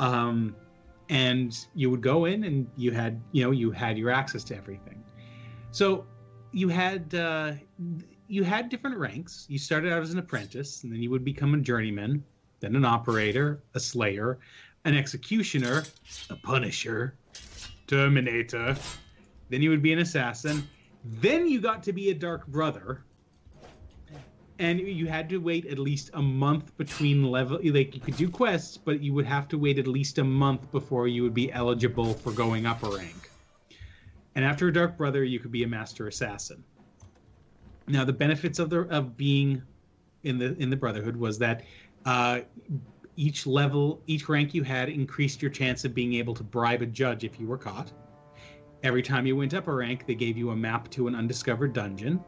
[0.00, 0.56] Um,
[1.08, 4.56] and you would go in and you had you know you had your access to
[4.56, 5.02] everything.
[5.70, 6.06] So
[6.52, 7.52] you had uh,
[8.26, 9.46] you had different ranks.
[9.48, 12.24] You started out as an apprentice, and then you would become a journeyman,
[12.60, 14.38] then an operator, a slayer,
[14.84, 15.84] an executioner,
[16.30, 17.14] a punisher,
[17.86, 18.76] terminator.
[19.48, 20.68] Then you would be an assassin.
[21.04, 23.04] Then you got to be a dark brother.
[24.58, 27.58] And you had to wait at least a month between level.
[27.62, 30.70] Like you could do quests, but you would have to wait at least a month
[30.70, 33.30] before you would be eligible for going up a rank.
[34.36, 36.62] And after a Dark Brother, you could be a Master Assassin.
[37.86, 39.62] Now, the benefits of the of being
[40.22, 41.64] in the in the Brotherhood was that
[42.04, 42.40] uh,
[43.16, 46.86] each level, each rank you had increased your chance of being able to bribe a
[46.86, 47.90] judge if you were caught.
[48.84, 51.72] Every time you went up a rank, they gave you a map to an undiscovered
[51.72, 52.22] dungeon.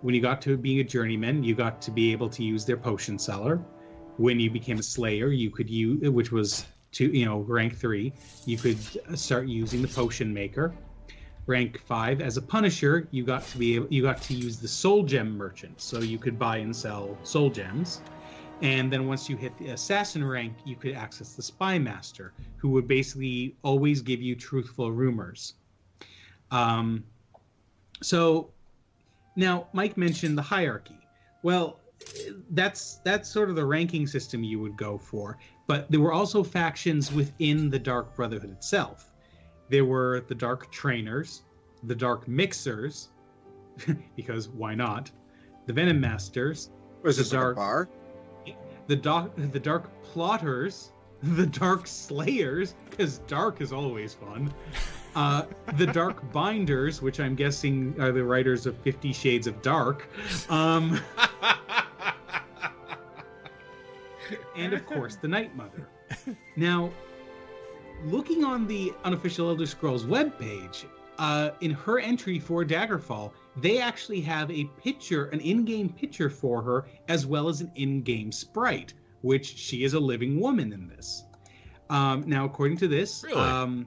[0.00, 2.76] When you got to being a journeyman, you got to be able to use their
[2.76, 3.56] potion cellar.
[4.16, 8.12] When you became a slayer, you could use, which was to you know rank three,
[8.44, 8.78] you could
[9.10, 10.72] uh, start using the potion maker
[11.46, 14.66] rank five as a punisher you got to be able, you got to use the
[14.66, 18.00] soul gem merchant so you could buy and sell soul gems
[18.62, 22.68] and then once you hit the assassin rank you could access the spy master who
[22.70, 25.54] would basically always give you truthful rumors
[26.50, 27.04] um,
[28.02, 28.50] so
[29.36, 30.98] now mike mentioned the hierarchy
[31.42, 31.80] well
[32.50, 36.42] that's that's sort of the ranking system you would go for but there were also
[36.42, 39.12] factions within the dark brotherhood itself
[39.68, 41.42] there were the dark trainers,
[41.82, 43.08] the dark mixers,
[44.16, 45.10] because why not?
[45.66, 46.70] The venom masters,
[47.02, 47.88] Was The this like a dark- bar?
[48.86, 50.92] The dark the dark plotters,
[51.22, 54.52] the dark slayers, because dark is always fun.
[55.14, 55.44] Uh,
[55.76, 60.08] the dark binders, which I'm guessing are the writers of Fifty Shades of Dark,
[60.50, 61.00] um,
[64.56, 65.88] and of course the Night Mother.
[66.56, 66.90] Now,
[68.04, 70.84] looking on the unofficial Elder Scrolls webpage,
[71.18, 76.62] uh, in her entry for Daggerfall, they actually have a picture, an in-game picture for
[76.62, 81.24] her, as well as an in-game sprite, which she is a living woman in this.
[81.88, 83.40] Um, now, according to this, Really?
[83.40, 83.86] um,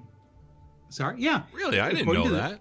[0.89, 2.59] sorry, yeah, Really, I didn't know that.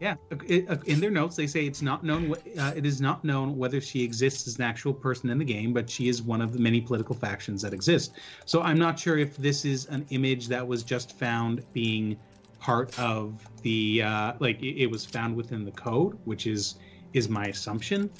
[0.00, 0.16] yeah,
[0.48, 2.34] in their notes they say it's not known.
[2.58, 5.72] Uh, it is not known whether she exists as an actual person in the game,
[5.72, 8.12] but she is one of the many political factions that exist.
[8.44, 12.18] So I'm not sure if this is an image that was just found being
[12.58, 16.76] part of the uh, like it, it was found within the code, which is
[17.12, 18.10] is my assumption.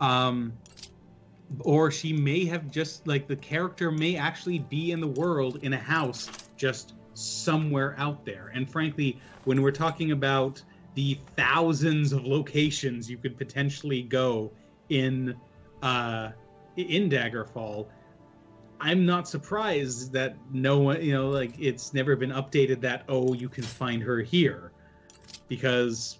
[0.00, 0.52] Um,
[1.60, 5.72] or she may have just like the character may actually be in the world in
[5.74, 8.50] a house just somewhere out there.
[8.54, 10.62] And frankly, when we're talking about
[10.94, 14.50] the thousands of locations you could potentially go
[14.88, 15.34] in
[15.82, 16.30] uh
[16.76, 17.86] in Daggerfall,
[18.82, 23.32] I'm not surprised that no one, you know, like it's never been updated that oh,
[23.32, 24.72] you can find her here
[25.48, 26.18] because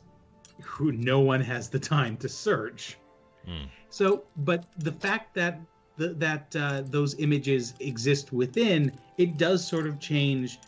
[0.63, 2.99] who no one has the time to search.
[3.45, 3.65] Hmm.
[3.91, 5.61] So, but the fact that
[5.97, 10.59] the, that uh, those images exist within it does sort of change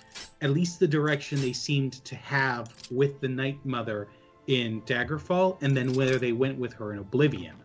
[0.43, 4.09] at least the direction they seemed to have with the Night Mother
[4.49, 7.57] in Daggerfall, and then where they went with her in Oblivion.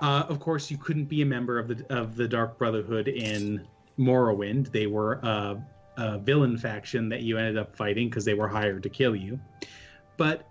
[0.00, 3.66] Uh, of course, you couldn't be a member of the of the Dark Brotherhood in
[3.98, 4.70] Morrowind.
[4.70, 5.60] They were a,
[5.96, 9.40] a villain faction that you ended up fighting because they were hired to kill you.
[10.16, 10.48] But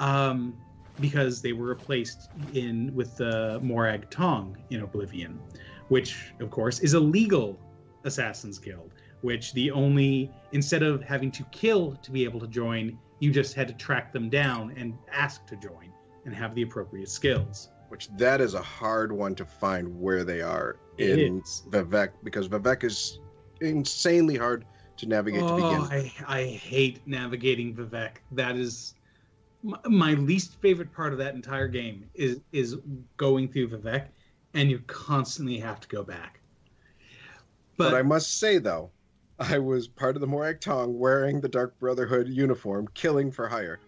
[0.00, 0.56] um,
[1.00, 5.38] because they were replaced in with the Morag Tong in Oblivion,
[5.88, 7.58] which of course is a legal
[8.04, 8.92] assassins guild.
[9.20, 13.54] Which the only instead of having to kill to be able to join, you just
[13.54, 15.92] had to track them down and ask to join,
[16.24, 17.70] and have the appropriate skills.
[17.88, 21.42] Which that is a hard one to find where they are in.
[21.70, 23.20] Vivec because Vivec is
[23.60, 24.64] insanely hard
[24.98, 25.80] to navigate to Oh, begin.
[25.80, 28.16] I, I hate navigating Vivec.
[28.32, 28.94] That is
[29.62, 32.76] my, my least favorite part of that entire game is is
[33.16, 34.06] going through Vivec,
[34.54, 36.40] and you constantly have to go back.
[37.76, 38.90] But, But, I must say though,
[39.38, 43.78] I was part of the Morag Tong wearing the Dark Brotherhood uniform, killing for hire.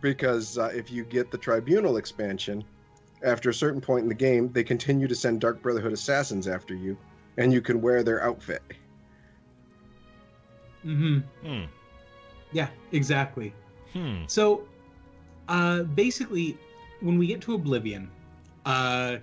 [0.00, 2.62] Because uh, if you get the Tribunal expansion,
[3.22, 6.74] after a certain point in the game, they continue to send Dark Brotherhood assassins after
[6.74, 6.96] you,
[7.36, 8.62] and you can wear their outfit.
[10.84, 11.24] Mhm.
[11.42, 11.64] Hmm.
[12.52, 13.52] yeah, exactly.
[13.92, 14.22] Hmm.
[14.26, 14.62] So,
[15.48, 16.56] uh, basically,
[17.00, 18.10] when we get to Oblivion,
[18.64, 19.16] uh,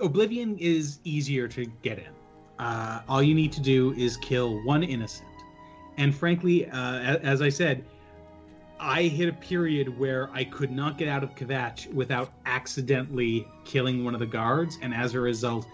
[0.00, 2.12] Oblivion is easier to get in.
[2.58, 5.28] Uh, all you need to do is kill one innocent.
[5.96, 7.84] And frankly, uh, as I said,
[8.80, 14.04] I hit a period where I could not get out of Kvatch without accidentally killing
[14.04, 15.66] one of the guards, and as a result,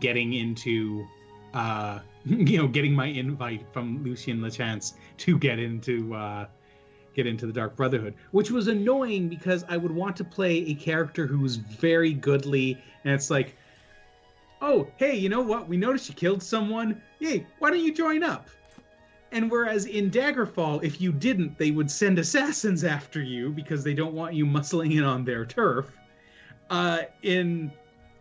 [0.00, 1.06] getting into,
[1.54, 6.46] uh, you know, getting my invite from Lucien Lachance to get into uh,
[7.14, 10.74] get into the Dark Brotherhood, which was annoying because I would want to play a
[10.74, 13.56] character who was very goodly, and it's like,
[14.60, 15.68] oh, hey, you know what?
[15.68, 17.00] We noticed you killed someone.
[17.20, 17.46] Yay!
[17.58, 18.48] Why don't you join up?
[19.34, 23.92] And whereas in Daggerfall, if you didn't, they would send assassins after you because they
[23.92, 25.90] don't want you muscling in on their turf.
[26.70, 27.72] Uh, in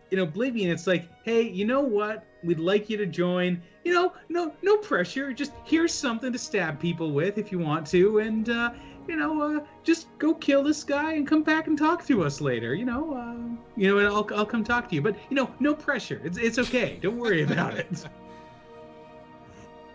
[0.10, 2.26] in Oblivion, it's like, hey, you know what?
[2.44, 3.62] We'd like you to join.
[3.84, 5.32] You know, no no pressure.
[5.34, 8.72] Just here's something to stab people with if you want to, and uh,
[9.08, 12.42] you know, uh, just go kill this guy and come back and talk to us
[12.42, 12.74] later.
[12.74, 15.02] You know, uh, you know, and I'll I'll come talk to you.
[15.04, 16.20] But you know, no pressure.
[16.24, 16.98] It's it's okay.
[17.04, 18.08] Don't worry about it.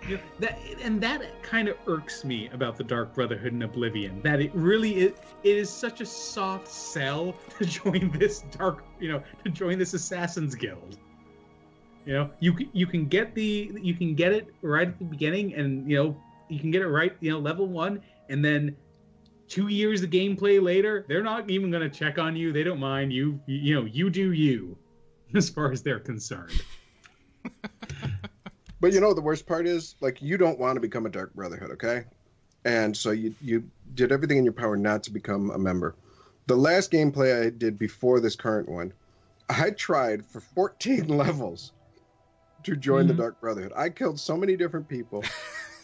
[0.08, 4.22] Know, that and that kind of irks me about the Dark Brotherhood and Oblivion.
[4.22, 5.12] That it really is
[5.42, 9.94] it is such a soft sell to join this dark, you know, to join this
[9.94, 10.98] Assassins Guild.
[12.06, 15.54] You know, you you can get the you can get it right at the beginning,
[15.54, 16.16] and you know
[16.48, 18.76] you can get it right, you know, level one, and then
[19.48, 22.52] two years of gameplay later, they're not even going to check on you.
[22.52, 23.12] They don't mind.
[23.12, 24.76] You, you know, you do you,
[25.34, 26.62] as far as they're concerned.
[28.80, 31.34] But you know the worst part is like you don't want to become a Dark
[31.34, 32.04] Brotherhood, okay?
[32.64, 33.64] And so you you
[33.94, 35.96] did everything in your power not to become a member.
[36.46, 38.92] The last gameplay I did before this current one,
[39.48, 41.72] I tried for 14 levels
[42.64, 43.18] to join the Mhm.
[43.18, 43.72] Dark Brotherhood.
[43.76, 45.24] I killed so many different people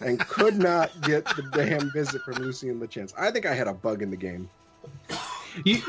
[0.01, 3.13] and could not get the damn visit from Lucien Lachance.
[3.17, 4.49] I think I had a bug in the game.
[5.65, 5.81] You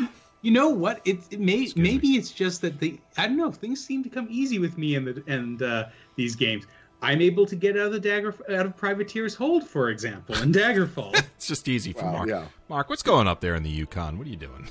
[0.41, 1.01] you know what?
[1.05, 1.81] It, it may Excuse me.
[1.81, 3.51] maybe it's just that the I don't know.
[3.51, 6.65] Things seem to come easy with me in the and uh, these games.
[7.01, 10.51] I'm able to get out of the dagger out of privateer's hold, for example, in
[10.51, 11.13] Daggerfall.
[11.35, 12.29] It's just easy for Wow, Mark.
[12.29, 12.45] yeah.
[12.69, 14.17] Mark, what's going up there in the Yukon?
[14.17, 14.67] What are you doing?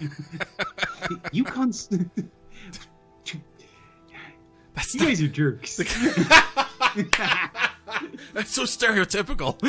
[1.32, 1.88] Yukon's.
[4.74, 5.76] That's you guys are jerks.
[8.32, 9.60] That's so stereotypical.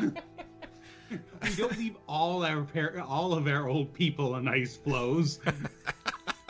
[0.00, 5.40] we don't leave all our par- all of our old people on ice floes.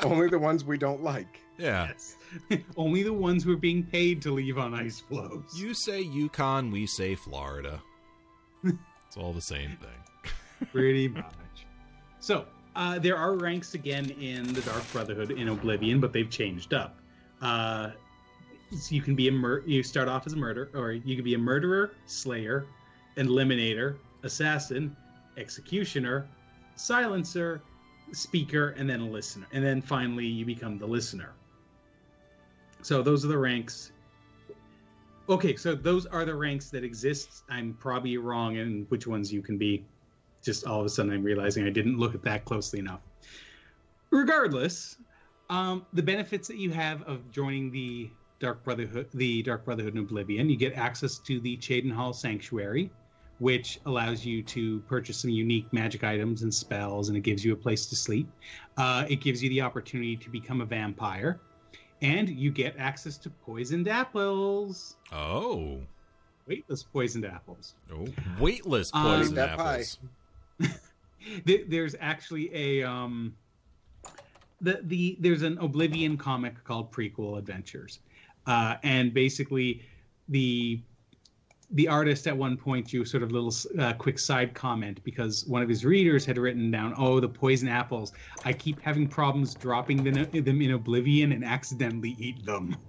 [0.02, 1.40] Only the ones we don't like.
[1.58, 1.88] yeah.
[1.88, 2.16] Yes.
[2.76, 5.44] Only the ones who are being paid to leave on ice floes.
[5.54, 7.80] You say Yukon, we say Florida.
[9.06, 10.68] It's all the same thing.
[10.72, 11.66] Pretty much.
[12.20, 12.44] So,
[12.76, 17.00] uh, there are ranks again in the Dark Brotherhood in Oblivion, but they've changed up.
[17.42, 17.90] Uh,
[18.70, 21.24] so you can be a mur- you start off as a murderer, or you can
[21.24, 22.66] be a murderer, slayer,
[23.16, 24.94] eliminator, assassin,
[25.36, 26.28] executioner,
[26.76, 27.62] silencer,
[28.12, 29.46] speaker, and then a listener.
[29.52, 31.32] And then finally, you become the listener.
[32.82, 33.92] So those are the ranks.
[35.28, 37.44] Okay, so those are the ranks that exist.
[37.48, 39.84] I'm probably wrong in which ones you can be.
[40.42, 43.00] Just all of a sudden, I'm realizing I didn't look at that closely enough.
[44.10, 44.96] Regardless,
[45.50, 50.00] um, the benefits that you have of joining the Dark Brotherhood, the Dark Brotherhood in
[50.00, 52.90] Oblivion, you get access to the Cheydinhal Sanctuary,
[53.38, 57.52] which allows you to purchase some unique magic items and spells, and it gives you
[57.52, 58.28] a place to sleep.
[58.78, 61.38] Uh, it gives you the opportunity to become a vampire,
[62.02, 64.96] and you get access to poisoned apples.
[65.12, 65.78] Oh.
[66.46, 67.74] Weightless poisoned apples.
[67.92, 68.06] Oh.
[68.38, 69.84] Weightless Um, poison Eat that pie.
[69.84, 69.98] apples.
[71.68, 73.34] There's actually a um,
[74.60, 78.00] the the there's an Oblivion comic called Prequel Adventures,
[78.46, 79.82] uh, and basically
[80.28, 80.80] the
[81.72, 85.62] the artist at one point drew sort of little uh, quick side comment because one
[85.62, 88.12] of his readers had written down, "Oh, the poison apples!
[88.44, 92.76] I keep having problems dropping them, them in Oblivion and accidentally eat them."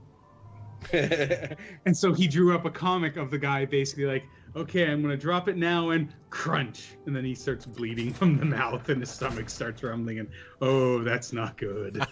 [1.85, 4.23] And so he drew up a comic of the guy basically like,
[4.55, 8.45] okay, I'm gonna drop it now and crunch, and then he starts bleeding from the
[8.45, 10.29] mouth and his stomach starts rumbling and
[10.61, 12.03] oh, that's not good.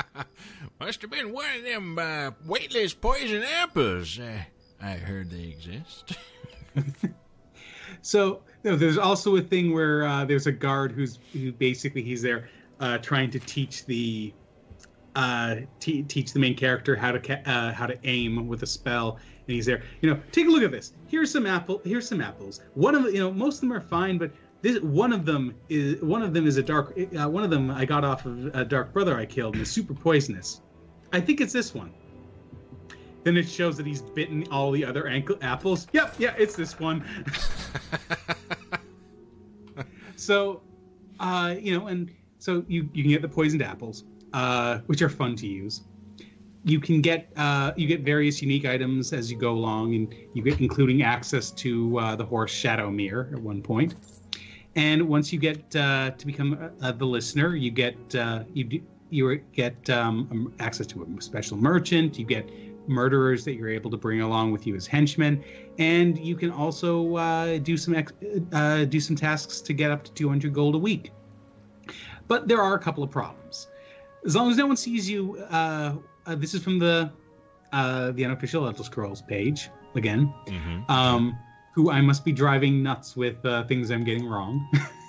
[0.80, 4.18] Must have been one of them uh, weightless poison apples.
[4.18, 4.42] Uh,
[4.84, 6.16] I heard they exist.
[8.02, 12.22] So no, there's also a thing where uh, there's a guard who's who basically he's
[12.22, 12.48] there
[12.80, 14.32] uh, trying to teach the
[15.14, 18.66] uh, te- teach the main character how to ca- uh, how to aim with a
[18.66, 19.82] spell, and he's there.
[20.00, 20.92] You know, take a look at this.
[21.06, 21.80] Here's some apple.
[21.84, 22.60] Here's some apples.
[22.74, 24.32] One of the- you know most of them are fine, but
[24.62, 26.98] this one of them is one of them is a dark.
[27.18, 29.70] Uh, one of them I got off of a dark brother I killed and is
[29.70, 30.60] super poisonous.
[31.12, 31.92] I think it's this one.
[33.24, 35.86] Then it shows that he's bitten all the other ankle apples.
[35.92, 37.02] Yep, yeah, it's this one.
[40.16, 40.62] so,
[41.20, 45.08] uh, you know, and so you you can get the poisoned apples, uh, which are
[45.08, 45.82] fun to use.
[46.64, 50.42] You can get uh, you get various unique items as you go along, and you
[50.42, 53.94] get including access to uh, the horse Shadowmere at one point.
[54.76, 58.80] And once you get uh, to become uh, the listener, you get uh, you do,
[59.10, 62.18] you get um, access to a special merchant.
[62.18, 62.50] You get
[62.86, 65.42] murderers that you're able to bring along with you as henchmen,
[65.78, 68.12] and you can also uh, do some ex-
[68.52, 71.12] uh, do some tasks to get up to 200 gold a week.
[72.28, 73.68] But there are a couple of problems.
[74.24, 75.96] As long as no one sees you, uh,
[76.26, 77.10] uh, this is from the
[77.72, 80.32] uh, the unofficial Elder Scrolls page again.
[80.46, 80.90] Mm-hmm.
[80.90, 81.38] Um,
[81.74, 84.68] who I must be driving nuts with uh, things I'm getting wrong.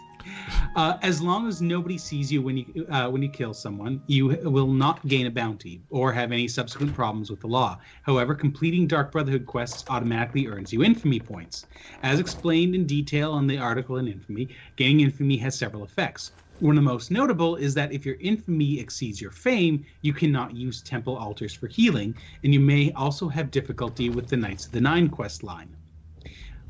[0.76, 4.28] Uh, as long as nobody sees you when you uh, when you kill someone, you
[4.44, 7.80] will not gain a bounty or have any subsequent problems with the law.
[8.02, 11.66] However, completing Dark Brotherhood quests automatically earns you infamy points.
[12.04, 16.32] As explained in detail in the article in Infamy, gaining infamy has several effects.
[16.60, 20.56] One of the most notable is that if your infamy exceeds your fame, you cannot
[20.56, 24.72] use temple altars for healing, and you may also have difficulty with the Knights of
[24.72, 25.76] the Nine quest line.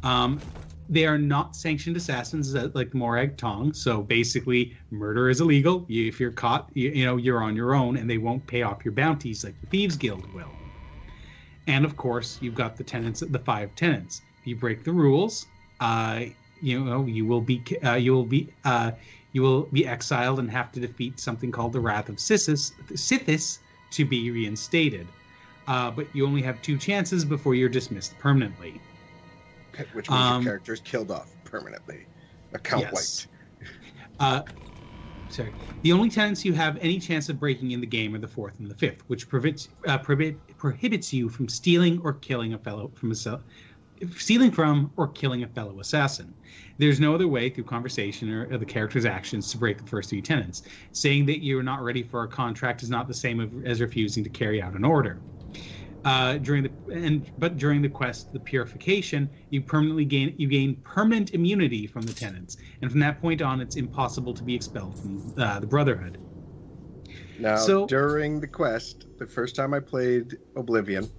[0.04, 0.40] Um,
[0.90, 3.74] they are not sanctioned assassins uh, like Morag Tong.
[3.74, 5.86] So basically, murder is illegal.
[5.90, 8.86] If you're caught, you, you know you're on your own, and they won't pay off
[8.86, 10.56] your bounties like the Thieves Guild will.
[11.68, 14.22] And of course, you've got the tenants, the five tenants.
[14.40, 15.48] If you break the rules,
[15.80, 16.26] uh,
[16.62, 18.92] you know you will be uh, you will be uh,
[19.34, 23.60] you will be exiled and have to defeat something called the Wrath of Sithis, Sithis
[23.92, 25.08] to be reinstated.
[25.68, 28.80] Uh, but you only have two chances before you're dismissed permanently.
[29.94, 32.08] Which means Um, your character's killed off permanently.
[32.54, 33.28] Account Yes.
[33.62, 33.72] wiped.
[34.20, 34.42] Uh,
[35.28, 35.54] sorry.
[35.82, 38.60] The only tenants you have any chance of breaking in the game are the fourth
[38.60, 42.92] and the fifth, which prevents uh, prohibit, prohibits you from stealing or killing a fellow
[42.96, 43.44] from a cell,
[44.18, 46.36] stealing from or killing a fellow assassin.
[46.78, 50.10] There's no other way through conversation or, or the character's actions to break the first
[50.10, 50.62] three tenants.
[50.92, 54.30] Saying that you're not ready for a contract is not the same as refusing to
[54.30, 55.24] carry out an order.
[56.06, 60.76] Uh, during the and but during the quest, the purification, you permanently gain you gain
[60.84, 64.98] permanent immunity from the tenants, and from that point on, it's impossible to be expelled
[65.00, 66.20] from uh, the Brotherhood.
[67.40, 71.10] Now, So- during the quest, the first time I played Oblivion,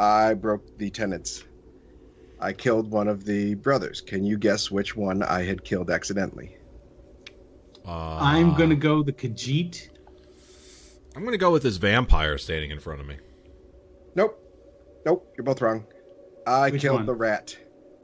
[0.00, 1.44] I broke the tenants.
[2.40, 4.00] I killed one of the brothers.
[4.00, 6.56] Can you guess which one I had killed accidentally?
[7.86, 9.90] Uh, I'm gonna go the Khajiit.
[11.14, 13.16] I'm gonna go with this vampire standing in front of me.
[14.14, 14.40] Nope.
[15.06, 15.84] Nope, you're both wrong.
[16.46, 17.06] I Which killed one?
[17.06, 17.56] the rat.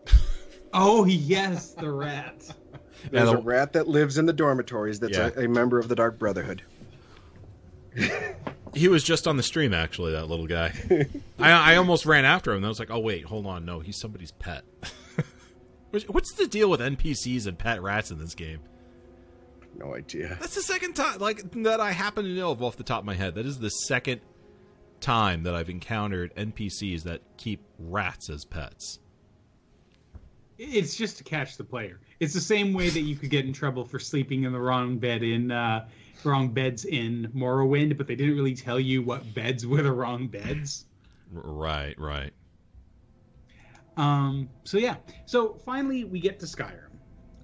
[0.73, 2.49] Oh yes, the rat.
[3.11, 5.31] There's Yeah, a rat that lives in the dormitories that's Yeah.
[5.37, 6.63] a, a member of the Dark Brotherhood.
[8.73, 10.13] He was just on the stream, actually.
[10.13, 10.73] That little guy.
[11.41, 12.59] I, I almost ran after him.
[12.59, 14.63] and I was like, "Oh wait, hold on, no, he's somebody's pet."
[15.91, 18.61] Which- What's the deal with NPCs and pet rats in this game?
[19.77, 20.37] No idea.
[20.41, 23.05] That's the second time, like that I happen to know of off the top of
[23.07, 23.35] my head.
[23.35, 24.21] That is the second
[25.01, 28.99] time that I've encountered NPCs that keep rats as pets.
[30.59, 32.01] It's just to catch the player.
[32.21, 34.99] It's the same way that you could get in trouble for sleeping in the wrong
[34.99, 35.89] bed in uh,
[36.23, 40.29] wrong beds in Morrowind, but they didn't really tell you what beds were the wrong
[40.29, 40.85] beds.
[41.33, 42.33] Right, right.
[43.97, 44.97] Um, so yeah.
[45.27, 46.91] So finally, we get to Skyrim.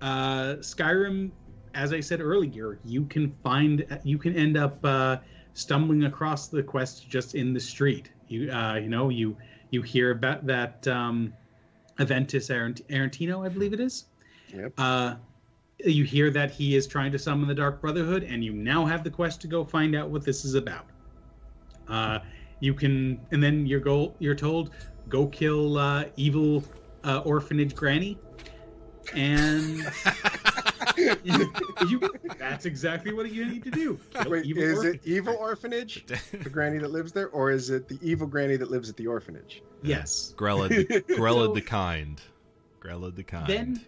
[0.01, 1.31] Uh, Skyrim,
[1.75, 5.19] as I said earlier, you can find you can end up uh,
[5.57, 8.11] stumbling across the quest just in the street.
[8.29, 9.37] You uh, you know you
[9.71, 11.33] you hear about that um,
[11.99, 14.05] Aventus Arant- Arantino, I believe it is.
[14.55, 14.73] Yep.
[14.79, 15.17] Uh,
[15.85, 19.03] you hear that he is trying to summon the Dark Brotherhood, and you now have
[19.03, 20.87] the quest to go find out what this is about.
[21.89, 22.21] Uh,
[22.61, 24.71] you can, and then your goal, you're told,
[25.09, 26.65] go kill uh, evil
[27.05, 28.19] uh, orphanage granny,
[29.15, 29.81] and
[30.97, 31.53] you,
[31.89, 33.99] you- that's exactly what you need to do.
[34.15, 37.71] Kill Wait, evil is orphan- it evil orphanage, the granny that lives there, or is
[37.71, 39.63] it the evil granny that lives at the orphanage?
[39.83, 40.35] Yes.
[40.37, 42.21] Grelod, the, Grelod So- the kind.
[42.81, 43.47] Grelod the kind.
[43.49, 43.85] Then,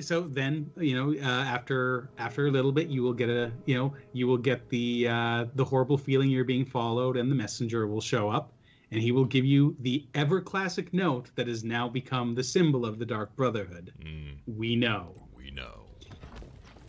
[0.00, 3.76] so then you know uh, after after a little bit you will get a you
[3.76, 7.86] know you will get the uh, the horrible feeling you're being followed and the messenger
[7.86, 8.52] will show up
[8.90, 12.86] and he will give you the ever classic note that has now become the symbol
[12.86, 13.92] of the Dark Brotherhood.
[14.02, 15.12] Mm, we know.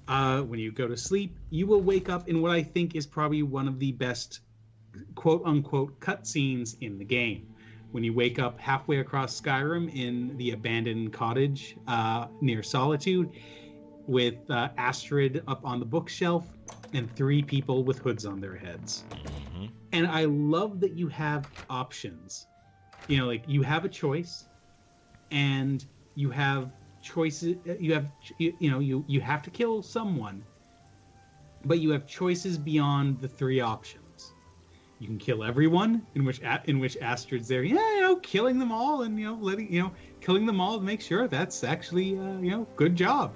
[0.07, 3.07] Uh, when you go to sleep, you will wake up in what I think is
[3.07, 4.41] probably one of the best
[5.15, 7.47] quote unquote cutscenes in the game.
[7.91, 13.29] When you wake up halfway across Skyrim in the abandoned cottage uh, near Solitude,
[14.07, 16.45] with uh, Astrid up on the bookshelf
[16.93, 19.05] and three people with hoods on their heads.
[19.09, 19.69] Mhm.
[19.93, 22.47] And I love that you have options.
[23.07, 24.47] You know, like you have a choice,
[25.31, 25.85] and
[26.15, 26.71] you have
[27.03, 27.57] choices.
[27.79, 30.43] You have, you, you know, you you have to kill someone,
[31.65, 34.33] but you have choices beyond the three options.
[34.99, 38.71] You can kill everyone, in which in which Astrid's there, yeah, you know, killing them
[38.71, 42.17] all, and you know, letting you know, killing them all to make sure that's actually,
[42.17, 43.33] uh, you know, good job.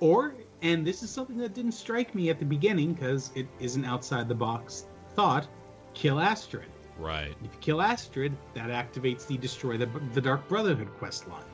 [0.00, 3.84] Or, and this is something that didn't strike me at the beginning because it isn't
[3.84, 5.46] outside the box thought,
[5.94, 6.68] kill Astrid.
[6.98, 7.34] Right.
[7.44, 11.44] If you kill Astrid, that activates the destroy the, the Dark Brotherhood quest line.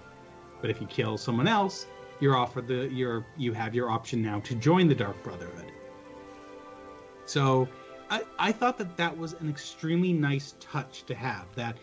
[0.60, 1.86] But if you kill someone else,
[2.20, 5.72] you're offered the you're you have your option now to join the Dark Brotherhood.
[7.24, 7.68] So,
[8.10, 11.46] I I thought that that was an extremely nice touch to have.
[11.54, 11.76] That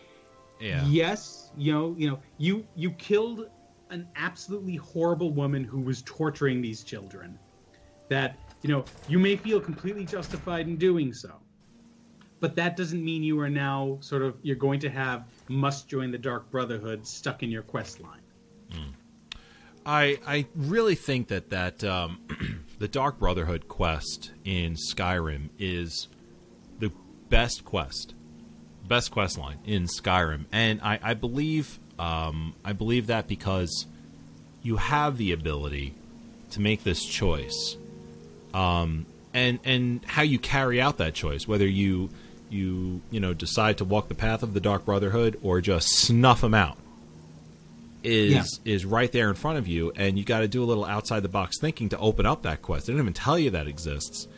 [0.60, 0.84] Yeah.
[0.86, 3.48] yes, you know, you know, you you killed
[3.90, 7.38] an absolutely horrible woman who was torturing these children.
[8.08, 11.40] That you know, you may feel completely justified in doing so
[12.40, 16.10] but that doesn't mean you are now sort of you're going to have must join
[16.10, 18.17] the dark brotherhood stuck in your quest line
[19.88, 22.20] I I really think that that um,
[22.78, 26.08] the Dark Brotherhood quest in Skyrim is
[26.78, 26.92] the
[27.30, 28.14] best quest,
[28.86, 33.86] best quest line in Skyrim, and I, I believe um, I believe that because
[34.62, 35.94] you have the ability
[36.50, 37.78] to make this choice,
[38.52, 42.10] um, and and how you carry out that choice, whether you
[42.50, 46.42] you you know decide to walk the path of the Dark Brotherhood or just snuff
[46.42, 46.76] them out
[48.02, 50.84] is is right there in front of you, and you got to do a little
[50.84, 52.86] outside the box thinking to open up that quest.
[52.86, 54.28] They didn't even tell you that exists.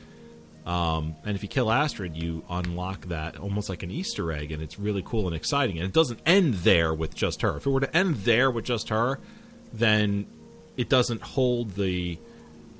[0.66, 4.62] Um, and if you kill Astrid, you unlock that almost like an Easter egg, and
[4.62, 5.78] it's really cool and exciting.
[5.78, 7.56] And it doesn't end there with just her.
[7.56, 9.18] If it were to end there with just her,
[9.72, 10.26] then
[10.76, 12.18] it doesn't hold the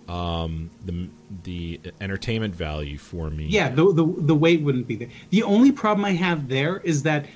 [0.09, 1.09] um, the
[1.45, 3.47] the entertainment value for me.
[3.47, 7.05] yeah the, the the weight wouldn't be there the only problem i have there is
[7.05, 7.27] that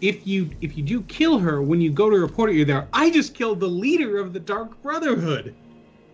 [0.00, 2.86] if you if you do kill her when you go to report it you're there
[2.92, 5.54] i just killed the leader of the dark brotherhood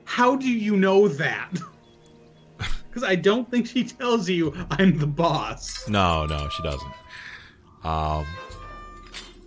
[0.04, 1.50] how do you know that
[2.88, 6.92] because i don't think she tells you i'm the boss No, no, she doesn't.
[7.84, 8.24] Um,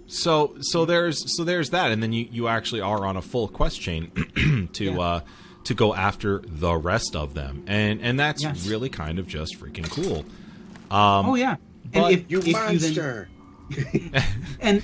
[0.07, 3.47] so so there's so there's that, and then you you actually are on a full
[3.47, 4.11] quest chain
[4.73, 4.99] to Yeah.
[4.99, 5.19] uh
[5.63, 8.67] to go after the rest of them, and and that's Yes.
[8.67, 10.19] really kind of just freaking cool.
[10.95, 11.55] Um, oh yeah
[11.93, 13.29] but and if You if then- monster!
[14.59, 14.81] And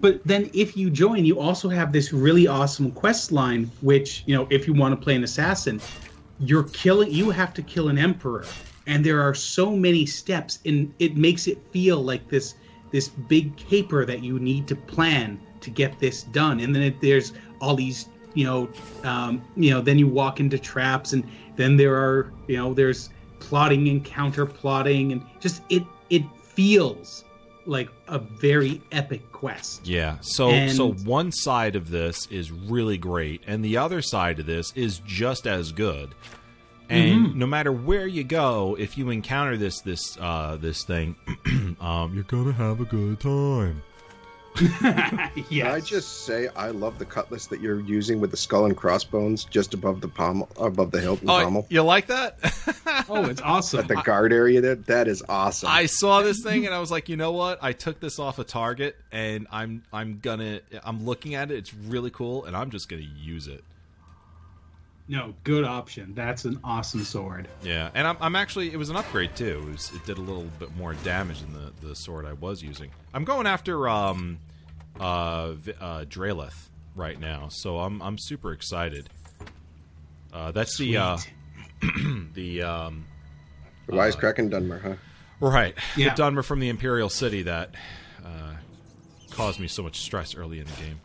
[0.00, 4.34] but then if you join you also have this really awesome quest line which you
[4.34, 5.80] know if you want to play an assassin
[6.38, 8.44] you're killing you have to kill an emperor.
[8.86, 12.54] And there are so many steps and it makes it feel like this
[12.92, 16.60] this big caper that you need to plan to get this done.
[16.60, 18.68] And then it, there's all these you know
[19.02, 21.24] um, you know then you walk into traps and
[21.56, 23.10] then there are you know there's
[23.40, 27.24] plotting and counter plotting and just it it feels
[27.66, 30.16] like a very epic quest Yeah.
[30.20, 34.46] So And- so one side of this is really great, and the other side of
[34.46, 36.14] this is just as good.
[36.88, 37.38] And Mm-hmm.
[37.40, 41.16] no matter where you go, if you encounter this this uh, this thing,
[41.80, 43.82] um, you're gonna have a good time.
[44.60, 45.48] Yes.
[45.48, 48.76] Can I just say I love the cutlass that you're using with the skull and
[48.76, 52.36] crossbones just above the pommel, above the hilt and Oh, pommel you like that?
[53.08, 54.60] oh it's awesome at the guard area.
[54.60, 55.68] There, that is awesome.
[55.70, 57.58] I saw this thing and I was like, you know what?
[57.62, 61.58] I took this off of Target and I'm I'm gonna I'm looking at it.
[61.58, 63.62] It's really cool, and I'm just gonna use it.
[65.08, 68.96] No good option that's an awesome sword Yeah, and I'm, I'm actually it was an
[68.96, 69.64] upgrade too.
[69.68, 72.62] It, was, it did a little bit more damage than the, the sword I was
[72.62, 72.90] using.
[73.14, 74.38] I'm going after um
[74.98, 79.08] uh, uh Drelith right now, so I'm I'm super excited.
[80.32, 82.34] Uh, that's the uh, Sweet.
[82.34, 83.06] the um
[83.86, 84.94] the wisecracking Dunmer, huh?
[85.40, 86.14] right Yeah.
[86.14, 87.74] the Dunmer from the Imperial City that
[88.24, 88.54] uh,
[89.30, 91.00] caused me so much stress early in the game.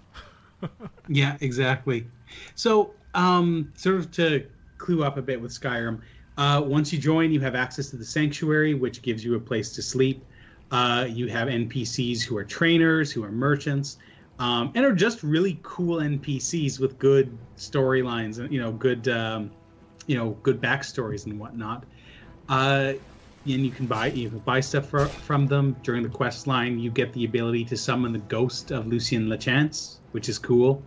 [1.08, 2.06] yeah exactly
[2.54, 4.46] so um, sort of to
[4.78, 6.02] clue up a bit with Skyrim.
[6.38, 9.74] Uh, once you join, you have access to the sanctuary, which gives you a place
[9.74, 10.24] to sleep.
[10.72, 13.98] Uh, you have NPCs who are trainers, who are merchants,
[14.40, 19.52] um, and are just really cool NPCs with good storylines and you know good um,
[20.08, 21.84] you know good backstories and whatnot.
[22.50, 22.94] Uh,
[23.46, 26.80] and you can buy you can buy stuff for, from them during the quest line.
[26.80, 30.82] You get the ability to summon the ghost of Lucien Lachance, which is cool.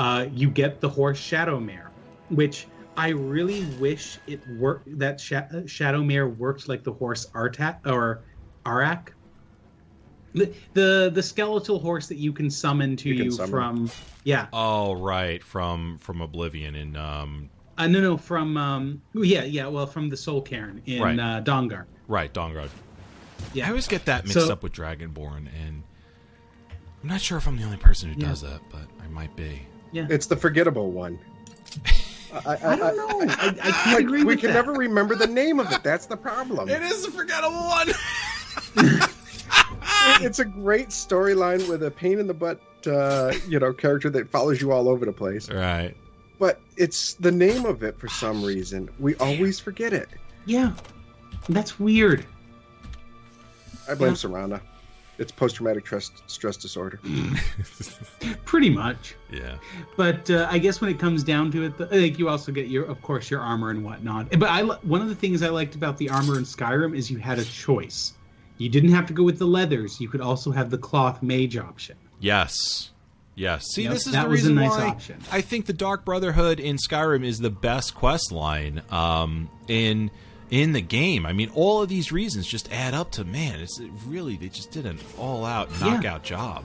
[0.00, 1.88] Uh, you get the horse Shadowmere,
[2.30, 2.66] which
[2.96, 4.98] I really wish it worked.
[4.98, 8.22] That Sha- Shadowmere worked like the horse Artak or
[8.64, 9.14] Arak.
[10.32, 13.50] The, the the skeletal horse that you can summon to You you, can summon.
[13.50, 13.90] from
[14.24, 19.66] yeah Oh, right, from from Oblivion and um, uh, no no from um yeah yeah
[19.66, 21.18] well from the Soul Cairn in Right.
[21.18, 22.70] uh, Dawnguard right, dawnguard
[23.52, 25.82] yeah I always get that mixed So- up with Dragonborn, and
[27.02, 28.28] I'm not sure if I'm the only person who Yeah.
[28.28, 29.62] does that, but I might be.
[29.92, 31.18] Yeah It's the forgettable one.
[32.46, 34.54] I, I don't know I, I can't like, agree we can that.
[34.54, 35.82] never remember the name of it.
[35.82, 36.68] That's the problem.
[36.68, 37.88] It is a forgettable one.
[40.22, 44.30] It's a great storyline with a pain in the butt, uh, you know, character that
[44.30, 45.50] follows you all over the place.
[45.50, 45.94] right.
[46.38, 48.88] But it's the name of it for some reason.
[48.98, 50.08] We always forget it.
[50.46, 50.72] yeah
[51.48, 52.24] that's weird
[53.88, 54.16] I blame Yeah.
[54.16, 54.60] Serana.
[55.20, 56.98] It's post-traumatic stress stress disorder.
[58.44, 59.56] pretty much Yeah.
[59.96, 62.68] but uh, I guess when it comes down to it, the, like you also get
[62.68, 64.30] your, of course, your armor and whatnot.
[64.38, 67.18] But I one of the things I liked about the armor in Skyrim is you
[67.18, 68.14] had a choice.
[68.58, 70.00] You didn't have to go with the leathers.
[70.00, 71.96] You could also have the cloth mage option.
[72.18, 72.90] Yes.
[73.34, 73.64] Yes.
[73.74, 75.18] See, Yep, this is that the was a reason nice why option.
[75.32, 80.10] I think the Dark Brotherhood in Skyrim is the best quest line um, in
[80.50, 81.24] in the game.
[81.26, 83.60] I mean, all of these reasons just add up to man.
[83.60, 85.94] It's it really they just did an all out Yeah.
[85.94, 86.64] knockout job.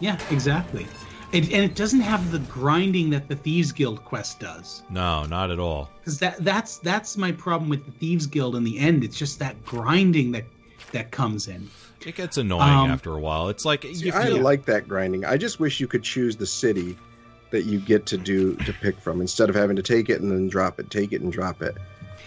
[0.00, 0.86] Yeah, exactly.
[1.32, 4.82] It, and it doesn't have the grinding that the Thieves Guild quest does.
[4.90, 5.90] No, not at all.
[6.00, 9.02] Because that that's that's my problem with the Thieves Guild in the end.
[9.04, 10.44] It's just that grinding that
[10.92, 11.68] that comes in.
[12.06, 13.48] It gets annoying Um, after a while.
[13.48, 15.24] It's like See, if I you- like that grinding.
[15.24, 16.96] I just wish you could choose the city
[17.50, 20.30] that you get to do to pick from instead of having to take it and
[20.30, 21.76] then drop it, take it and drop it.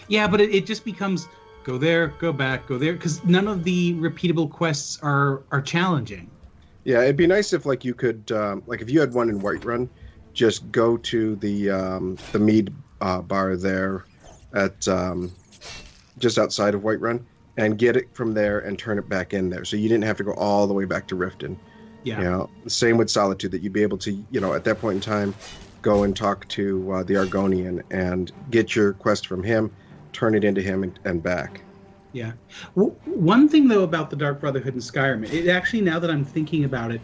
[0.10, 1.30] Yeah, but it, it just becomes
[1.64, 6.30] go there, go back, go there, because none of the repeatable quests are are challenging.
[6.84, 9.40] Yeah, it'd be nice if like you could um, like if you had one in
[9.40, 9.88] Whiterun,
[10.34, 14.06] just go to the um, the mead uh, bar there
[14.53, 15.31] at um,
[16.18, 17.23] just outside of Whiterun
[17.57, 19.65] and get it from there and turn it back in there.
[19.65, 21.57] So you didn't have to go all the way back to Riften.
[22.03, 24.80] Yeah, You know, same with Solitude that you'd be able to, you know, at that
[24.80, 25.36] point in time,
[25.81, 29.72] go and talk to uh, the Argonian and get your quest from him,
[30.14, 31.61] turn it into him and, and back.
[32.14, 32.31] yeah.
[32.76, 36.26] W- one thing though about the Dark Brotherhood in Skyrim, it actually now that I'm
[36.26, 37.02] thinking about it,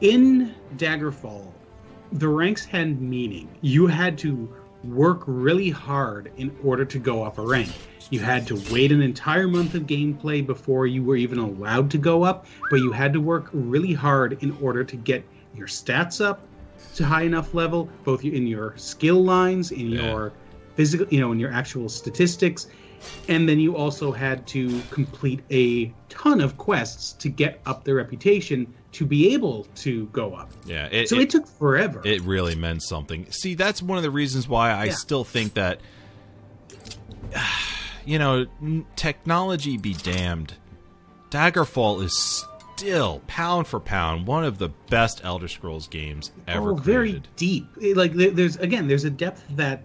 [0.00, 1.52] in Daggerfall,
[2.12, 3.48] the ranks had meaning.
[3.60, 4.52] You had to
[4.84, 7.70] work really hard in order to go up a rank.
[8.10, 11.98] You had to wait an entire month of gameplay before you were even allowed to
[11.98, 15.24] go up, but you had to work really hard in order to get
[15.56, 16.40] your stats up
[16.96, 20.10] to high enough level, both in your skill lines, in Yeah.
[20.10, 20.32] your
[20.74, 22.66] physical, you know, in your actual statistics,
[23.28, 27.92] and then you also had to complete a ton of quests to get up the
[27.94, 30.50] reputation to be able to go up.
[30.66, 32.00] yeah, it, So it, took forever.
[32.04, 33.26] it really meant something.
[33.30, 34.92] See, that's one of the reasons why I Yeah.
[34.92, 35.80] still think that
[38.04, 38.46] you know,
[38.96, 40.54] technology be damned.
[41.30, 42.44] Daggerfall is
[42.76, 47.28] still pound for pound one of the best Elder Scrolls games ever oh, very created.
[47.36, 47.66] deep.
[47.96, 49.84] Like there's again, there's a depth that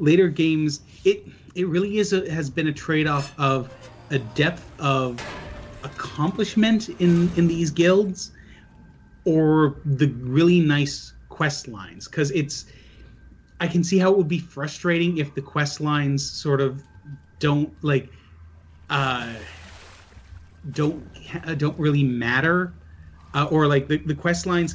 [0.00, 1.24] later games it
[1.54, 3.70] it really is a, has been a trade off of
[4.10, 5.20] a depth of
[5.82, 8.32] accomplishment in in these guilds
[9.24, 12.08] or the really nice quest lines.
[12.08, 12.66] Because it's
[13.60, 16.82] I can see how it would be frustrating if the quest lines sort of
[17.38, 18.10] don't like
[18.88, 19.34] uh
[20.72, 21.08] don't
[21.56, 22.74] don't really matter
[23.32, 24.74] uh, or like the, the quest lines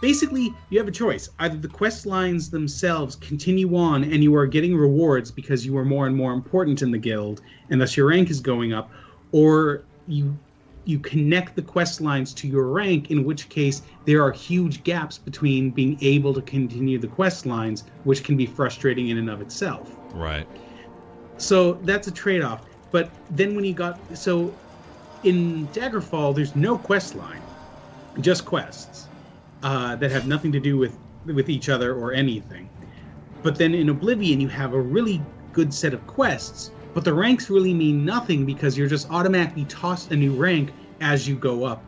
[0.00, 1.28] basically you have a choice.
[1.38, 5.84] Either the quest lines themselves continue on and you are getting rewards because you are
[5.84, 7.40] more and more important in the guild
[7.70, 8.90] and thus your rank is going up
[9.32, 10.38] or you
[10.86, 15.18] you connect the quest lines to your rank in which case there are huge gaps
[15.18, 19.40] between being able to continue the quest lines which can be frustrating in and of
[19.42, 19.98] itself.
[20.12, 20.48] Right.
[21.38, 22.64] so that's a trade-off.
[22.90, 24.58] But then when you got so
[25.22, 27.46] in daggerfall there's no quest line
[28.20, 29.09] just quests
[29.62, 30.96] uh, that have nothing to do with
[31.26, 32.68] with each other or anything
[33.42, 35.20] but then in oblivion you have a really
[35.52, 40.10] good set of quests but the ranks really mean nothing because you're just automatically tossed
[40.12, 41.84] a new rank as you go up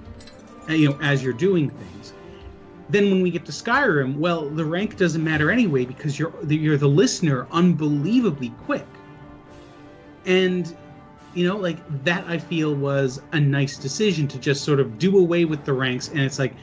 [0.68, 2.12] uh, you know as you're doing things
[2.92, 6.76] then when we get to Skyrim, well, the rank doesn't matter anyway because you're you're
[6.76, 8.86] the listener unbelievably quick.
[10.26, 10.76] And
[11.34, 15.18] you know, like that I feel was a nice decision to just sort of do
[15.18, 16.54] away with the ranks and it's like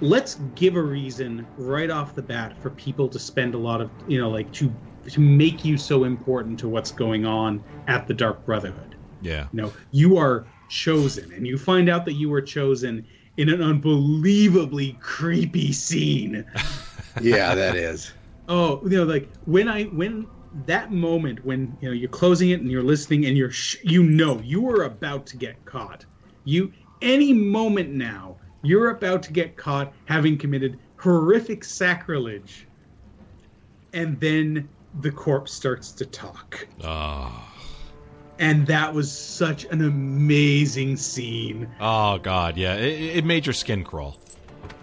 [0.00, 3.90] let's give a reason right off the bat for people to spend a lot of,
[4.06, 4.72] you know, like to
[5.10, 8.94] to make you so important to what's going on at the Dark Brotherhood.
[9.20, 9.48] Yeah.
[9.52, 13.04] You know, you are chosen and you find out that you were chosen
[13.36, 16.44] in an unbelievably creepy scene.
[17.20, 18.10] Yeah, that is.
[18.48, 20.26] Oh, you know, like when I when
[20.66, 24.02] that moment when you know you're closing it and you're listening and you're sh- you
[24.02, 26.06] know you are about to get caught.
[26.44, 32.66] You any moment now you're about to get caught having committed horrific sacrilege,
[33.92, 34.68] and then
[35.00, 36.66] the corpse starts to talk.
[36.82, 37.48] Oh.
[38.38, 41.68] And that was such an amazing scene.
[41.80, 42.74] Oh God, yeah.
[42.74, 44.16] It, it made your skin crawl.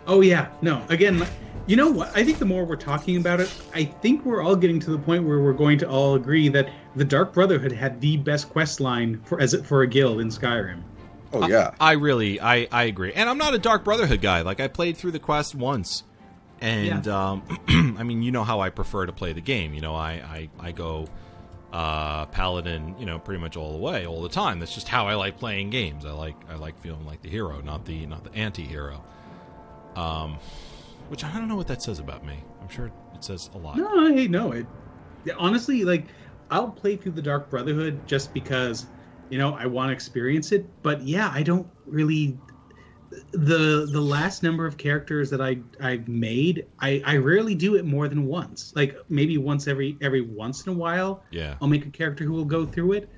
[0.07, 0.84] Oh yeah, no.
[0.89, 1.26] Again,
[1.68, 2.15] you know what?
[2.15, 4.97] I think the more we're talking about it, I think we're all getting to the
[4.97, 8.80] point where we're going to all agree that the Dark Brotherhood had the best quest
[8.80, 10.81] line for as for a guild in Skyrim.
[11.31, 11.76] Oh yeah.
[11.80, 13.14] I really, I, I agree.
[13.14, 14.41] And I'm not a Dark Brotherhood guy.
[14.41, 16.03] Like I played through the quest once,
[16.61, 17.43] and um,
[17.99, 19.73] I mean, you know how I prefer to play the game.
[19.73, 21.07] You know, I, I, I go
[21.72, 24.60] uh, paladin, you know, pretty much all the way, all the time.
[24.60, 26.06] That's just how I like playing games.
[26.06, 29.03] I like, I like feeling like the hero, not the, not the anti-hero.
[29.95, 30.38] Um,
[31.10, 32.43] which I don't know what that says about me.
[32.61, 33.77] I'm sure it says a lot.
[33.77, 34.51] No, I no.
[34.51, 34.65] It
[35.38, 36.06] honestly, like,
[36.49, 38.85] I'll play through the Dark Brotherhood just because,
[39.30, 40.65] you know, I want to experience it.
[40.81, 42.38] But yeah, I don't really.
[43.31, 47.84] The the last number of characters that I I've made, I I rarely do it
[47.85, 48.72] more than once.
[48.76, 51.56] Like maybe once every every once in a while, Yeah.
[51.61, 53.10] I'll make a character who will go through it.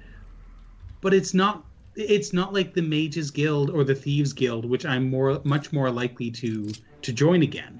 [1.02, 1.66] But it's not
[1.96, 5.92] it's not like the Mages Guild or the Thieves Guild, which I'm more much more
[5.92, 6.72] likely to
[7.02, 7.80] to join again.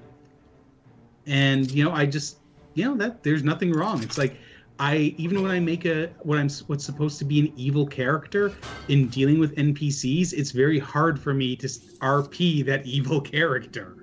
[1.26, 2.38] And you know, I just
[2.74, 4.02] you know that there's nothing wrong.
[4.02, 4.36] It's like
[4.78, 8.52] I even when I make a what I'm what's supposed to be an evil character
[8.88, 13.96] in dealing with NPCs, it's very hard for me to RP that evil character.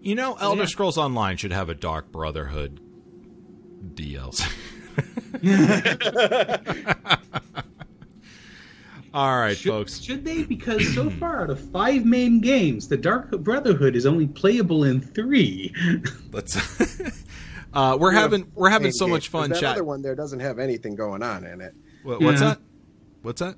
[0.00, 0.66] You know, oh, Elder Yeah.
[0.66, 2.80] Scrolls Online should have a Dark Brotherhood
[3.94, 4.46] DLC.
[9.14, 10.00] All right, Should, folks.
[10.00, 10.42] should they?
[10.42, 15.00] Because so far out of five main games, the Dark Brotherhood is only playable in
[15.02, 15.74] three.
[16.32, 16.56] Let's.
[17.72, 19.70] uh, we're having we're having so game, much 'cause fun That chat.
[19.72, 21.74] other one there doesn't have anything going on in it.
[22.02, 22.48] What- What's Yeah.
[22.48, 22.58] that?
[23.22, 23.56] What's that?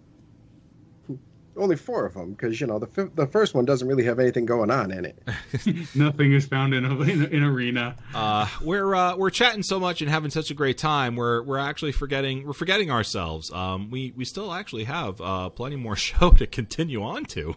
[1.56, 4.18] Only four of them, because you know the fi- the first one doesn't really have
[4.18, 5.22] anything going on in it.
[5.94, 7.94] Nothing is found in a, in, in arena.
[8.12, 11.14] Uh, we're uh, we're chatting so much and having such a great time.
[11.14, 13.52] We're we're actually forgetting we're forgetting ourselves.
[13.52, 17.54] Um, we we still actually have uh, plenty more show to continue on to.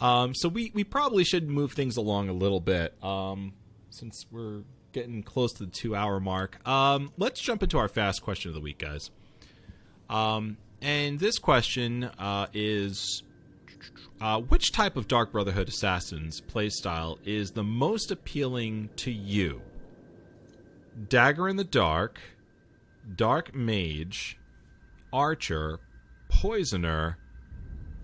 [0.00, 2.94] um, so we we probably should move things along a little bit.
[3.04, 3.52] Um,
[3.90, 4.62] since we're
[4.96, 6.66] getting close to the two hour mark.
[6.66, 9.10] Um, let's jump into our fast question of the week, guys.
[10.08, 13.22] Um, and this question uh, is
[14.22, 19.60] uh, which type of Dark Brotherhood Assassins playstyle is the most appealing to you?
[21.08, 22.18] Dagger in the Dark,
[23.14, 24.38] Dark Mage,
[25.12, 25.78] Archer,
[26.30, 27.18] Poisoner,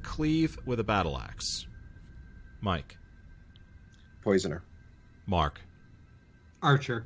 [0.02, 1.66] Cleave with a Battle Axe.
[2.60, 2.98] Mike,
[4.22, 4.62] Poisoner.
[5.26, 5.62] Mark.
[6.62, 7.04] Archer.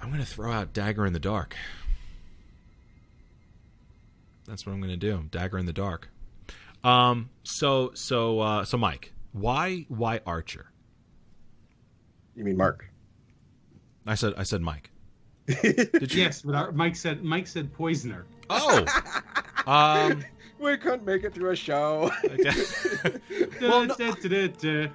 [0.00, 1.56] I'm going to throw out Dagger in the Dark.
[4.46, 5.28] That's what I'm going to do.
[5.30, 6.08] Dagger in the Dark.
[6.82, 7.30] Um.
[7.44, 10.66] So so uh, so Mike, why why Archer?
[12.34, 12.88] You mean Mark?
[14.04, 14.90] I said I said Mike.
[15.46, 16.22] Did you?
[16.22, 18.26] Yes, but our, Mike said Mike said poisoner.
[18.50, 18.84] Oh.
[19.64, 20.24] Um.
[20.62, 22.10] We couldn't make it through a show.
[23.60, 23.94] Well, no-.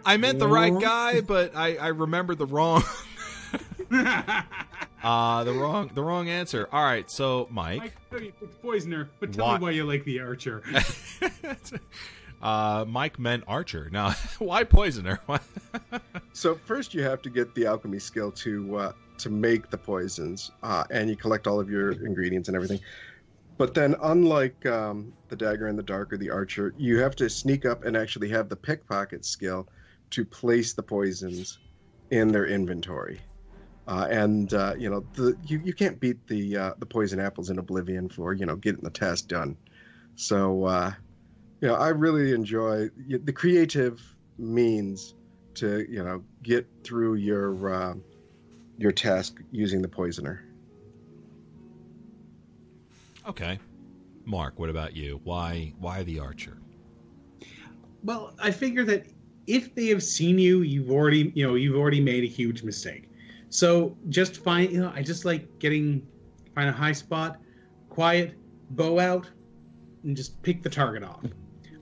[0.06, 2.84] I meant the right guy, but I I remembered the wrong.
[5.04, 6.68] Uh the wrong the wrong answer.
[6.72, 7.80] All right, so Mike.
[7.80, 9.10] Mike, okay, it's poisoner.
[9.20, 10.64] But tell Why- me why you like the archer.
[12.42, 13.90] uh Mike meant Archer.
[13.92, 15.20] Now, why Poisoner?
[16.34, 20.52] So first, you have to get the alchemy skill to uh, to make the poisons,
[20.64, 22.80] uh, and you collect all of your ingredients and everything.
[23.58, 27.30] But then, unlike um, the dagger in the dark or the archer, you have to
[27.30, 29.68] sneak up and actually have the pickpocket skill
[30.12, 31.60] to place the poisons
[32.12, 33.22] in their inventory.
[33.88, 37.50] Uh, and uh, you know the you, you can't beat the uh, the poison apples
[37.50, 39.58] in Oblivion for you know getting the task done.
[40.16, 40.92] So uh,
[41.62, 42.90] you know I really enjoy
[43.24, 44.04] the creative
[44.38, 45.16] means
[45.56, 47.96] to you know get through your uh,
[48.78, 50.47] your task using the poisoner.
[53.28, 53.60] Okay.
[54.26, 55.22] Mark, what about you?
[55.24, 56.58] Why why the Archer?
[58.04, 59.08] Well, I figure that
[59.48, 63.10] if they have seen you, you've already you know you've already made a huge mistake.
[63.50, 66.06] So just find you know I just like getting
[66.54, 67.40] find a high spot,
[67.90, 68.36] quiet,
[68.72, 69.30] bow out,
[70.04, 71.24] and just pick the target off.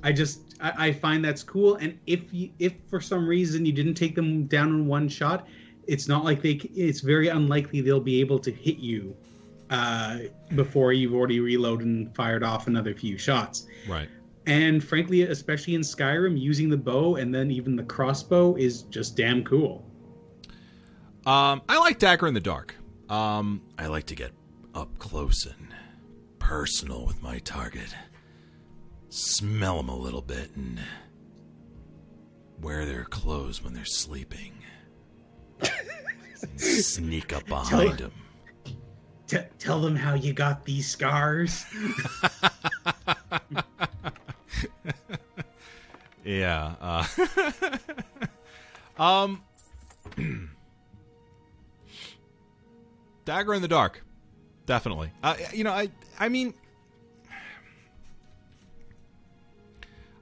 [0.03, 1.75] I just I, find that's cool.
[1.77, 5.47] And if you if for some reason you didn't take them down in one shot,
[5.87, 9.15] it's not like they it's very unlikely they'll be able to hit you
[9.69, 10.19] uh,
[10.55, 13.67] before you've already reloaded and fired off another few shots.
[13.87, 14.09] Right.
[14.45, 19.17] And frankly, especially in Skyrim, using the bow and then even the crossbow is just
[19.17, 19.83] damn cool.
[21.25, 22.75] Um, I like Dagger in the Dark.
[23.09, 24.31] Um, I like to get
[24.75, 25.73] up close and
[26.37, 27.95] personal with my target.
[29.09, 30.79] Smell them a little bit and
[32.61, 34.53] wear their clothes when they're sleeping.
[36.57, 38.11] Sneak up behind them.
[39.27, 41.65] T- tell them how you got these scars.
[46.25, 46.73] Yeah.
[46.81, 47.05] Uh,
[49.01, 49.43] um,
[53.25, 54.03] Dagger in the Dark,
[54.65, 55.11] definitely.
[55.23, 55.89] Uh, you know, I
[56.19, 56.55] I mean,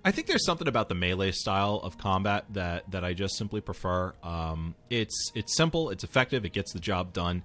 [0.04, 3.62] I think there's something about the melee style of combat that that I just simply
[3.62, 4.14] prefer.
[4.22, 7.44] Um, it's it's simple, it's effective, it gets the job done,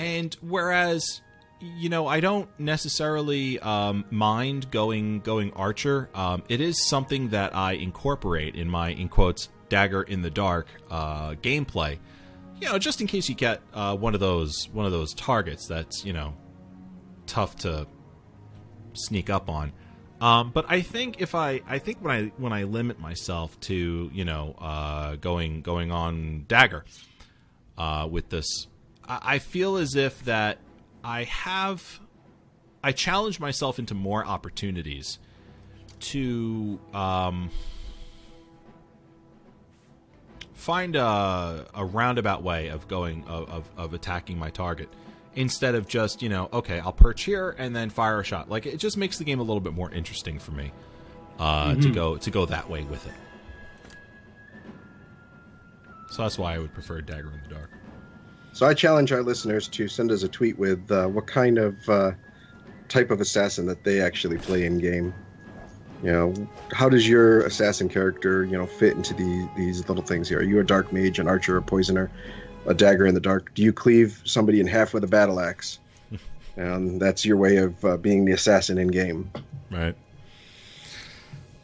[0.00, 1.20] and whereas
[1.60, 6.08] you know I don't necessarily um, mind going going archer.
[6.14, 10.66] Um, it is something that I incorporate in my in quotes dagger in the dark
[10.90, 11.98] uh, gameplay.
[12.60, 15.66] You know, just in case you get uh, one of those one of those targets
[15.66, 16.34] that's you know
[17.26, 17.86] tough to
[18.94, 19.72] sneak up on.
[20.20, 24.10] Um, but I think if I, I think when I when I limit myself to
[24.12, 26.84] you know uh, going going on dagger
[27.78, 28.66] uh, with this,
[29.10, 30.58] I, feel as if that
[31.02, 32.00] I have
[32.82, 35.18] I challenge myself into more opportunities
[36.00, 37.50] to um,
[40.54, 44.88] find a, a roundabout way of going of, of, of attacking my target
[45.34, 48.48] instead of just you know okay i'll perch here and then fire a shot.
[48.48, 50.72] Like it just makes the game a little bit more interesting for me
[51.38, 53.14] uh, to go to go that way with it.
[56.10, 57.70] So that's why i would prefer dagger in the dark
[58.52, 61.88] So I challenge our listeners to send us a tweet with uh, what kind of
[61.88, 62.12] uh,
[62.88, 65.14] type of assassin that they actually play in game.
[66.02, 66.34] You know,
[66.72, 70.38] how does your assassin character, you know, fit into the, these little things here?
[70.38, 72.10] Are you a dark mage, an archer, a poisoner,
[72.66, 73.54] a dagger in the dark?
[73.54, 75.78] Do you cleave somebody in half with a battle axe?
[76.56, 79.30] and that's your way of uh, being the assassin in game.
[79.70, 79.94] Right.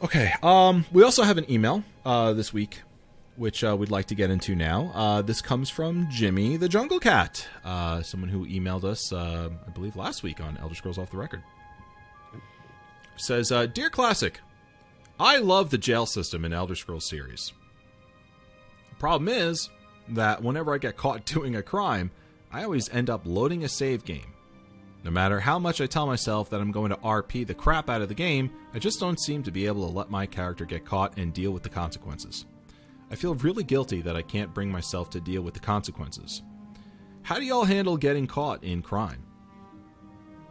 [0.03, 0.33] Okay.
[0.43, 2.81] Um, we also have an email uh, this week,
[3.37, 4.91] which uh, we'd like to get into now.
[4.93, 9.69] Uh, this comes from Jimmy the Jungle Cat, uh, someone who emailed us, uh, I
[9.69, 11.43] believe, last week on Elder Scrolls Off the Record.
[13.15, 14.41] Says, uh, "Dear Classic,
[15.19, 17.53] I love the jail system in Elder Scrolls series.
[18.89, 19.69] The problem is
[20.09, 22.11] that whenever I get caught doing a crime,
[22.51, 24.33] I always end up loading a save game."
[25.03, 28.01] No matter how much I tell myself that I'm going to RP the crap out
[28.01, 30.85] of the game, I just don't seem to be able to let my character get
[30.85, 32.45] caught and deal with the consequences.
[33.09, 36.43] I feel really guilty that I can't bring myself to deal with the consequences.
[37.23, 39.23] How do y'all handle getting caught in crime?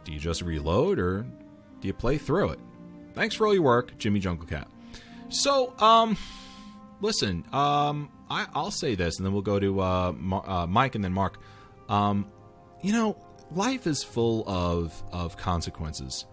[0.03, 1.25] Do you just reload or
[1.79, 2.59] do you play through it?
[3.13, 4.67] Thanks for all your work, Jimmy Jungle Cat.
[5.29, 6.17] So, um,
[7.01, 10.13] listen, um, I, I'll say this, and then we'll go to uh,
[10.45, 11.41] uh, Mike and then Mark.
[11.89, 12.31] Um,
[12.81, 13.17] you know,
[13.51, 16.25] life is full of of consequences,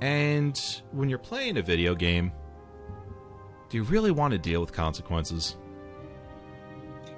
[0.00, 0.58] and
[0.92, 2.32] when you're playing a video game,
[3.70, 5.56] do you really want to deal with consequences?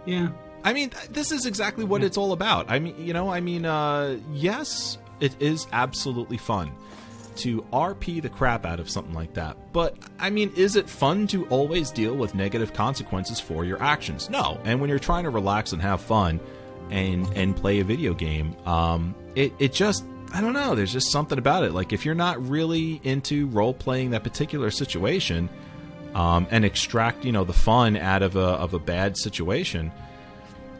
[0.05, 0.29] Yeah.
[0.65, 2.71] I mean, this is exactly what it's all about.
[2.71, 6.71] I mean, you know, I mean, uh, yes, it is absolutely fun
[7.37, 9.57] to RP the crap out of something like that.
[9.73, 14.29] But, I mean, is it fun to always deal with negative consequences for your actions?
[14.31, 14.61] No.
[14.65, 16.39] And when you're trying to relax and have fun
[16.91, 20.05] and and play a video game, um, it, it just,
[20.35, 21.73] I don't know, there's just something about it.
[21.73, 25.49] Like, if you're not really into role playing that particular situation
[26.15, 29.93] um, and extract, you know, the fun out of a, of a bad situation,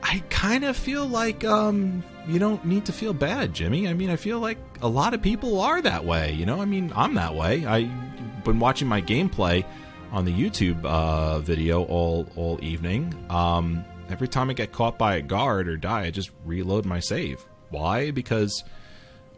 [0.03, 3.89] I kind of feel like um, you don't need to feel bad, Jimmy.
[3.89, 6.33] I mean, I feel like a lot of people are that way.
[6.33, 7.65] You know, I mean, I'm that way.
[7.65, 9.65] I've been watching my gameplay
[10.11, 13.15] on the YouTube uh, video all all evening.
[13.31, 17.01] Um, every time I get caught by a guard or die, I just reload my
[17.01, 17.41] save.
[17.71, 18.11] Why?
[18.11, 18.65] Because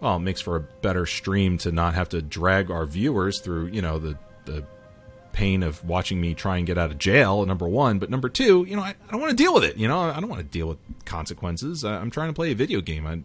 [0.01, 3.67] well, it makes for a better stream to not have to drag our viewers through,
[3.67, 4.65] you know, the the
[5.35, 7.99] pain of watching me try and get out of jail number one.
[7.99, 10.01] But number two you know i, I don't want to deal with it you know?
[10.01, 11.85] I don't want to deal with consequences.
[11.85, 13.07] I, i'm trying to play a video game.
[13.07, 13.23] I,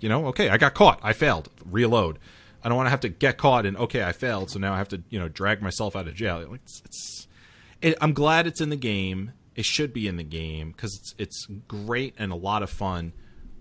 [0.00, 1.00] you know okay i got caught.
[1.02, 1.50] I failed.
[1.64, 2.18] Reload.
[2.62, 4.78] I don't want to have to get caught and okay i failed so now i
[4.78, 6.54] have to you know drag myself out of jail.
[6.54, 7.26] It's, it's
[7.82, 9.32] it, I'm glad it's in the game.
[9.54, 13.12] It should be in the game because it's it's great and a lot of fun.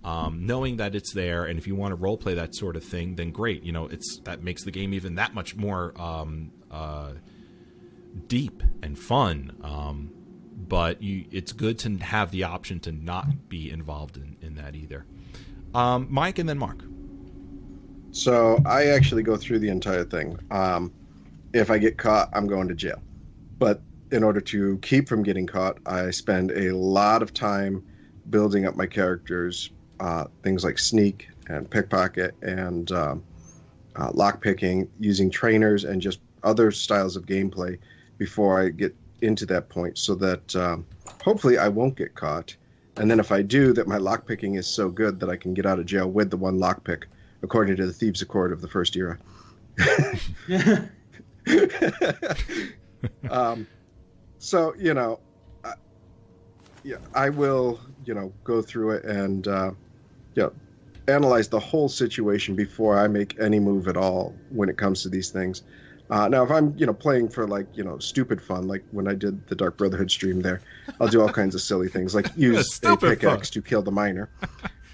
[0.03, 2.83] Um, knowing that it's there, and if you want to role play that sort of
[2.83, 3.63] thing, then great.
[3.63, 7.13] You know, it's that makes the game even that much more um, uh,
[8.27, 9.55] deep and fun.
[9.61, 10.11] Um,
[10.67, 14.75] but you, it's good to have the option to not be involved in, in that
[14.75, 15.05] either.
[15.73, 16.83] Um, Mike and then Mark.
[18.11, 20.39] So I actually go through the entire thing.
[20.49, 20.93] Um,
[21.53, 23.01] if I get caught, I'm going to jail.
[23.59, 23.81] But
[24.11, 27.83] in order to keep from getting caught, I spend a lot of time
[28.29, 33.23] building up my characters, uh, things like sneak and pickpocket and um,
[33.95, 37.77] uh, lockpicking, using trainers and just other styles of gameplay
[38.17, 40.85] before I get into that point, so that um,
[41.23, 42.55] hopefully I won't get caught.
[42.97, 45.65] And then if I do, that my lockpicking is so good that I can get
[45.65, 47.03] out of jail with the one lockpick,
[47.43, 49.17] according to the Thieves' Accord of the First Era.
[53.29, 53.67] um,
[54.39, 55.19] so you know,
[55.63, 55.73] I,
[56.83, 59.71] yeah, I will you know go through it and uh,
[60.35, 60.53] you know,
[61.07, 65.09] analyze the whole situation before I make any move at all when it comes to
[65.09, 65.63] these things.
[66.09, 69.07] Uh, now, if I'm you know playing for like you know stupid fun, like when
[69.07, 70.61] I did the Dark Brotherhood stream there,
[70.99, 74.29] I'll do all kinds of silly things like use a pickaxe to kill the miner,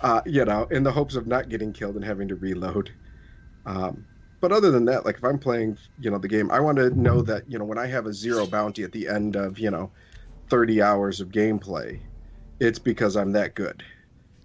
[0.02, 2.92] uh, you know, in the hopes of not getting killed and having to reload.
[3.66, 4.06] Um,
[4.40, 6.90] but other than that, like if I'm playing, you know, the game, I want to
[6.98, 9.70] know that you know when I have a zero bounty at the end of you
[9.70, 9.92] know,
[10.50, 12.00] 30 hours of gameplay,
[12.62, 13.84] it's because I'm that good,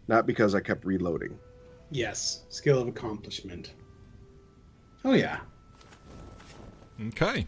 [0.09, 1.39] not because I kept reloading.
[1.93, 3.73] Yes, skill of accomplishment.
[5.05, 5.39] Oh yeah.
[7.09, 7.47] Okay.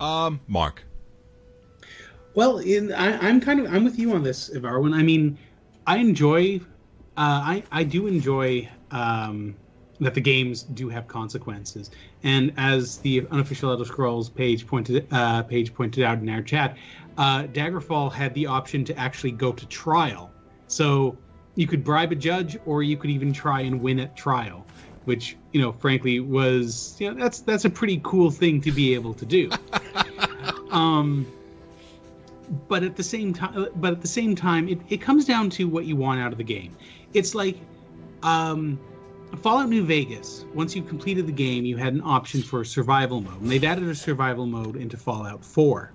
[0.00, 0.84] Um, Mark.
[2.34, 4.94] Well, in, I, I'm kind of I'm with you on this, Ivarwin.
[4.94, 5.38] I mean,
[5.86, 6.60] I enjoy,
[7.16, 9.56] uh, I I do enjoy um,
[10.00, 11.90] that the games do have consequences,
[12.22, 16.76] and as the unofficial Elder Scrolls page pointed uh, page pointed out in our chat,
[17.16, 20.30] uh, Daggerfall had the option to actually go to trial,
[20.68, 21.16] so
[21.56, 24.64] you could bribe a judge, or you could even try and win at trial,
[25.08, 28.94] which you know, frankly, was you know that's that's a pretty cool thing to be
[28.94, 29.50] able to do.
[30.70, 31.26] um
[32.66, 35.68] but at the same time but at the same time it, it comes down to
[35.68, 36.74] what you want out of the game
[37.12, 37.58] it's like
[38.22, 38.78] um
[39.42, 43.20] fallout new vegas once you've completed the game you had an option for a survival
[43.20, 45.92] mode and they've added a survival mode into fallout 4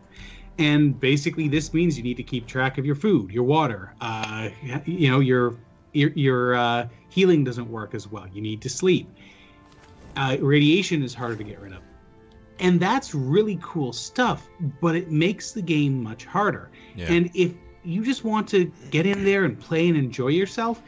[0.60, 4.50] and basically this means you need to keep track of your food your water uh
[4.86, 5.56] you know your
[5.94, 8.28] your, your uh, healing doesn't work as well.
[8.34, 9.08] You need to sleep.
[10.18, 11.82] Uh, radiation is harder to get rid of.
[12.60, 14.48] And that's really cool stuff
[14.82, 16.70] but it makes the game much harder.
[16.96, 17.12] Yeah.
[17.12, 17.54] and if
[17.84, 20.82] you just want to get in there and play and enjoy yourself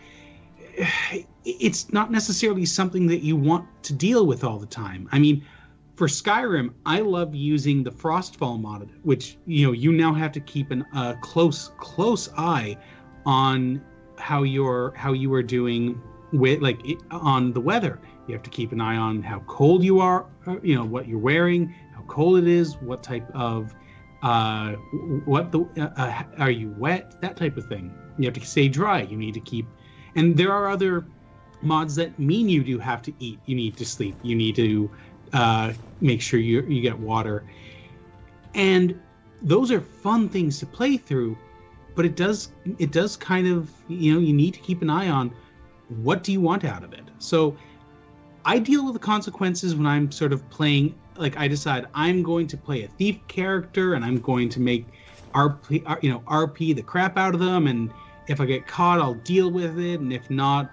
[1.45, 5.07] it's not necessarily something that you want to deal with all the time.
[5.11, 5.45] I mean
[5.95, 10.41] for skyrim i love using the frostfall mod which you know you now have to
[10.41, 12.77] keep an a close close eye
[13.25, 13.81] on
[14.17, 16.01] how you're how you are doing
[16.37, 16.81] with like
[17.11, 17.99] on the weather.
[18.27, 21.07] You have to keep an eye on how cold you are uh, you know what
[21.07, 23.73] you're wearing how cold it is what type of
[24.23, 24.73] uh
[25.25, 27.15] what the uh, uh, are you wet?
[27.21, 27.93] That type of thing.
[28.17, 29.01] You have to stay dry.
[29.01, 29.67] You need to keep
[30.15, 31.05] and there are other
[31.61, 33.39] mods that mean you do have to eat.
[33.45, 34.17] You need to sleep.
[34.23, 34.91] You need to
[35.33, 37.43] uh make sure you you get water.
[38.55, 38.99] And
[39.41, 41.37] those are fun things to play through
[41.95, 45.09] but it does it does kind of you know you need to keep an eye
[45.09, 45.33] on
[45.89, 47.55] what do you want out of it so
[48.43, 52.47] i deal with the consequences when i'm sort of playing like i decide i'm going
[52.47, 54.87] to play a thief character and i'm going to make
[55.33, 57.91] rp uh, you know rp the crap out of them and
[58.27, 60.71] if i get caught i'll deal with it and if not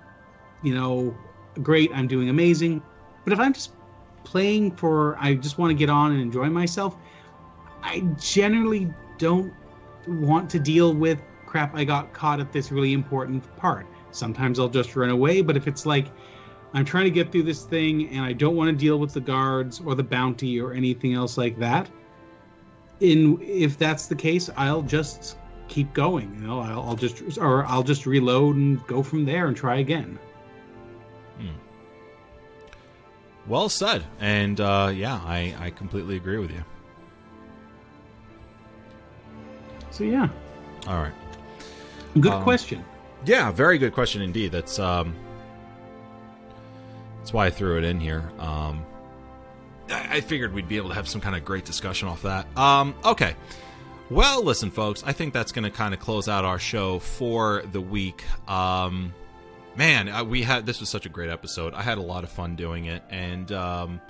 [0.62, 1.14] you know
[1.62, 2.82] great i'm doing amazing
[3.24, 3.72] but if i'm just
[4.24, 6.96] playing for i just want to get on and enjoy myself
[7.82, 9.52] i generally don't
[10.06, 11.20] want to deal with
[11.52, 13.86] crap I got caught at this really important part.
[14.12, 16.06] Sometimes I'll just run away, but if it's like
[16.74, 19.20] I'm trying to get through this thing and I don't want to deal with the
[19.20, 21.90] guards or the bounty or anything else like that,
[23.00, 25.36] in if that's the case, I'll just
[25.68, 26.34] keep going.
[26.34, 29.76] You know, I'll, I'll just or I'll just reload and go from there and try
[29.76, 30.18] again.
[33.46, 34.04] Well said.
[34.20, 36.64] And uh, yeah, I, I completely agree with you.
[39.90, 40.28] So yeah,
[40.86, 41.12] All right.
[42.20, 42.84] good Um, question.
[43.24, 44.52] Yeah, very good question indeed.
[44.52, 45.14] That's um,
[47.18, 48.30] that's why I threw it in here.
[48.38, 48.84] Um,
[49.90, 52.46] I, I figured we'd be able to have some kind of great discussion off that.
[52.58, 53.36] Um, okay.
[54.10, 55.02] Well, listen, folks.
[55.06, 58.24] I think that's going to kind of close out our show for the week.
[58.48, 59.14] Um,
[59.76, 61.74] man, uh, we had this was such a great episode.
[61.74, 64.00] I had a lot of fun doing it, and um,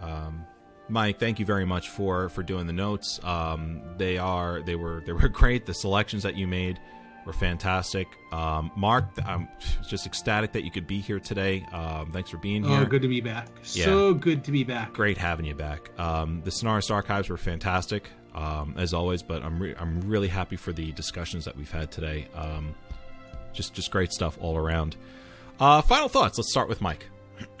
[0.00, 0.46] um,
[0.88, 3.20] Mike, thank you very much for for doing the notes.
[3.24, 5.66] Um, they are they were they were great.
[5.66, 6.78] The selections that you made
[7.26, 8.06] were fantastic.
[8.32, 9.48] Um, Mark, I'm
[9.88, 11.64] just ecstatic that you could be here today.
[11.72, 12.80] Um, thanks for being here.
[12.80, 13.48] Oh, good to be back.
[13.62, 14.92] So good to be back.
[14.92, 15.90] Great having you back.
[15.98, 20.56] Um, the Sonorous Archives were fantastic, um, as always, but I'm, re- I'm really happy
[20.56, 22.28] for the discussions that we've had today.
[22.34, 22.74] Um,
[23.52, 24.96] just, just great stuff all around.
[25.60, 26.38] Uh, final thoughts.
[26.38, 27.06] Let's start with Mike.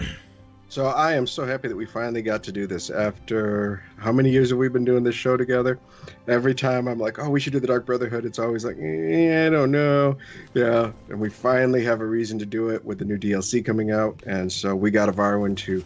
[0.74, 4.28] So I am so happy that we finally got to do this after how many
[4.28, 5.78] years have we been doing this show together?
[6.26, 8.24] Every time I'm like, oh, we should do the Dark Brotherhood.
[8.24, 10.18] It's always like, eh, I don't know.
[10.52, 10.90] Yeah.
[11.10, 14.20] And we finally have a reason to do it with the new DLC coming out.
[14.26, 15.84] And so we got Avarwin to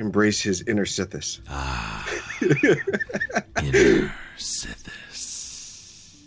[0.00, 1.38] embrace his inner Sithis.
[1.48, 2.04] Ah,
[3.62, 6.24] inner Sithis.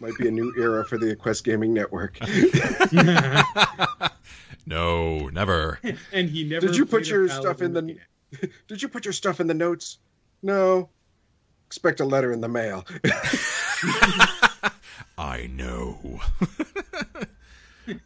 [0.00, 2.18] Might be a new era for the Quest Gaming Network.
[4.66, 5.78] No, never.
[6.12, 6.66] and he never.
[6.66, 7.96] Did you put your stuff in the-
[8.68, 9.98] Did you put your stuff in the notes?
[10.42, 10.88] No.
[11.68, 12.84] Expect a letter in the mail.
[15.18, 16.20] I know.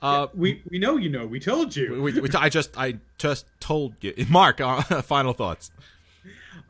[0.03, 1.27] uh, We we know you know.
[1.27, 2.01] We told you.
[2.03, 4.61] we, we, I just, I just told you, Mark.
[4.61, 5.70] Uh, final thoughts.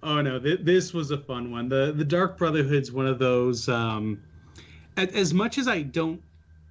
[0.03, 1.69] Oh no, th- this was a fun one.
[1.69, 3.69] The the Dark Brotherhood's one of those.
[3.69, 4.23] Um,
[4.97, 6.23] a- as much as I don't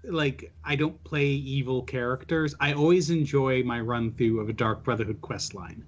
[0.09, 2.55] like, I don't play evil characters.
[2.59, 5.83] I always enjoy my run through of a Dark Brotherhood quest line,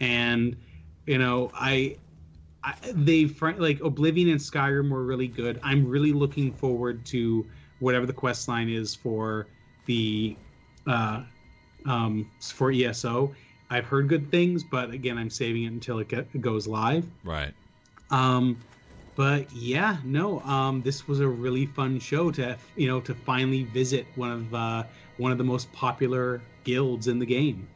[0.00, 0.56] and
[1.06, 1.96] you know, I,
[2.64, 5.60] I they fr- like Oblivion and Skyrim were really good.
[5.62, 7.48] I'm really looking forward to
[7.78, 9.46] whatever the quest line is for
[9.86, 10.36] the,
[10.86, 11.22] uh,
[11.86, 13.34] um, for ESO.
[13.70, 17.06] I've heard good things, but again, I'm saving it until it get, goes live.
[17.24, 17.52] Right.
[18.10, 18.58] Um,
[19.16, 23.64] but yeah, no, um, this was a really fun show to you know to finally
[23.64, 24.84] visit one of uh,
[25.16, 27.66] one of the most popular guilds in the game.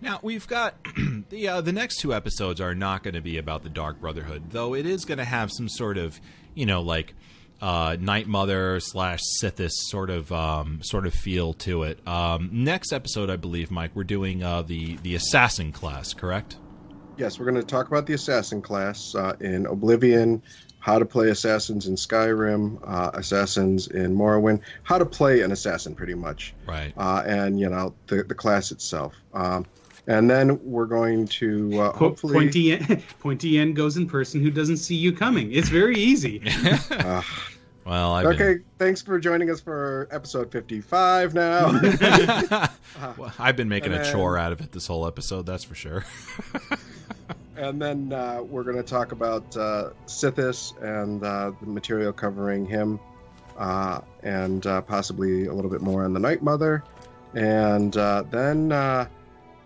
[0.00, 0.74] Now we've got
[1.28, 4.50] the uh, the next two episodes are not going to be about the Dark Brotherhood,
[4.50, 6.18] though it is going to have some sort of
[6.54, 7.14] you know like
[7.60, 12.06] uh, Night Mother slash Sithis sort of um, sort of feel to it.
[12.08, 16.56] Um, next episode, I believe, Mike, we're doing uh, the the assassin class, correct?
[17.20, 20.42] yes, we're going to talk about the assassin class uh, in Oblivion,
[20.80, 25.94] how to play assassins in Skyrim, uh, assassins in Morrowind, how to play an assassin,
[25.94, 26.52] pretty much.
[26.66, 26.92] Right.
[26.96, 29.14] uh, and you know the the class itself.
[29.34, 29.66] Um,
[30.06, 32.32] and then we're going to uh, Po- hopefully.
[32.32, 35.52] Pointy end, pointy end goes in person who doesn't see you coming.
[35.52, 36.42] It's very easy.
[36.90, 37.22] Uh,
[37.86, 41.32] Well, I've okay, thanks for joining us for episode fifty-five.
[41.34, 41.98] Now, been,
[43.16, 45.46] well, I've been making And a then- chore out of it this whole episode.
[45.46, 46.04] That's for sure.
[47.60, 52.66] And then uh, we're going to talk about uh, Sithis and uh, the material covering
[52.66, 52.98] him,
[53.58, 56.82] uh, and uh, possibly a little bit more on the Night Mother,
[57.34, 58.72] and uh, then.
[58.72, 59.06] Uh,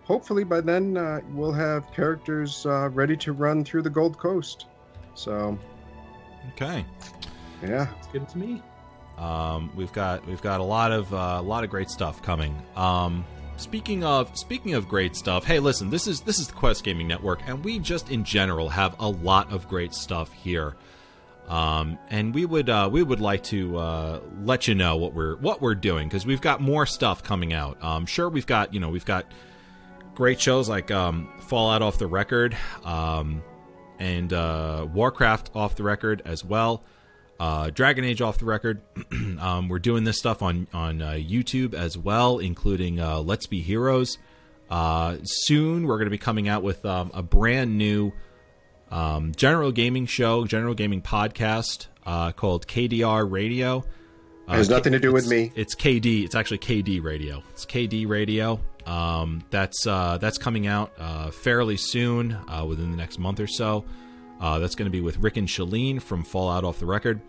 [0.05, 4.67] Hopefully, by then uh, we'll have characters uh, ready to run through the Gold Coast.
[5.15, 5.57] So,
[6.53, 6.85] okay.
[7.63, 7.87] yeah.
[7.97, 8.61] It's good to me.
[9.17, 12.55] Um, we've got we've got a lot of uh, a lot of great stuff coming.
[12.75, 13.25] Um,
[13.57, 17.07] speaking of speaking of great stuff, hey, listen, this is this is the Quest Gaming
[17.07, 20.75] Network, and we just in general have a lot of great stuff here.
[21.47, 25.35] Um, and we would uh, we would like to uh, let you know what we're
[25.37, 27.81] what we're doing because we've got more stuff coming out.
[27.83, 29.25] Um, sure, we've got you know we've got
[30.15, 33.43] great shows like um, Fallout off the record, um,
[33.99, 36.83] and uh, Warcraft off the record as well.
[37.39, 38.81] Uh, Dragon Age off the record.
[39.39, 43.61] um, we're doing this stuff on on uh, YouTube as well, including uh, Let's Be
[43.61, 44.17] Heroes.
[44.69, 48.11] Uh, soon, we're going to be coming out with um, a brand new
[48.91, 53.83] um, general gaming show, general gaming podcast uh, called KDR Radio.
[54.47, 55.51] Uh, Has nothing to do with me.
[55.55, 56.23] It's KD.
[56.23, 57.43] It's actually KD Radio.
[57.51, 58.59] It's KD Radio.
[58.85, 63.47] Um, that's uh, that's coming out uh, fairly soon, uh, within the next month or
[63.47, 63.83] so.
[64.39, 67.21] Uh, that's going to be with Rick and Shalene from Fallout Off the Record,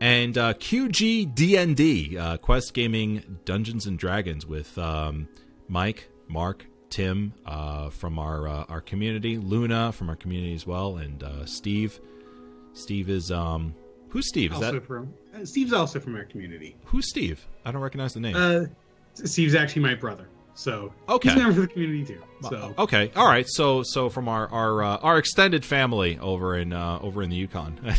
[0.00, 5.28] and uh, QG DND uh, Quest Gaming Dungeons and Dragons with um,
[5.68, 10.98] Mike, Mark, Tim uh, from our uh, our community, Luna from our community as well,
[10.98, 11.98] and uh, Steve.
[12.74, 13.74] Steve is um,
[14.08, 14.52] who's Steve?
[14.52, 16.76] Is Also that from uh, Steve's also from our community.
[16.84, 17.46] who's Steve?
[17.64, 18.36] I don't recognize the name.
[18.36, 18.66] Uh,
[19.14, 21.30] Steve's actually my brother, so Okay.
[21.30, 22.22] he's a member of the community too.
[22.48, 23.46] So Okay, all right.
[23.48, 27.36] So so from our our uh, our extended family over in uh, over in the
[27.36, 27.78] Yukon.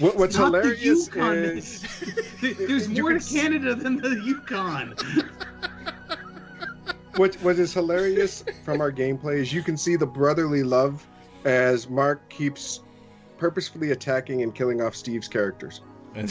[0.00, 1.36] What, what's Not the hilarious Yukon.
[1.36, 1.84] is
[2.40, 4.94] There's more to Canada than the Yukon.
[7.16, 11.06] what what is hilarious from our gameplay is you can see the brotherly love
[11.44, 12.80] as Mark keeps
[13.38, 15.82] purposefully attacking and killing off Steve's characters.
[16.16, 16.26] uh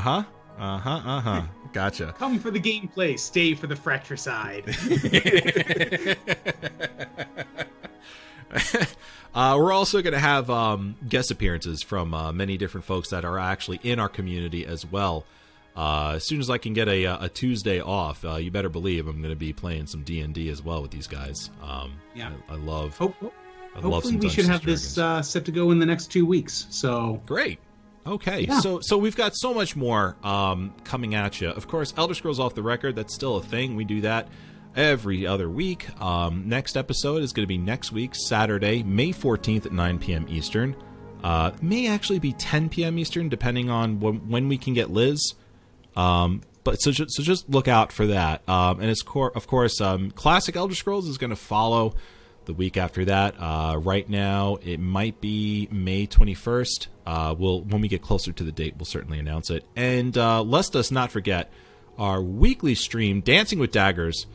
[0.00, 0.24] huh.
[0.58, 1.00] Uh huh.
[1.04, 1.42] Uh huh.
[1.76, 2.14] Gotcha.
[2.18, 4.64] Come for the gameplay, stay for the fratricide.
[9.34, 13.26] uh, we're also going to have um, guest appearances from uh, many different folks that
[13.26, 15.26] are actually in our community as well.
[15.76, 19.06] Uh, as soon as I can get a, a Tuesday off, uh, you better believe
[19.06, 21.50] I'm going to be playing some D and D as well with these guys.
[21.62, 22.32] Um, Yeah.
[22.48, 22.96] I, I love.
[22.96, 25.84] Hope, I love hopefully, some we should have this uh, set to go in the
[25.84, 26.68] next two weeks.
[26.70, 27.58] So Great.
[28.06, 28.60] Okay, Yeah.
[28.60, 31.48] so so we've got so much more um, coming at you.
[31.48, 32.94] Of course, Elder Scrolls Off the Record.
[32.96, 33.74] That's still a thing.
[33.76, 34.28] We do that
[34.76, 35.88] every other week.
[36.00, 40.26] Um, next episode is going to be next week, Saturday, May fourteenth at nine p.m.
[40.28, 40.76] Eastern.
[41.24, 42.98] Uh, may actually be ten p.m.
[42.98, 45.34] Eastern, depending on when, when we can get Liz.
[45.96, 48.48] Um, but so so just look out for that.
[48.48, 51.94] Um, and it's cor- of course um, classic Elder Scrolls is going to follow
[52.46, 53.34] the week after that.
[53.38, 56.88] Uh, right now, it might be May twenty first.
[57.04, 59.64] Uh, we'll when we get closer to the date, we'll certainly announce it.
[59.76, 61.52] And uh, lest us not forget
[61.98, 64.26] our weekly stream, Dancing with Daggers,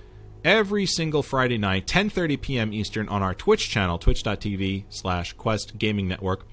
[0.44, 2.74] every single Friday night, ten thirty p.m.
[2.74, 6.48] Eastern on our Twitch channel, twitch.tv slash Quest Gaming Network.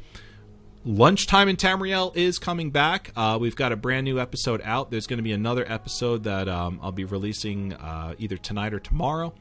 [0.84, 3.10] Lunchtime in Tamriel is coming back.
[3.14, 4.90] Uh, we've got a brand new episode out.
[4.90, 8.78] There's going to be another episode that um, I'll be releasing uh, either tonight or
[8.78, 9.34] tomorrow.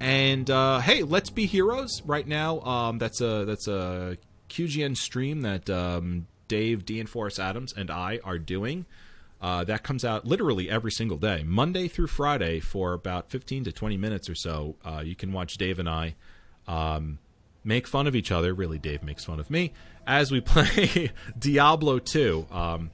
[0.00, 2.60] And uh, hey, let's be heroes right now.
[2.60, 4.16] Um, that's a that's a
[4.48, 8.86] QGN stream that um, Dave, Dean Forrest Adams, and I are doing.
[9.40, 13.72] Uh, that comes out literally every single day, Monday through Friday, for about 15 to
[13.72, 14.74] 20 minutes or so.
[14.84, 16.16] Uh, you can watch Dave and I
[16.66, 17.18] um,
[17.62, 18.52] make fun of each other.
[18.52, 19.72] Really, Dave makes fun of me
[20.06, 22.46] as we play Diablo 2.
[22.50, 22.90] Um,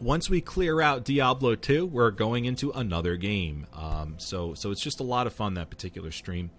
[0.00, 3.66] once we clear out Diablo 2, we're going into another game.
[3.74, 6.50] Um, so, so it's just a lot of fun that particular stream.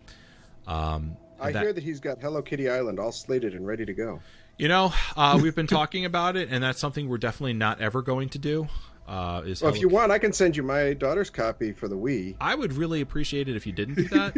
[0.68, 3.94] Um, I that- hear that he's got Hello Kitty Island all slated and ready to
[3.94, 4.20] go.
[4.58, 8.02] You know, uh, we've been talking about it, and that's something we're definitely not ever
[8.02, 8.68] going to do.
[9.08, 11.88] Uh, is Well, if Hello- you want, I can send you my daughter's copy for
[11.88, 12.36] the Wii.
[12.40, 14.38] I would really appreciate it if you didn't do that.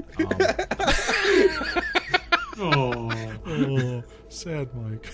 [2.60, 3.10] Um,
[3.48, 5.12] oh, sad Mike.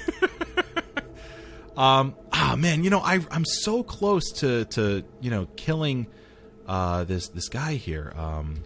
[1.80, 6.08] Um, ah, man, you know, I I'm so close to to you know killing
[6.68, 8.62] uh this this guy here, um,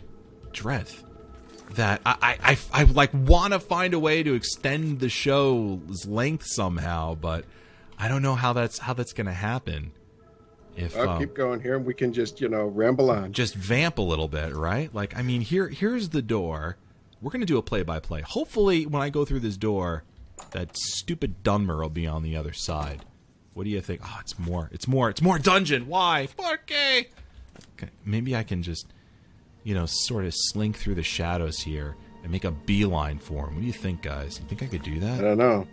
[0.52, 1.04] Dreth.
[1.76, 6.08] That I I I, I like want to find a way to extend the show's
[6.08, 7.46] length somehow, but
[8.00, 9.92] I don't know how that's how that's gonna happen.
[10.76, 13.32] If I'll um, keep going here, and we can just, you know, ramble on.
[13.32, 14.94] just vamp a little bit, right?
[14.94, 16.78] Like, I mean, here here's the door.
[17.22, 18.22] We're gonna do a play by play.
[18.22, 20.04] Hopefully, when I go through this door,
[20.52, 23.06] that stupid Dunmer will be on the other side.
[23.54, 24.02] What do you think?
[24.04, 24.70] Oh, it's more.
[24.72, 25.10] It's more.
[25.10, 25.88] It's more dungeon.
[25.88, 26.28] Why?
[26.36, 27.08] Porque?
[27.76, 28.88] Okay, maybe I can just,
[29.64, 33.56] you know, sort of slink through the shadows here and make a beeline for him.
[33.56, 34.40] What do you think, guys?
[34.40, 35.20] You think I could do that?
[35.20, 35.68] I don't know.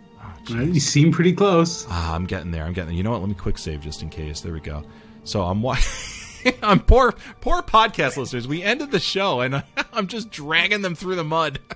[0.51, 1.87] Oh, you seem pretty close.
[1.89, 2.63] Ah, I'm getting there.
[2.65, 2.97] I'm getting there.
[2.97, 3.21] You know what?
[3.21, 4.41] Let me quick save just in case.
[4.41, 4.83] There we go.
[5.23, 6.53] So I'm watching.
[6.63, 8.47] I'm poor, poor podcast listeners.
[8.47, 9.63] We ended the show, and
[9.93, 11.59] I'm just dragging them through the mud.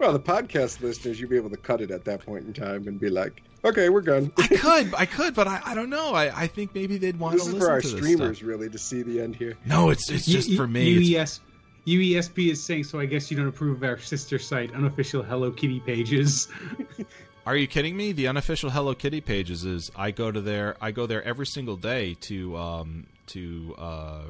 [0.00, 2.88] Well, the podcast listeners, you'll be able to cut it at that point in time
[2.88, 4.32] and be like, okay, we're done.
[4.38, 6.14] I could, I could, but I, I don't know.
[6.14, 8.48] I, I think maybe they'd want this to is listen for our to streamers, stuff.
[8.48, 9.58] really, to see the end here.
[9.66, 10.96] No, it's it's just U- for me.
[11.12, 11.38] It's-
[11.86, 15.22] UES, UESP is saying, so I guess you don't approve of our sister site, unofficial
[15.22, 16.48] Hello Kitty pages.
[17.46, 18.12] Are you kidding me?
[18.12, 20.78] The unofficial Hello Kitty pages is I go to there.
[20.80, 24.20] I go there every single day to um to uh,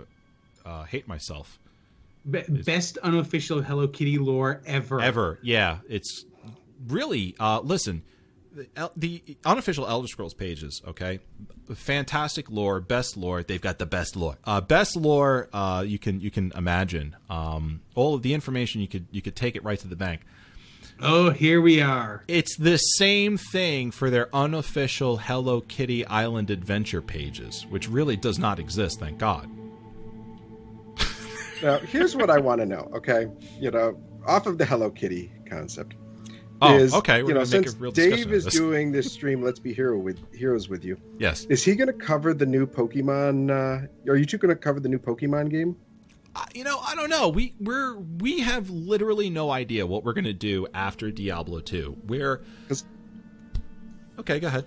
[0.66, 1.59] uh hate myself.
[2.28, 5.00] Be- best unofficial Hello Kitty lore ever.
[5.00, 5.38] ever.
[5.42, 6.24] Yeah, it's
[6.86, 7.34] really.
[7.38, 8.02] Uh, listen,
[8.54, 10.82] the, the unofficial Elder Scrolls pages.
[10.86, 11.20] Okay,
[11.74, 13.42] fantastic lore, best lore.
[13.42, 14.38] They've got the best lore.
[14.44, 17.16] Uh, best lore uh, you can you can imagine.
[17.28, 20.22] Um, all of the information you could you could take it right to the bank.
[21.02, 22.24] Oh, here we are.
[22.28, 28.38] It's the same thing for their unofficial Hello Kitty Island Adventure pages, which really does
[28.38, 29.00] not exist.
[29.00, 29.48] Thank God.
[31.62, 33.26] Now, here's what I want to know, okay?
[33.58, 35.94] You know, off of the Hello Kitty concept.
[36.62, 39.42] Oh, is, okay, we're you know, make since a real Dave is doing this stream,
[39.42, 41.00] let's be hero with heroes with you.
[41.18, 41.44] Yes.
[41.46, 43.50] Is he going to cover the new Pokemon?
[43.50, 45.76] Uh, are you two going to cover the new Pokemon game?
[46.34, 47.28] Uh, you know, I don't know.
[47.28, 51.96] We we're we have literally no idea what we're gonna do after Diablo two.
[52.06, 52.44] We're
[54.18, 54.38] okay.
[54.38, 54.64] Go ahead.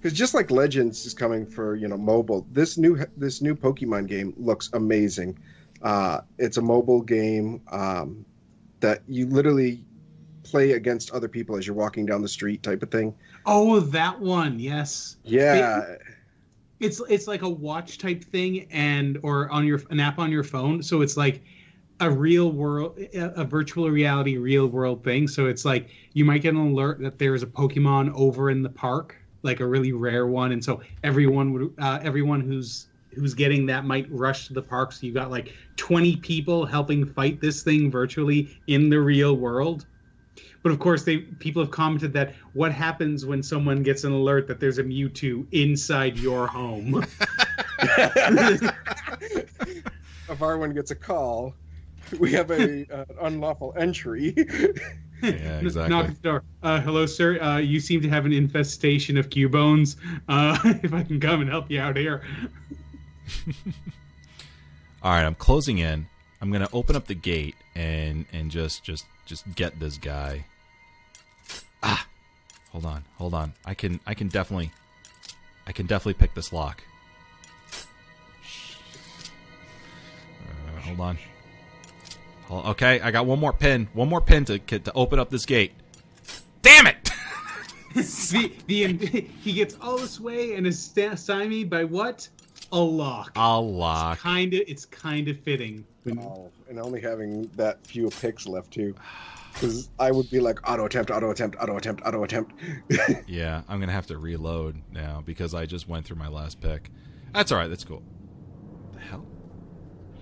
[0.00, 4.06] Because just like Legends is coming for you know mobile, this new this new Pokemon
[4.06, 5.38] game looks amazing.
[5.82, 8.24] Uh, it's a mobile game um,
[8.80, 9.84] that you literally
[10.44, 13.14] play against other people as you're walking down the street, type of thing.
[13.46, 14.58] Oh, that one.
[14.58, 15.16] Yes.
[15.24, 15.96] Yeah,
[16.80, 20.42] It's it's like a watch type thing and or on your an app on your
[20.44, 20.82] phone.
[20.82, 21.42] So it's like
[22.00, 25.28] a real world a a virtual reality real world thing.
[25.28, 28.68] So it's like you might get an alert that there's a Pokemon over in the
[28.68, 33.66] park, like a really rare one, and so everyone would uh, everyone who's who's getting
[33.66, 34.92] that might rush to the park.
[34.92, 39.86] So you've got like 20 people helping fight this thing virtually in the real world.
[40.62, 44.46] But of course, they people have commented that what happens when someone gets an alert
[44.46, 47.04] that there's a Mewtwo inside your home?
[47.82, 48.70] if
[50.28, 51.54] Arwen gets a call,
[52.18, 54.34] we have a uh, unlawful entry.
[55.22, 55.88] Yeah, exactly.
[55.88, 56.42] Knock at the door.
[56.62, 57.40] Uh, hello, sir.
[57.40, 59.96] Uh, you seem to have an infestation of Cubones.
[60.28, 62.22] Uh, if I can come and help you out here.
[65.02, 66.06] All right, I'm closing in.
[66.40, 70.44] I'm gonna open up the gate and and just just just get this guy.
[71.82, 72.06] Ah,
[72.70, 73.52] hold on, hold on.
[73.64, 74.72] I can I can definitely
[75.66, 76.82] I can definitely pick this lock.
[80.44, 81.18] Uh, hold on.
[82.48, 83.88] Hold- Okay, I got one more pin.
[83.92, 85.72] One more pin to to open up this gate.
[86.62, 87.10] Damn it!
[87.94, 92.28] the, the he gets all this way and is stymied by what?
[92.72, 93.32] A lock.
[93.36, 94.18] I'll lock.
[94.18, 94.62] Kind of.
[94.66, 95.84] It's kind of fitting.
[96.18, 98.94] oh, and only having that few picks left too.
[99.52, 102.54] Because I would be like auto attempt, auto attempt, auto attempt, auto attempt.
[103.26, 106.88] Yeah, I'm gonna have to reload now because I just went through my last pick.
[107.34, 107.68] That's all right.
[107.68, 108.02] That's cool.
[108.94, 109.26] The hell?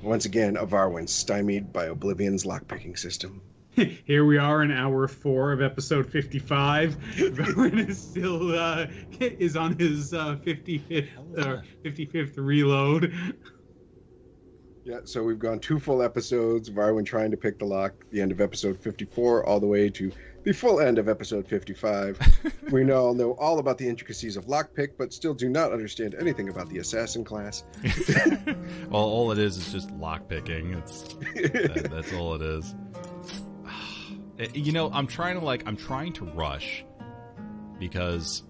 [0.02, 3.42] Once again, Evarwyn stymied by Oblivion's lockpicking system.
[4.04, 6.96] Here we are in hour four of episode 55.
[7.38, 8.86] Rowan is still uh,
[9.20, 13.14] is on his uh, 55th uh, 55th reload.
[14.84, 18.20] Yeah, so we've gone two full episodes of Arwen trying to pick the lock, the
[18.20, 20.10] end of episode 54, all the way to
[20.42, 22.18] the full end of episode 55.
[22.72, 26.48] we now know all about the intricacies of lockpick, but still do not understand anything
[26.48, 27.62] about the assassin class.
[28.88, 30.78] Well, all it is is just lockpicking.
[30.78, 31.02] It's
[31.52, 32.74] that, that's all it is.
[34.40, 36.84] Eh, You know, I'm trying to like I'm trying to rush
[37.78, 38.42] because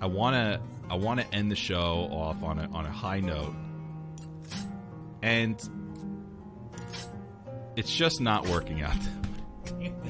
[0.00, 3.20] I want to I want to end the show off on a on a high
[3.20, 3.54] note.
[5.22, 5.58] And
[7.76, 8.96] it's just not working out.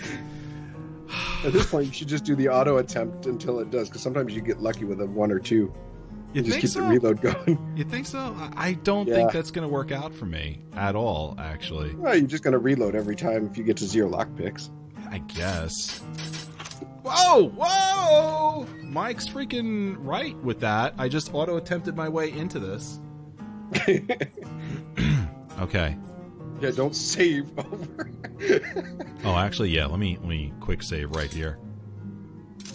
[1.44, 4.36] At this point, you should just do the auto attempt until it does, because sometimes
[4.36, 5.74] you get lucky with a one or two.
[6.34, 6.82] You just keep so?
[6.82, 7.74] the reload going.
[7.76, 8.20] You think so?
[8.20, 9.16] I- I don't Yeah.
[9.16, 11.96] think that's going to work out for me at all, actually.
[11.96, 14.70] Well, you're just going to reload every time if you get to zero lockpicks.
[15.10, 16.00] I guess.
[17.04, 17.50] Whoa!
[17.58, 18.68] Whoa!
[18.84, 20.94] Mike's freaking right with that.
[21.00, 23.00] I just auto attempted my way into this.
[25.60, 25.98] Okay.
[26.62, 28.10] Yeah, don't save over.
[29.26, 29.86] Oh, actually, yeah.
[29.88, 31.60] Let me let me quick save right here.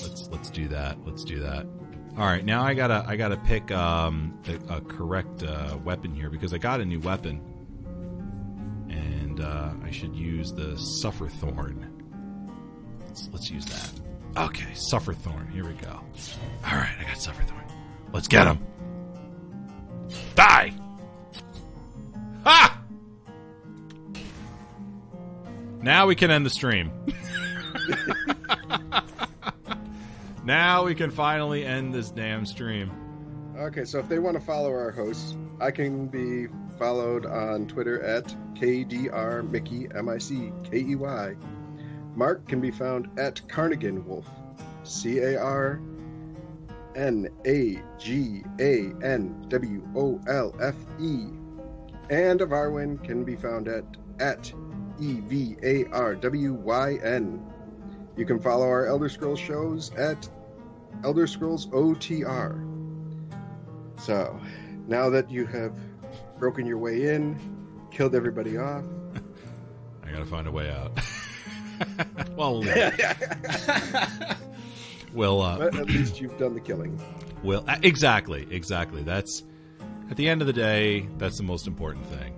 [0.02, 0.98] Let's let's do that.
[1.06, 1.66] Let's do that.
[2.16, 6.30] All right, now I gotta I gotta pick um, a, a correct uh, weapon here
[6.30, 7.40] because I got a new weapon,
[8.88, 11.90] and uh, I should use the Suffer Thorn.
[13.04, 13.90] Let's, let's use that.
[14.44, 15.48] Okay, Suffer Thorn.
[15.48, 15.90] Here we go.
[15.90, 17.64] All right, I got Suffer Thorn.
[18.12, 18.64] Let's get him.
[20.36, 20.72] Die.
[22.44, 22.80] Ha!
[25.82, 26.92] Now we can end the stream.
[30.44, 32.90] now we can finally end this damn stream.
[33.56, 36.48] Okay, so if they want to follow our hosts, I can be
[36.78, 41.34] followed on Twitter at KDR Mickey M I C K E Y.
[42.16, 44.28] Mark can be found at Carnagan Wolfe,
[44.82, 45.80] C A R
[46.96, 51.26] N A G A N W O L F E.
[52.10, 53.84] And Evarwyn can be found at
[54.20, 54.52] at
[55.00, 57.53] E V A R W Y N.
[58.16, 60.28] You can follow our Elder Scrolls shows at
[61.02, 62.64] Elder Scrolls OTR.
[63.98, 64.38] So,
[64.86, 65.76] now that you have
[66.38, 67.38] broken your way in,
[67.90, 68.84] killed everybody off,
[70.04, 70.98] I gotta find a way out.
[72.36, 72.60] well,
[75.12, 77.00] we'll, uh, but at least you've done the killing.
[77.42, 79.02] we'll uh, exactly, exactly.
[79.02, 79.42] That's
[80.10, 82.36] at the end of the day, that's the most important thing.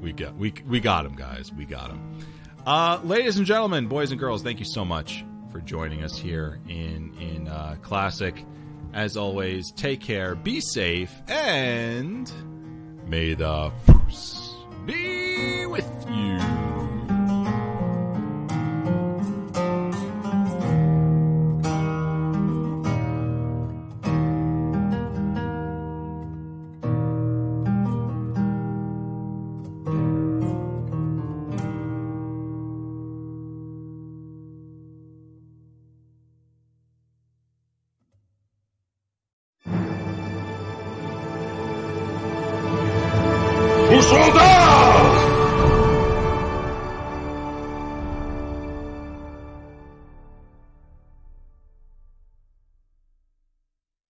[0.00, 1.52] We got we we got him, guys.
[1.52, 2.18] We got him.
[2.66, 5.22] Uh, ladies and gentlemen, boys and girls, thank you so much
[5.52, 8.42] for joining us here in in uh, classic.
[8.94, 12.30] As always, take care, be safe, and
[13.06, 14.54] may the force
[14.86, 16.83] be with you.